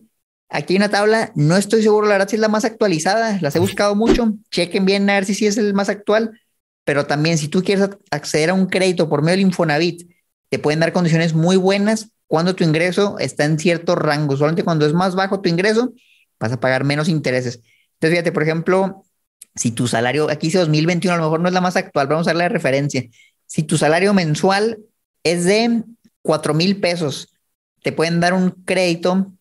Aquí 0.50 0.74
hay 0.74 0.78
una 0.78 0.90
tabla, 0.90 1.32
no 1.36 1.58
estoy 1.58 1.84
seguro, 1.84 2.08
la 2.08 2.14
verdad, 2.14 2.30
si 2.30 2.38
es 2.38 2.42
la 2.42 2.48
más 2.48 2.64
actualizada, 2.64 3.38
las 3.42 3.56
he 3.56 3.60
buscado 3.60 3.96
mucho, 3.96 4.34
chequen 4.50 4.86
bien 4.86 5.10
a 5.10 5.16
ver 5.16 5.26
si 5.26 5.34
sí 5.34 5.46
es 5.46 5.58
el 5.58 5.74
más 5.74 5.90
actual, 5.90 6.40
pero 6.86 7.06
también 7.06 7.38
si 7.38 7.50
tú 7.50 7.64
quieres 7.64 7.90
acceder 8.12 8.52
a 8.52 8.54
un 8.54 8.68
crédito 8.68 9.10
por 9.10 9.22
medio 9.22 9.38
del 9.38 9.48
Infonavit, 9.48 10.10
te 10.50 10.58
pueden 10.60 10.80
dar 10.80 10.94
condiciones 10.94 11.34
muy 11.34 11.58
buenas 11.58 12.12
cuando 12.28 12.56
tu 12.56 12.64
ingreso 12.64 13.18
está 13.20 13.44
en 13.44 13.60
cierto 13.60 13.96
rango. 13.96 14.38
Solamente 14.38 14.64
cuando 14.64 14.86
es 14.86 14.94
más 14.94 15.16
bajo 15.16 15.42
tu 15.42 15.50
ingreso, 15.50 15.94
vas 16.40 16.54
a 16.54 16.60
pagar 16.60 16.86
menos 16.86 17.10
intereses. 17.10 17.62
Entonces, 17.96 18.12
fíjate, 18.12 18.32
por 18.32 18.44
ejemplo, 18.44 19.04
si 19.56 19.72
tu 19.72 19.88
salario, 19.88 20.30
aquí 20.30 20.48
dice 20.48 20.60
2021, 20.60 21.14
a 21.14 21.18
lo 21.18 21.24
mejor 21.24 21.40
no 21.42 21.48
es 21.48 21.54
la 21.54 21.62
más 21.62 21.76
actual, 21.76 22.08
vamos 22.08 22.28
a 22.28 22.30
darle 22.30 22.44
la 22.44 22.50
referencia. 22.50 23.04
Si 23.46 23.64
tu 23.64 23.78
salario 23.78 24.14
mensual 24.14 24.80
es 25.24 25.46
de 25.46 25.84
4 26.22 26.54
mil 26.54 26.80
pesos, 26.80 27.34
te 27.82 27.92
pueden 27.92 28.20
dar 28.20 28.34
un 28.34 28.52
crédito 28.52 29.34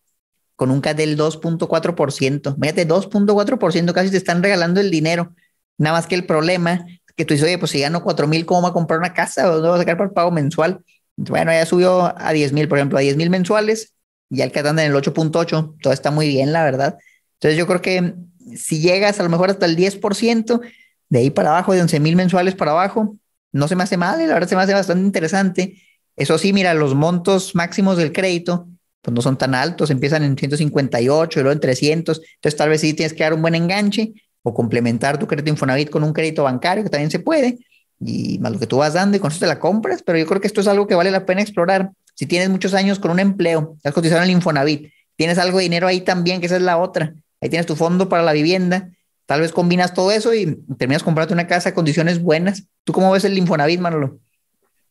con 0.56 0.70
un 0.70 0.80
CAT 0.80 0.96
del 0.96 1.16
2.4%. 1.16 2.56
Fíjate, 2.60 2.88
2.4%, 2.88 3.92
casi 3.92 4.10
te 4.10 4.16
están 4.16 4.42
regalando 4.42 4.80
el 4.80 4.90
dinero. 4.90 5.34
Nada 5.78 5.96
más 5.96 6.06
que 6.06 6.14
el 6.14 6.26
problema 6.26 6.86
que 7.14 7.24
tú 7.24 7.34
dices, 7.34 7.46
oye, 7.46 7.58
pues 7.58 7.70
si 7.70 7.80
gano 7.80 8.02
4 8.02 8.26
mil, 8.26 8.44
¿cómo 8.44 8.62
va 8.62 8.68
a 8.70 8.72
comprar 8.72 8.98
una 8.98 9.14
casa? 9.14 9.50
¿O 9.50 9.60
no 9.60 9.68
voy 9.68 9.76
a 9.76 9.78
sacar 9.78 9.96
para 9.96 10.08
el 10.08 10.14
pago 10.14 10.30
mensual? 10.30 10.82
Bueno, 11.16 11.52
ya 11.52 11.64
subió 11.64 12.14
a 12.18 12.32
10 12.32 12.52
mil, 12.52 12.68
por 12.68 12.78
ejemplo, 12.78 12.98
a 12.98 13.00
10 13.00 13.16
mil 13.16 13.30
mensuales, 13.30 13.94
y 14.28 14.42
el 14.42 14.52
CAT 14.52 14.66
anda 14.66 14.84
en 14.84 14.92
el 14.92 14.96
8.8, 14.96 15.76
todo 15.80 15.92
está 15.92 16.10
muy 16.10 16.28
bien, 16.28 16.52
la 16.52 16.64
verdad. 16.64 16.98
Entonces 17.34 17.58
yo 17.58 17.66
creo 17.66 17.80
que 17.80 18.14
si 18.56 18.80
llegas 18.80 19.18
a 19.20 19.22
lo 19.22 19.28
mejor 19.28 19.50
hasta 19.50 19.66
el 19.66 19.76
10%, 19.76 20.60
de 21.08 21.18
ahí 21.18 21.30
para 21.30 21.50
abajo, 21.50 21.72
de 21.72 21.82
11 21.82 22.00
mil 22.00 22.16
mensuales 22.16 22.54
para 22.54 22.72
abajo, 22.72 23.16
no 23.52 23.68
se 23.68 23.76
me 23.76 23.84
hace 23.84 23.96
mal, 23.96 24.18
la 24.26 24.34
verdad 24.34 24.48
se 24.48 24.56
me 24.56 24.62
hace 24.62 24.74
bastante 24.74 25.04
interesante. 25.04 25.80
Eso 26.16 26.38
sí, 26.38 26.52
mira, 26.52 26.74
los 26.74 26.94
montos 26.94 27.54
máximos 27.54 27.96
del 27.96 28.12
crédito, 28.12 28.68
pues 29.06 29.14
no 29.14 29.22
son 29.22 29.38
tan 29.38 29.54
altos, 29.54 29.90
empiezan 29.90 30.24
en 30.24 30.36
158 30.36 31.38
y 31.38 31.42
luego 31.44 31.52
en 31.52 31.60
300, 31.60 32.20
entonces 32.34 32.58
tal 32.58 32.70
vez 32.70 32.80
sí 32.80 32.92
tienes 32.92 33.12
que 33.12 33.22
dar 33.22 33.34
un 33.34 33.40
buen 33.40 33.54
enganche 33.54 34.14
o 34.42 34.52
complementar 34.52 35.16
tu 35.16 35.28
crédito 35.28 35.48
Infonavit 35.48 35.90
con 35.90 36.02
un 36.02 36.12
crédito 36.12 36.42
bancario, 36.42 36.82
que 36.82 36.90
también 36.90 37.12
se 37.12 37.20
puede, 37.20 37.56
y 38.00 38.40
más 38.40 38.50
lo 38.50 38.58
que 38.58 38.66
tú 38.66 38.78
vas 38.78 38.94
dando 38.94 39.16
y 39.16 39.20
con 39.20 39.30
eso 39.30 39.38
te 39.38 39.46
la 39.46 39.60
compras, 39.60 40.02
pero 40.02 40.18
yo 40.18 40.26
creo 40.26 40.40
que 40.40 40.48
esto 40.48 40.60
es 40.60 40.66
algo 40.66 40.88
que 40.88 40.96
vale 40.96 41.12
la 41.12 41.24
pena 41.24 41.40
explorar. 41.40 41.92
Si 42.14 42.26
tienes 42.26 42.48
muchos 42.48 42.74
años 42.74 42.98
con 42.98 43.12
un 43.12 43.20
empleo, 43.20 43.76
has 43.84 43.94
cotizado 43.94 44.22
en 44.22 44.24
el 44.24 44.34
Infonavit, 44.34 44.90
tienes 45.14 45.38
algo 45.38 45.58
de 45.58 45.62
dinero 45.62 45.86
ahí 45.86 46.00
también, 46.00 46.40
que 46.40 46.46
esa 46.46 46.56
es 46.56 46.62
la 46.62 46.76
otra. 46.76 47.14
Ahí 47.40 47.48
tienes 47.48 47.66
tu 47.66 47.76
fondo 47.76 48.08
para 48.08 48.24
la 48.24 48.32
vivienda, 48.32 48.90
tal 49.26 49.40
vez 49.40 49.52
combinas 49.52 49.94
todo 49.94 50.10
eso 50.10 50.34
y 50.34 50.58
terminas 50.78 51.04
comprando 51.04 51.32
una 51.32 51.46
casa 51.46 51.68
a 51.68 51.74
condiciones 51.74 52.20
buenas. 52.20 52.64
¿Tú 52.82 52.92
cómo 52.92 53.12
ves 53.12 53.24
el 53.24 53.38
Infonavit, 53.38 53.78
Manolo? 53.78 54.18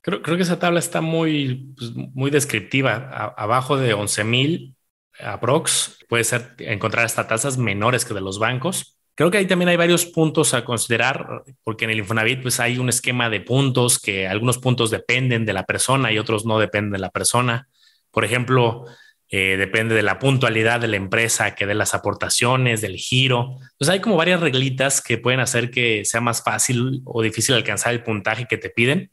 Creo, 0.06 0.22
creo 0.22 0.38
que 0.38 0.44
esa 0.44 0.60
tabla 0.60 0.80
está 0.80 1.02
muy, 1.02 1.74
pues, 1.76 1.91
muy 1.94 2.32
descriptiva. 2.32 3.34
abajo 3.36 3.76
de 3.78 3.94
11 3.94 4.24
mil 4.24 4.76
aprox, 5.20 6.00
puede 6.08 6.24
ser 6.24 6.56
encontrar 6.60 7.06
hasta 7.06 7.28
tasas 7.28 7.58
menores 7.58 8.06
que 8.06 8.13
de 8.13 8.22
los 8.22 8.39
bancos 8.39 8.96
Creo 9.15 9.32
que 9.32 9.38
ahí 9.38 9.48
también 9.48 9.70
hay 9.70 9.78
varios 9.78 10.06
puntos 10.06 10.54
a 10.54 10.65
considerar, 10.65 11.44
porque 11.63 11.86
en 11.86 11.91
el 11.91 12.00
Infonavit 12.00 12.41
pues 12.41 12.60
hay 12.60 12.78
un 12.80 12.89
esquema 12.89 13.30
de 13.30 13.39
puntos 13.39 13.98
que 13.98 14.28
algunos 14.28 14.58
puntos 14.58 14.91
dependen 14.91 15.46
de 15.46 15.54
la 15.54 15.63
persona 15.63 16.12
y 16.12 16.20
otros 16.20 16.46
no 16.46 16.60
dependen 16.60 16.91
de 16.91 17.00
la 17.00 17.12
persona. 17.12 17.70
Por 18.12 18.26
ejemplo, 18.26 18.84
eh, 19.30 19.56
depende 19.58 19.96
de 19.96 20.04
la 20.04 20.20
puntualidad 20.20 20.82
de 20.82 20.89
la 20.89 20.98
empresa 20.98 21.56
que 21.56 21.65
dé 21.65 21.76
las 21.76 21.94
aportaciones, 21.94 22.82
del 22.82 22.98
giro. 22.98 23.56
Entonces 23.62 23.89
hay 23.89 24.02
como 24.02 24.18
varias 24.18 24.41
reglitas 24.41 25.02
que 25.02 25.18
pueden 25.18 25.39
hacer 25.39 25.72
que 25.72 26.04
sea 26.04 26.20
más 26.20 26.44
fácil 26.44 27.02
o 27.06 27.22
difícil 27.22 27.56
alcanzar 27.56 27.94
el 27.94 28.04
puntaje 28.04 28.48
que 28.50 28.58
te 28.58 28.70
piden, 28.70 29.12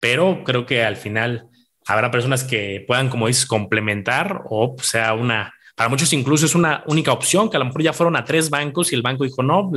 pero 0.00 0.42
creo 0.44 0.66
que 0.66 0.82
al 0.82 0.96
final 0.96 1.48
habrá 1.86 2.10
personas 2.10 2.44
que 2.44 2.84
puedan, 2.86 3.08
como 3.08 3.26
dices, 3.26 3.46
complementar 3.46 4.42
o 4.48 4.76
sea 4.80 5.14
una 5.14 5.54
para 5.80 5.88
muchos 5.88 6.12
incluso 6.12 6.44
es 6.44 6.54
una 6.54 6.84
única 6.88 7.10
opción, 7.10 7.48
que 7.48 7.56
a 7.56 7.58
lo 7.58 7.64
mejor 7.64 7.82
ya 7.82 7.94
fueron 7.94 8.14
a 8.14 8.22
tres 8.22 8.50
bancos 8.50 8.92
y 8.92 8.96
el 8.96 9.00
banco 9.00 9.24
dijo, 9.24 9.42
no, 9.42 9.72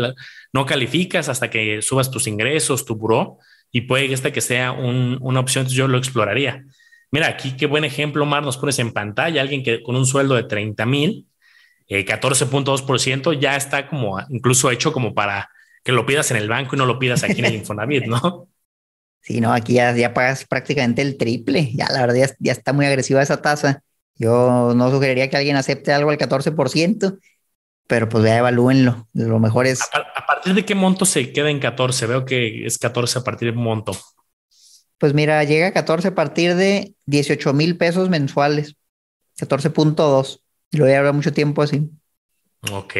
no 0.52 0.66
calificas 0.66 1.30
hasta 1.30 1.50
que 1.50 1.82
subas 1.82 2.12
tus 2.12 2.28
ingresos, 2.28 2.84
tu 2.84 2.98
buró, 2.98 3.38
y 3.72 3.82
puede 3.82 4.10
que 4.10 4.14
esta 4.14 4.34
que 4.34 4.42
sea 4.42 4.74
una 4.74 5.40
opción, 5.40 5.66
yo 5.68 5.88
lo 5.88 5.98
exploraría. 5.98 6.66
Mira, 7.10 7.30
aquí 7.30 7.56
qué 7.56 7.68
buen 7.68 7.86
ejemplo, 7.86 8.26
Mar, 8.26 8.44
nos 8.44 8.58
pones 8.58 8.80
en 8.80 8.92
pantalla, 8.92 9.42
alguien 9.42 9.64
que 9.64 9.82
con 9.82 9.96
un 9.96 10.06
sueldo 10.06 10.36
de 10.36 10.44
30 10.44 10.86
mil, 10.86 11.26
14.2%, 11.88 13.34
eh, 13.34 13.40
ya 13.40 13.56
está 13.56 13.88
como 13.88 14.20
incluso 14.28 14.72
hecho 14.72 14.92
como 14.92 15.14
para 15.14 15.52
que 15.86 15.94
lo 15.94 16.06
pidas 16.06 16.32
en 16.32 16.38
el 16.38 16.50
banco 16.50 16.76
y 16.76 16.80
no 16.80 16.86
lo 16.86 17.00
pidas 17.00 17.24
aquí 17.24 17.40
en 17.40 17.46
el 17.46 17.56
Infonavit, 17.56 18.08
¿no? 18.08 18.50
Sí, 19.24 19.40
no, 19.40 19.54
aquí 19.54 19.76
ya, 19.76 19.96
ya 19.96 20.14
pagas 20.14 20.46
prácticamente 20.46 21.02
el 21.02 21.18
triple, 21.18 21.72
ya 21.74 21.88
la 21.90 22.02
verdad 22.02 22.16
ya, 22.16 22.36
ya 22.40 22.52
está 22.52 22.74
muy 22.74 22.86
agresiva 22.86 23.22
esa 23.22 23.42
tasa. 23.42 23.82
Yo 24.16 24.74
no 24.76 24.92
sugeriría 24.92 25.30
que 25.30 25.38
alguien 25.38 25.56
acepte 25.56 25.94
algo 25.94 26.10
al 26.10 26.18
14%, 26.18 27.20
pero 27.88 28.10
pues 28.10 28.26
ya 28.26 28.38
evalúenlo. 28.38 29.08
Lo 29.14 29.40
mejor 29.40 29.66
es. 29.66 29.82
¿A, 29.82 30.26
partir 30.26 30.54
de 30.54 30.66
qué 30.66 30.76
monto 30.76 31.06
se 31.06 31.32
queda 31.32 31.50
en 31.50 31.60
14? 31.60 32.06
Veo 32.06 32.26
que 32.26 32.66
es 32.66 32.78
14 32.78 33.20
a 33.20 33.24
partir 33.24 33.52
de 33.52 33.58
un 33.58 33.64
monto. 33.64 33.98
Pues 34.98 35.14
mira, 35.14 35.42
llega 35.46 35.68
a 35.68 35.74
14 35.74 36.10
a 36.10 36.16
partir 36.16 36.56
de 36.56 36.94
18 37.06 37.54
mil 37.54 37.78
pesos 37.78 38.10
mensuales, 38.10 38.76
14.2. 39.38 40.42
Y 40.72 40.78
lo 40.78 40.84
voy 40.84 40.94
a 40.94 41.00
hablar 41.00 41.14
mucho 41.14 41.32
tiempo 41.32 41.62
así. 41.62 41.90
Ok. 42.72 42.96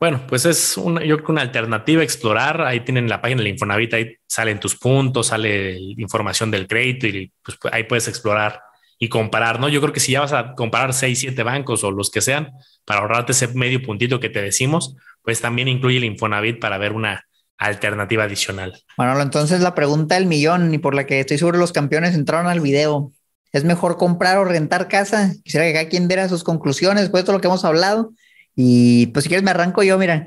Bueno, 0.00 0.22
pues 0.26 0.46
es 0.46 0.78
una, 0.78 1.04
yo 1.04 1.16
creo 1.16 1.26
que 1.26 1.32
una 1.32 1.42
alternativa 1.42 2.02
explorar. 2.02 2.62
Ahí 2.62 2.80
tienen 2.80 3.06
la 3.06 3.20
página 3.20 3.42
de 3.42 3.50
Infonavit, 3.50 3.92
ahí 3.92 4.16
salen 4.26 4.58
tus 4.58 4.76
puntos, 4.76 5.26
sale 5.26 5.78
información 5.98 6.50
del 6.50 6.66
crédito 6.66 7.06
y 7.06 7.30
pues 7.42 7.58
ahí 7.70 7.84
puedes 7.84 8.08
explorar 8.08 8.62
y 8.98 9.10
comparar, 9.10 9.60
¿no? 9.60 9.68
Yo 9.68 9.80
creo 9.82 9.92
que 9.92 10.00
si 10.00 10.12
ya 10.12 10.20
vas 10.20 10.32
a 10.32 10.54
comparar 10.54 10.94
seis, 10.94 11.20
siete 11.20 11.42
bancos 11.42 11.84
o 11.84 11.90
los 11.90 12.10
que 12.10 12.22
sean, 12.22 12.50
para 12.86 13.00
ahorrarte 13.00 13.32
ese 13.32 13.48
medio 13.48 13.82
puntito 13.82 14.20
que 14.20 14.30
te 14.30 14.40
decimos, 14.40 14.96
pues 15.22 15.42
también 15.42 15.68
incluye 15.68 15.98
el 15.98 16.04
Infonavit 16.04 16.58
para 16.58 16.78
ver 16.78 16.92
una 16.92 17.26
alternativa 17.58 18.24
adicional. 18.24 18.82
Bueno, 18.96 19.20
entonces 19.20 19.60
la 19.60 19.74
pregunta 19.74 20.14
del 20.14 20.24
millón 20.24 20.72
y 20.72 20.78
por 20.78 20.94
la 20.94 21.04
que 21.04 21.20
estoy 21.20 21.36
seguro 21.36 21.58
los 21.58 21.72
campeones 21.72 22.14
entraron 22.14 22.46
al 22.46 22.60
video. 22.60 23.12
¿Es 23.52 23.64
mejor 23.64 23.98
comprar 23.98 24.38
o 24.38 24.44
rentar 24.44 24.88
casa? 24.88 25.32
Quisiera 25.44 25.66
que 25.66 25.72
cada 25.74 25.88
quien 25.88 26.08
diera 26.08 26.28
sus 26.28 26.44
conclusiones 26.44 27.02
después 27.02 27.22
de 27.22 27.26
todo 27.26 27.36
lo 27.36 27.40
que 27.42 27.48
hemos 27.48 27.64
hablado. 27.64 28.12
Y 28.54 29.06
pues 29.08 29.24
si 29.24 29.28
quieres 29.28 29.44
me 29.44 29.50
arranco 29.50 29.82
yo, 29.82 29.98
mira, 29.98 30.26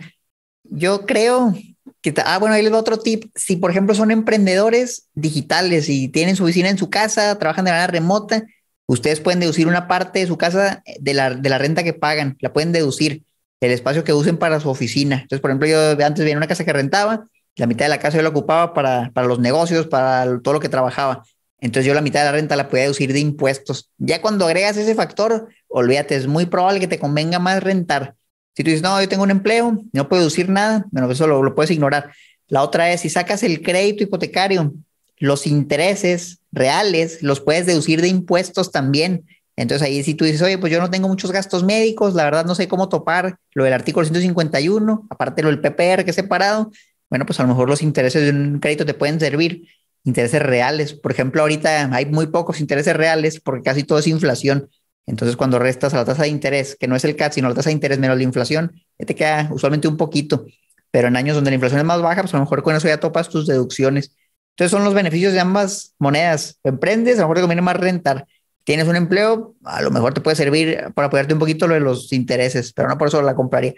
yo 0.64 1.06
creo 1.06 1.54
que, 2.02 2.14
ah, 2.26 2.40
bueno, 2.40 2.56
ahí 2.56 2.64
les 2.64 2.72
doy 2.72 2.80
otro 2.80 2.98
tip. 2.98 3.26
Si 3.36 3.56
por 3.56 3.72
ejemplo 3.72 3.96
son 3.96 4.12
emprendedores 4.12 5.10
digitales 5.14 5.90
y 5.90 6.08
tienen 6.08 6.36
su 6.36 6.44
oficina 6.44 6.70
en 6.70 6.78
su 6.78 6.90
casa, 6.90 7.38
trabajan 7.38 7.66
de 7.66 7.72
manera 7.72 7.88
remota, 7.88 8.44
Ustedes 8.86 9.22
pueden 9.22 9.40
deducir 9.40 9.68
una 9.68 9.88
parte 9.88 10.20
de 10.20 10.28
su 10.28 10.38
casa 10.38 10.84
de 11.00 11.14
la, 11.14 11.32
de 11.32 11.50
la 11.50 11.58
renta 11.58 11.84
que 11.84 11.94
pagan, 11.94 12.38
la 12.42 12.52
pueden 12.52 12.72
deducir, 12.72 13.24
el 13.62 13.72
espacio 13.72 14.04
que 14.04 14.12
usen 14.12 14.38
para 14.38 14.60
su 14.60 14.70
oficina. 14.70 15.22
Entonces, 15.22 15.40
por 15.40 15.50
ejemplo, 15.50 15.68
yo 15.68 15.92
antes 16.06 16.20
vivía 16.20 16.34
en 16.34 16.38
una 16.38 16.48
casa 16.48 16.66
que 16.66 16.74
rentaba, 16.74 17.28
la 17.56 17.66
mitad 17.66 17.86
de 17.86 17.90
la 17.90 18.00
casa 18.00 18.18
yo 18.18 18.24
la 18.24 18.30
ocupaba 18.30 18.74
para, 18.74 19.12
para 19.14 19.26
los 19.26 19.40
negocios, 19.40 19.88
para 19.88 20.40
todo 20.42 20.56
lo 20.56 20.60
que 20.60 20.68
trabajaba. 20.68 21.24
Entonces 21.64 21.88
yo 21.88 21.94
la 21.94 22.02
mitad 22.02 22.20
de 22.20 22.26
la 22.26 22.34
renta 22.34 22.58
la 22.58 22.68
podía 22.68 22.84
deducir 22.84 23.14
de 23.14 23.20
impuestos. 23.20 23.90
Ya 23.98 24.22
cuando 24.22 24.46
agregas 24.46 24.76
ese 24.76 24.96
factor, 24.96 25.48
olvídate, 25.70 26.18
es 26.18 26.28
muy 26.28 26.46
probable 26.46 26.82
que 26.82 26.90
te 26.90 27.00
convenga 27.00 27.40
más 27.40 27.64
rentar. 27.64 28.16
Si 28.54 28.66
tú 28.66 28.70
dices, 28.70 28.84
no, 28.84 29.00
yo 29.02 29.08
tengo 29.08 29.24
un 29.24 29.32
empleo, 29.32 29.82
no 29.94 30.10
puedo 30.10 30.24
deducir 30.24 30.50
nada, 30.50 30.86
bueno, 30.92 31.10
eso 31.10 31.26
lo, 31.26 31.42
lo 31.42 31.56
puedes 31.56 31.72
ignorar. 31.72 32.12
La 32.50 32.64
otra 32.64 32.92
es, 32.92 33.00
si 33.00 33.10
sacas 33.10 33.44
el 33.44 33.62
crédito 33.62 34.04
hipotecario, 34.04 34.74
los 35.20 35.48
intereses 35.48 36.40
reales 36.52 37.24
los 37.24 37.40
puedes 37.40 37.66
deducir 37.66 38.02
de 38.02 38.10
impuestos 38.10 38.74
también. 38.74 39.26
Entonces 39.56 39.88
ahí 39.88 40.04
si 40.04 40.16
tú 40.16 40.26
dices, 40.26 40.42
oye, 40.42 40.58
pues 40.58 40.70
yo 40.70 40.82
no 40.82 40.90
tengo 40.90 41.08
muchos 41.08 41.32
gastos 41.32 41.64
médicos, 41.64 42.14
la 42.14 42.26
verdad 42.26 42.46
no 42.46 42.56
sé 42.56 42.68
cómo 42.68 42.90
topar 42.90 43.38
lo 43.54 43.64
del 43.64 43.72
artículo 43.72 44.06
151, 44.06 45.08
aparte 45.10 45.44
lo 45.44 45.48
del 45.48 45.62
PPR 45.62 46.04
que 46.04 46.10
es 46.10 46.16
separado, 46.16 46.72
bueno, 47.10 47.26
pues 47.26 47.40
a 47.40 47.44
lo 47.44 47.50
mejor 47.50 47.70
los 47.70 47.82
intereses 47.82 48.22
de 48.22 48.32
un 48.32 48.60
crédito 48.60 48.86
te 48.86 48.94
pueden 48.94 49.18
servir, 49.18 49.70
intereses 50.04 50.42
reales. 50.42 50.94
Por 50.94 51.12
ejemplo, 51.12 51.42
ahorita 51.42 51.94
hay 51.94 52.06
muy 52.06 52.28
pocos 52.28 52.60
intereses 52.60 52.96
reales 52.96 53.40
porque 53.40 53.64
casi 53.64 53.84
todo 53.84 54.00
es 54.00 54.08
inflación. 54.08 54.70
Entonces 55.06 55.36
cuando 55.36 55.60
restas 55.60 55.94
a 55.94 55.98
la 55.98 56.06
tasa 56.06 56.24
de 56.24 56.30
interés, 56.30 56.78
que 56.80 56.88
no 56.88 56.96
es 56.96 57.04
el 57.04 57.16
CAT, 57.16 57.34
sino 57.34 57.50
la 57.50 57.56
tasa 57.56 57.70
de 57.70 57.74
interés 57.74 58.00
menos 58.00 58.18
la 58.18 58.24
inflación, 58.24 58.72
ya 58.98 59.06
te 59.06 59.16
queda 59.16 59.50
usualmente 59.52 59.88
un 59.88 59.98
poquito. 59.98 60.46
Pero 60.92 61.08
en 61.08 61.16
años 61.16 61.36
donde 61.36 61.52
la 61.52 61.56
inflación 61.56 61.80
es 61.80 61.86
más 61.86 62.02
baja, 62.02 62.22
pues 62.22 62.34
a 62.34 62.38
lo 62.38 62.44
mejor 62.44 62.64
con 62.64 62.76
eso 62.76 62.88
ya 62.88 63.00
topas 63.00 63.30
tus 63.30 63.48
deducciones. 63.48 64.16
Entonces 64.52 64.72
son 64.72 64.84
los 64.84 64.94
beneficios 64.94 65.34
de 65.34 65.40
ambas 65.40 65.96
monedas. 65.98 66.60
Emprendes, 66.64 67.18
a 67.18 67.22
lo 67.22 67.28
mejor 67.28 67.38
te 67.38 67.42
conviene 67.42 67.62
más 67.64 67.78
rentar. 67.78 68.28
Tienes 68.64 68.88
un 68.88 68.96
empleo, 68.96 69.56
a 69.64 69.82
lo 69.82 69.92
mejor 69.92 70.14
te 70.14 70.22
puede 70.22 70.36
servir 70.36 70.92
para 70.94 71.08
apoyarte 71.08 71.34
un 71.34 71.40
poquito 71.40 71.68
lo 71.68 71.74
de 71.74 71.80
los 71.82 72.14
intereses, 72.14 72.72
pero 72.72 72.88
no 72.88 72.98
por 72.98 73.08
eso 73.08 73.22
la 73.22 73.36
compraría. 73.36 73.74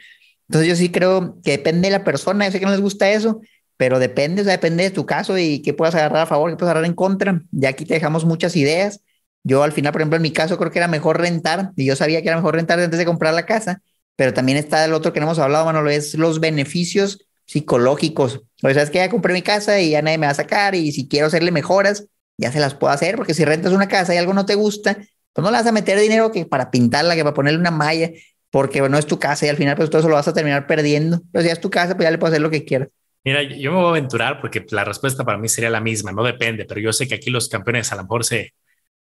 Entonces 0.47 0.69
yo 0.69 0.75
sí 0.75 0.91
creo 0.91 1.39
que 1.43 1.51
depende 1.51 1.87
de 1.87 1.91
la 1.97 2.03
persona. 2.03 2.45
Yo 2.45 2.51
sé 2.51 2.59
que 2.59 2.65
no 2.65 2.71
les 2.71 2.81
gusta 2.81 3.09
eso, 3.09 3.41
pero 3.77 3.99
depende, 3.99 4.41
o 4.41 4.45
sea, 4.45 4.53
depende 4.53 4.83
de 4.83 4.91
tu 4.91 5.05
caso 5.05 5.37
y 5.37 5.61
qué 5.61 5.73
puedas 5.73 5.95
agarrar 5.95 6.23
a 6.23 6.25
favor, 6.25 6.49
qué 6.49 6.55
puedes 6.57 6.71
agarrar 6.71 6.85
en 6.85 6.93
contra. 6.93 7.41
Ya 7.51 7.69
aquí 7.69 7.85
te 7.85 7.93
dejamos 7.93 8.25
muchas 8.25 8.55
ideas. 8.55 9.01
Yo 9.43 9.63
al 9.63 9.71
final, 9.73 9.91
por 9.91 10.01
ejemplo, 10.01 10.15
en 10.15 10.21
mi 10.23 10.31
caso 10.31 10.57
creo 10.57 10.71
que 10.71 10.79
era 10.79 10.87
mejor 10.87 11.19
rentar 11.19 11.71
y 11.75 11.85
yo 11.85 11.95
sabía 11.95 12.21
que 12.21 12.29
era 12.29 12.37
mejor 12.37 12.55
rentar 12.55 12.79
antes 12.79 12.97
de 12.97 13.05
comprar 13.05 13.33
la 13.33 13.45
casa, 13.45 13.81
pero 14.15 14.33
también 14.33 14.57
está 14.57 14.83
el 14.85 14.93
otro 14.93 15.13
que 15.13 15.19
no 15.19 15.25
hemos 15.27 15.39
hablado, 15.39 15.65
Manolo, 15.65 15.89
es 15.89 16.15
los 16.15 16.39
beneficios 16.39 17.27
psicológicos. 17.45 18.41
O 18.63 18.69
sea, 18.73 18.81
es 18.83 18.89
que 18.89 18.97
ya 18.99 19.09
compré 19.09 19.33
mi 19.33 19.41
casa 19.41 19.79
y 19.79 19.91
ya 19.91 20.01
nadie 20.01 20.17
me 20.17 20.25
va 20.25 20.31
a 20.31 20.35
sacar 20.35 20.73
y 20.75 20.91
si 20.91 21.07
quiero 21.07 21.27
hacerle 21.27 21.51
mejoras, 21.51 22.07
ya 22.37 22.51
se 22.51 22.59
las 22.59 22.75
puedo 22.75 22.91
hacer, 22.93 23.15
porque 23.15 23.33
si 23.33 23.45
rentas 23.45 23.71
una 23.71 23.87
casa 23.87 24.13
y 24.15 24.17
algo 24.17 24.33
no 24.33 24.45
te 24.45 24.55
gusta, 24.55 24.97
pues 25.33 25.43
no 25.43 25.51
le 25.51 25.57
vas 25.57 25.67
a 25.67 25.71
meter 25.71 25.99
dinero 25.99 26.31
que 26.31 26.45
para 26.45 26.71
pintarla, 26.71 27.15
que 27.15 27.23
para 27.23 27.33
ponerle 27.33 27.59
una 27.59 27.71
malla, 27.71 28.11
porque 28.49 28.81
no 28.89 28.97
es 28.97 29.05
tu 29.05 29.19
casa 29.19 29.45
y 29.45 29.49
al 29.49 29.57
final 29.57 29.75
pues 29.75 29.89
todo 29.89 29.99
eso 29.99 30.09
lo 30.09 30.15
vas 30.15 30.27
a 30.27 30.33
terminar 30.33 30.65
perdiendo. 30.65 31.21
Pero 31.31 31.43
si 31.43 31.49
es 31.51 31.59
tu 31.59 31.69
casa, 31.69 31.95
pues 31.95 32.05
ya 32.05 32.11
le 32.11 32.17
puedes 32.17 32.33
hacer 32.33 32.41
lo 32.41 32.49
que 32.49 32.65
quieras. 32.65 32.89
Mira, 33.25 33.41
yo 33.41 33.71
me 33.71 33.77
voy 33.77 33.87
a 33.87 33.89
aventurar 33.89 34.39
porque 34.39 34.63
la 34.69 34.83
respuesta 34.83 35.23
para 35.25 35.39
mí 35.39 35.49
sería 35.49 35.71
la 35.71 35.81
misma, 35.81 36.11
no 36.11 36.23
depende, 36.23 36.65
pero 36.65 36.79
yo 36.79 36.93
sé 36.93 37.07
que 37.07 37.15
aquí 37.15 37.31
los 37.31 37.49
campeones 37.49 37.91
a 37.91 37.95
lo 37.95 38.03
mejor 38.03 38.23
se 38.23 38.53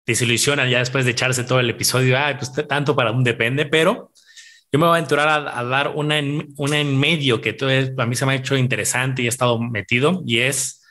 desilusionan 0.05 0.69
ya 0.69 0.79
después 0.79 1.05
de 1.05 1.11
echarse 1.11 1.45
todo 1.45 1.61
el 1.61 1.69
episodio, 1.69 2.17
ah, 2.17 2.35
pues 2.37 2.51
tanto 2.67 2.95
para 2.95 3.11
un 3.11 3.23
depende, 3.23 3.65
pero 3.65 4.11
yo 4.71 4.79
me 4.79 4.85
voy 4.85 4.95
a 4.95 4.97
aventurar 4.97 5.29
a, 5.47 5.63
dar 5.63 5.93
una 5.95 6.19
en, 6.19 6.53
una 6.57 6.79
en 6.79 6.99
medio 6.99 7.39
que 7.41 7.53
todo 7.53 7.69
a 7.69 8.05
mí 8.05 8.15
se 8.15 8.25
me 8.25 8.33
ha 8.33 8.35
hecho 8.35 8.57
interesante 8.57 9.21
y 9.21 9.25
he 9.25 9.29
estado 9.29 9.59
metido 9.59 10.21
y 10.25 10.39
es 10.39 10.83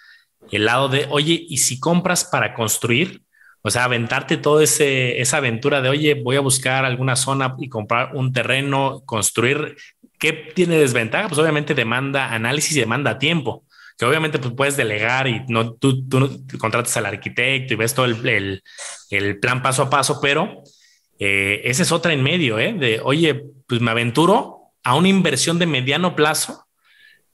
el 0.50 0.64
lado 0.64 0.88
de, 0.88 1.06
oye, 1.10 1.44
¿y 1.48 1.58
si 1.58 1.78
compras 1.78 2.24
para 2.24 2.54
construir? 2.54 3.22
O 3.60 3.70
sea, 3.70 3.84
aventarte 3.84 4.38
toda 4.38 4.64
esa 4.64 5.36
aventura 5.36 5.82
de, 5.82 5.90
oye, 5.90 6.14
voy 6.14 6.36
a 6.36 6.40
buscar 6.40 6.84
alguna 6.84 7.16
zona 7.16 7.56
y 7.58 7.68
comprar 7.68 8.14
un 8.16 8.32
terreno, 8.32 9.02
construir 9.04 9.76
¿Qué 10.18 10.32
tiene 10.32 10.78
desventaja? 10.78 11.28
Pues 11.28 11.38
obviamente 11.38 11.74
demanda 11.74 12.32
análisis 12.32 12.76
y 12.76 12.80
demanda 12.80 13.18
tiempo, 13.18 13.64
que 13.96 14.04
obviamente 14.04 14.38
pues 14.38 14.52
puedes 14.54 14.76
delegar 14.76 15.28
y 15.28 15.44
no 15.48 15.72
tú, 15.74 16.08
tú 16.08 16.40
contratas 16.58 16.96
al 16.96 17.06
arquitecto 17.06 17.74
y 17.74 17.76
ves 17.76 17.94
todo 17.94 18.06
el, 18.06 18.62
el, 19.10 19.40
plan 19.40 19.62
paso 19.62 19.82
a 19.82 19.90
paso, 19.90 20.20
pero 20.20 20.62
eh, 21.18 21.62
esa 21.64 21.82
es 21.82 21.92
otra 21.92 22.12
en 22.12 22.22
medio, 22.22 22.58
¿eh? 22.58 22.74
De, 22.74 23.00
oye, 23.02 23.44
pues 23.66 23.80
me 23.80 23.90
aventuro 23.90 24.72
a 24.82 24.94
una 24.94 25.08
inversión 25.08 25.58
de 25.58 25.66
mediano 25.66 26.16
plazo. 26.16 26.64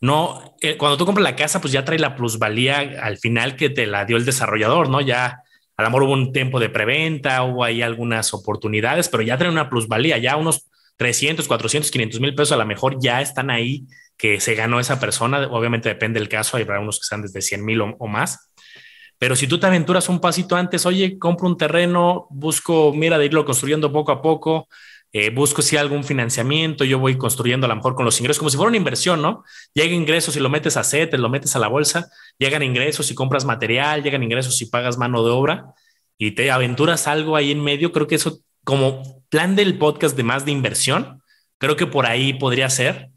No, 0.01 0.57
eh, 0.61 0.77
cuando 0.77 0.99
tú 0.99 1.07
compras 1.07 1.25
la 1.25 1.37
casa, 1.37 1.61
pues 1.63 1.73
ya 1.73 1.85
trae 1.85 1.99
la 1.99 2.15
plusvalía 2.15 2.79
al 3.03 3.17
final 3.17 3.57
que 3.57 3.71
te 3.71 3.87
la 3.87 4.05
dio 4.05 4.19
el 4.19 4.27
desarrollador, 4.27 4.91
¿no? 4.91 5.01
Ya 5.01 5.41
a 5.77 5.83
lo 5.83 5.89
mejor 5.89 6.03
hubo 6.03 6.13
un 6.13 6.33
tiempo 6.33 6.61
de 6.61 6.69
preventa, 6.69 7.43
hubo 7.43 7.65
ahí 7.65 7.81
algunas 7.81 8.35
oportunidades, 8.35 9.09
pero 9.09 9.23
ya 9.23 9.39
trae 9.39 9.51
una 9.51 9.71
plusvalía, 9.71 10.19
ya 10.19 10.37
unos 10.37 10.67
300, 10.97 11.49
400, 11.49 11.91
500 11.91 12.21
mil 12.21 12.35
pesos 12.35 12.53
a 12.53 12.57
lo 12.57 12.67
mejor 12.67 12.99
ya 13.01 13.21
están 13.21 13.51
ahí 13.51 13.87
que 14.17 14.41
se 14.41 14.55
ganó 14.55 14.81
esa 14.81 15.01
persona. 15.01 15.49
Obviamente 15.51 15.89
depende 15.89 16.21
del 16.21 16.29
caso, 16.29 16.57
hay 16.57 16.65
unos 16.65 16.99
que 16.99 17.03
están 17.03 17.23
desde 17.23 17.43
100 17.43 17.65
mil 17.65 17.81
o, 17.81 18.07
más. 18.07 18.51
Pero 19.19 19.37
si 19.37 19.47
tú 19.47 19.59
te 19.59 19.67
aventuras 19.67 20.09
un 20.09 20.21
pasito 20.21 20.57
antes, 20.57 20.87
oye, 20.87 21.19
compro 21.19 21.49
un 21.49 21.57
terreno, 21.57 22.27
busco, 22.31 22.93
mira, 22.95 23.19
de 23.19 23.27
irlo 23.27 23.45
construyendo 23.45 23.93
poco 23.93 24.13
a 24.13 24.21
poco, 24.23 24.69
eh, 25.13 25.31
busco 25.31 25.63
si 25.63 25.77
hay 25.77 25.81
algún 25.83 26.03
financiamiento, 26.03 26.85
yo 26.85 26.99
voy 26.99 27.17
construyendo 27.17 27.67
a 27.67 27.69
lo 27.69 27.77
mejor 27.77 27.95
con 27.95 28.05
los 28.05 28.19
ingresos, 28.19 28.39
como 28.39 28.51
si 28.51 28.57
fuera 28.57 28.69
una 28.69 28.77
inversión, 28.77 29.23
¿no? 29.23 29.45
Llega 29.73 29.95
ingresos 29.95 30.37
y 30.37 30.41
lo 30.41 30.51
metes 30.51 30.77
a 30.77 30.83
CETES, 30.83 31.21
lo 31.21 31.29
metes 31.29 31.55
a 31.55 31.61
la 31.61 31.69
bolsa, 31.69 32.09
llegan 32.37 32.65
ingresos 32.65 33.11
y 33.13 33.15
compras 33.15 33.45
material, 33.45 34.03
llegan 34.03 34.25
ingresos 34.25 34.61
y 34.61 34.67
pagas 34.67 34.99
mano 34.99 35.25
de 35.25 35.31
obra 35.31 35.75
y 36.19 36.33
te 36.33 36.51
aventuras 36.51 37.07
algo 37.07 37.37
ahí 37.37 37.53
en 37.53 37.63
medio, 37.63 37.93
creo 37.93 38.07
que 38.07 38.17
eso 38.17 38.41
como 38.65 39.23
plan 39.29 39.57
del 39.57 39.79
podcast 39.79 40.17
de 40.17 40.23
más 40.23 40.45
de 40.45 40.53
inversión, 40.53 41.23
creo 41.59 41.77
que 41.77 41.87
por 41.87 42.07
ahí 42.07 42.35
podría 42.35 42.69
ser 42.71 43.11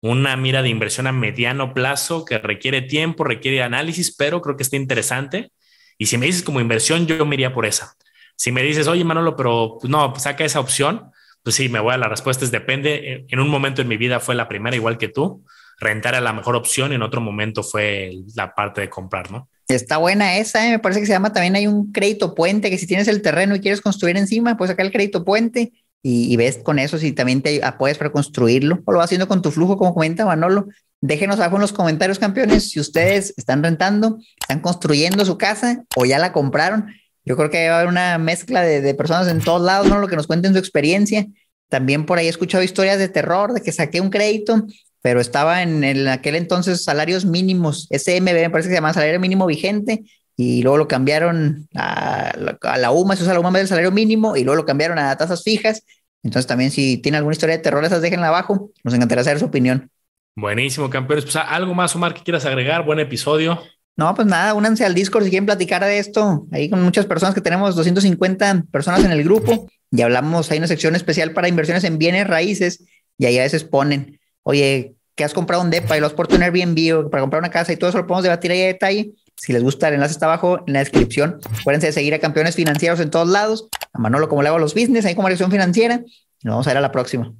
una 0.00 0.36
mira 0.36 0.62
de 0.62 0.68
inversión 0.68 1.06
a 1.06 1.12
mediano 1.12 1.72
plazo 1.72 2.24
que 2.24 2.38
requiere 2.38 2.82
tiempo, 2.82 3.24
requiere 3.24 3.62
análisis, 3.62 4.14
pero 4.14 4.42
creo 4.42 4.56
que 4.56 4.62
está 4.62 4.76
interesante. 4.76 5.50
Y 5.96 6.06
si 6.06 6.18
me 6.18 6.26
dices 6.26 6.42
como 6.42 6.60
inversión, 6.60 7.06
yo 7.06 7.24
me 7.24 7.36
iría 7.36 7.54
por 7.54 7.64
esa. 7.64 7.94
Si 8.36 8.52
me 8.52 8.62
dices, 8.62 8.86
oye, 8.88 9.04
Manolo, 9.04 9.36
pero 9.36 9.78
no, 9.84 10.14
saca 10.16 10.44
esa 10.44 10.60
opción, 10.60 11.10
pues 11.42 11.56
sí, 11.56 11.68
me 11.68 11.80
voy 11.80 11.94
a 11.94 11.98
la 11.98 12.08
respuesta 12.08 12.44
es 12.44 12.50
depende. 12.50 13.24
En 13.28 13.40
un 13.40 13.48
momento 13.48 13.80
en 13.82 13.88
mi 13.88 13.96
vida 13.96 14.20
fue 14.20 14.34
la 14.34 14.48
primera, 14.48 14.76
igual 14.76 14.98
que 14.98 15.08
tú. 15.08 15.44
Rentar 15.78 16.14
a 16.14 16.20
la 16.20 16.32
mejor 16.32 16.56
opción, 16.56 16.92
y 16.92 16.96
en 16.96 17.02
otro 17.02 17.20
momento 17.20 17.62
fue 17.62 18.12
la 18.34 18.54
parte 18.54 18.80
de 18.82 18.90
comprar, 18.90 19.30
¿no? 19.30 19.48
Está 19.68 19.96
buena 19.96 20.36
esa, 20.36 20.66
¿eh? 20.66 20.72
me 20.72 20.78
parece 20.78 21.00
que 21.00 21.06
se 21.06 21.12
llama 21.12 21.32
también 21.32 21.56
hay 21.56 21.66
un 21.66 21.90
crédito 21.90 22.34
puente, 22.34 22.68
que 22.68 22.76
si 22.76 22.86
tienes 22.86 23.08
el 23.08 23.22
terreno 23.22 23.54
y 23.54 23.60
quieres 23.60 23.80
construir 23.80 24.16
encima, 24.16 24.56
puedes 24.56 24.72
sacar 24.72 24.84
el 24.84 24.92
crédito 24.92 25.24
puente 25.24 25.72
y, 26.06 26.36
ves 26.36 26.58
con 26.62 26.78
eso 26.78 26.98
si 26.98 27.12
también 27.12 27.40
te 27.40 27.64
apoyas 27.64 27.96
para 27.96 28.12
construirlo 28.12 28.82
o 28.84 28.92
lo 28.92 28.98
vas 28.98 29.06
haciendo 29.06 29.26
con 29.26 29.40
tu 29.40 29.50
flujo, 29.50 29.78
como 29.78 29.94
comenta 29.94 30.26
Manolo. 30.26 30.68
Déjenos 31.00 31.40
abajo 31.40 31.56
en 31.56 31.62
los 31.62 31.72
comentarios, 31.72 32.18
campeones, 32.18 32.70
si 32.70 32.78
ustedes 32.78 33.32
están 33.38 33.62
rentando, 33.62 34.18
están 34.38 34.60
construyendo 34.60 35.24
su 35.24 35.38
casa 35.38 35.82
o 35.96 36.04
ya 36.04 36.18
la 36.18 36.32
compraron. 36.32 36.92
Yo 37.24 37.36
creo 37.36 37.48
que 37.48 37.68
va 37.70 37.76
a 37.76 37.78
haber 37.78 37.88
una 37.88 38.18
mezcla 38.18 38.60
de, 38.60 38.82
de 38.82 38.94
personas 38.94 39.28
en 39.28 39.40
todos 39.40 39.62
lados, 39.62 39.88
¿no? 39.88 39.98
Lo 39.98 40.08
que 40.08 40.16
nos 40.16 40.26
cuenten 40.26 40.52
su 40.52 40.58
experiencia. 40.58 41.26
También 41.70 42.04
por 42.04 42.18
ahí 42.18 42.26
he 42.26 42.30
escuchado 42.30 42.62
historias 42.62 42.98
de 42.98 43.08
terror, 43.08 43.54
de 43.54 43.62
que 43.62 43.72
saqué 43.72 44.02
un 44.02 44.10
crédito 44.10 44.66
pero 45.04 45.20
estaba 45.20 45.60
en, 45.60 46.08
aquel 46.08 46.34
entonces 46.34 46.82
salarios 46.82 47.26
mínimos, 47.26 47.88
SMB 47.90 48.24
me 48.24 48.48
parece 48.48 48.70
que 48.70 48.74
se 48.74 48.78
llama 48.78 48.94
salario 48.94 49.20
mínimo 49.20 49.44
vigente, 49.44 50.02
y 50.34 50.62
luego 50.62 50.78
lo 50.78 50.88
cambiaron 50.88 51.68
a, 51.74 52.32
la 52.78 52.90
UMA, 52.90 53.12
eso 53.12 53.24
es 53.24 53.28
la 53.28 53.38
UMA 53.38 53.50
del 53.50 53.68
salario 53.68 53.92
mínimo, 53.92 54.34
y 54.34 54.44
luego 54.44 54.56
lo 54.56 54.64
cambiaron 54.64 54.98
a 54.98 55.14
tasas 55.18 55.42
fijas. 55.42 55.84
Entonces 56.22 56.46
también 56.46 56.70
si 56.70 56.96
tiene 56.96 57.18
alguna 57.18 57.34
historia 57.34 57.54
de 57.54 57.62
terror, 57.62 57.84
esas 57.84 58.00
déjenla 58.00 58.28
abajo, 58.28 58.70
nos 58.82 58.94
encantaría 58.94 59.22
saber 59.24 59.40
su 59.40 59.44
opinión. 59.44 59.90
Buenísimo, 60.36 60.88
campeones. 60.88 61.26
Pues 61.26 61.36
algo 61.36 61.74
más, 61.74 61.94
Omar, 61.94 62.14
que 62.14 62.22
quieras 62.22 62.46
agregar, 62.46 62.86
buen 62.86 62.98
episodio. 62.98 63.60
No, 63.98 64.14
pues 64.14 64.26
nada, 64.26 64.54
únanse 64.54 64.86
al 64.86 64.94
Discord 64.94 65.24
si 65.24 65.30
quieren 65.30 65.44
platicar 65.44 65.84
de 65.84 65.98
esto. 65.98 66.46
Ahí 66.50 66.70
con 66.70 66.82
muchas 66.82 67.04
personas 67.04 67.34
que 67.34 67.42
tenemos 67.42 67.76
250 67.76 68.64
personas 68.72 69.04
en 69.04 69.12
el 69.12 69.22
grupo 69.22 69.68
y 69.90 70.00
hablamos, 70.00 70.50
hay 70.50 70.56
una 70.56 70.66
sección 70.66 70.96
especial 70.96 71.32
para 71.32 71.46
inversiones 71.46 71.84
en 71.84 71.98
bienes 71.98 72.26
raíces 72.26 72.86
y 73.18 73.26
ahí 73.26 73.38
a 73.38 73.42
veces 73.42 73.64
ponen 73.64 74.18
oye, 74.44 74.94
que 75.16 75.24
has 75.24 75.34
comprado 75.34 75.62
un 75.62 75.70
DEPA 75.70 75.96
y 75.96 76.00
lo 76.00 76.06
has 76.06 76.12
puesto 76.12 76.36
en 76.36 76.42
Airbnb 76.42 76.96
o 76.96 77.10
para 77.10 77.20
comprar 77.20 77.40
una 77.40 77.50
casa 77.50 77.72
y 77.72 77.76
todo 77.76 77.90
eso 77.90 77.98
lo 77.98 78.06
podemos 78.06 78.22
debatir 78.22 78.52
ahí 78.52 78.62
a 78.62 78.66
detalle. 78.66 79.12
Si 79.36 79.52
les 79.52 79.62
gusta, 79.62 79.88
el 79.88 79.94
enlace 79.94 80.12
está 80.12 80.26
abajo 80.26 80.60
en 80.66 80.72
la 80.72 80.78
descripción. 80.80 81.40
Acuérdense 81.60 81.88
de 81.88 81.92
seguir 81.92 82.14
a 82.14 82.20
campeones 82.20 82.54
financieros 82.54 83.00
en 83.00 83.10
todos 83.10 83.28
lados. 83.28 83.68
A 83.92 83.98
Manolo, 83.98 84.28
como 84.28 84.42
le 84.42 84.48
hago 84.48 84.58
a 84.58 84.60
los 84.60 84.74
business, 84.74 85.04
ahí 85.04 85.14
como 85.14 85.28
dirección 85.28 85.50
financiera. 85.50 85.98
nos 86.42 86.52
vamos 86.52 86.66
a 86.66 86.70
ver 86.70 86.78
a 86.78 86.80
la 86.80 86.92
próxima. 86.92 87.32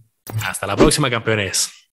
Hasta 0.44 0.66
la 0.66 0.76
próxima, 0.76 1.10
campeones. 1.10 1.83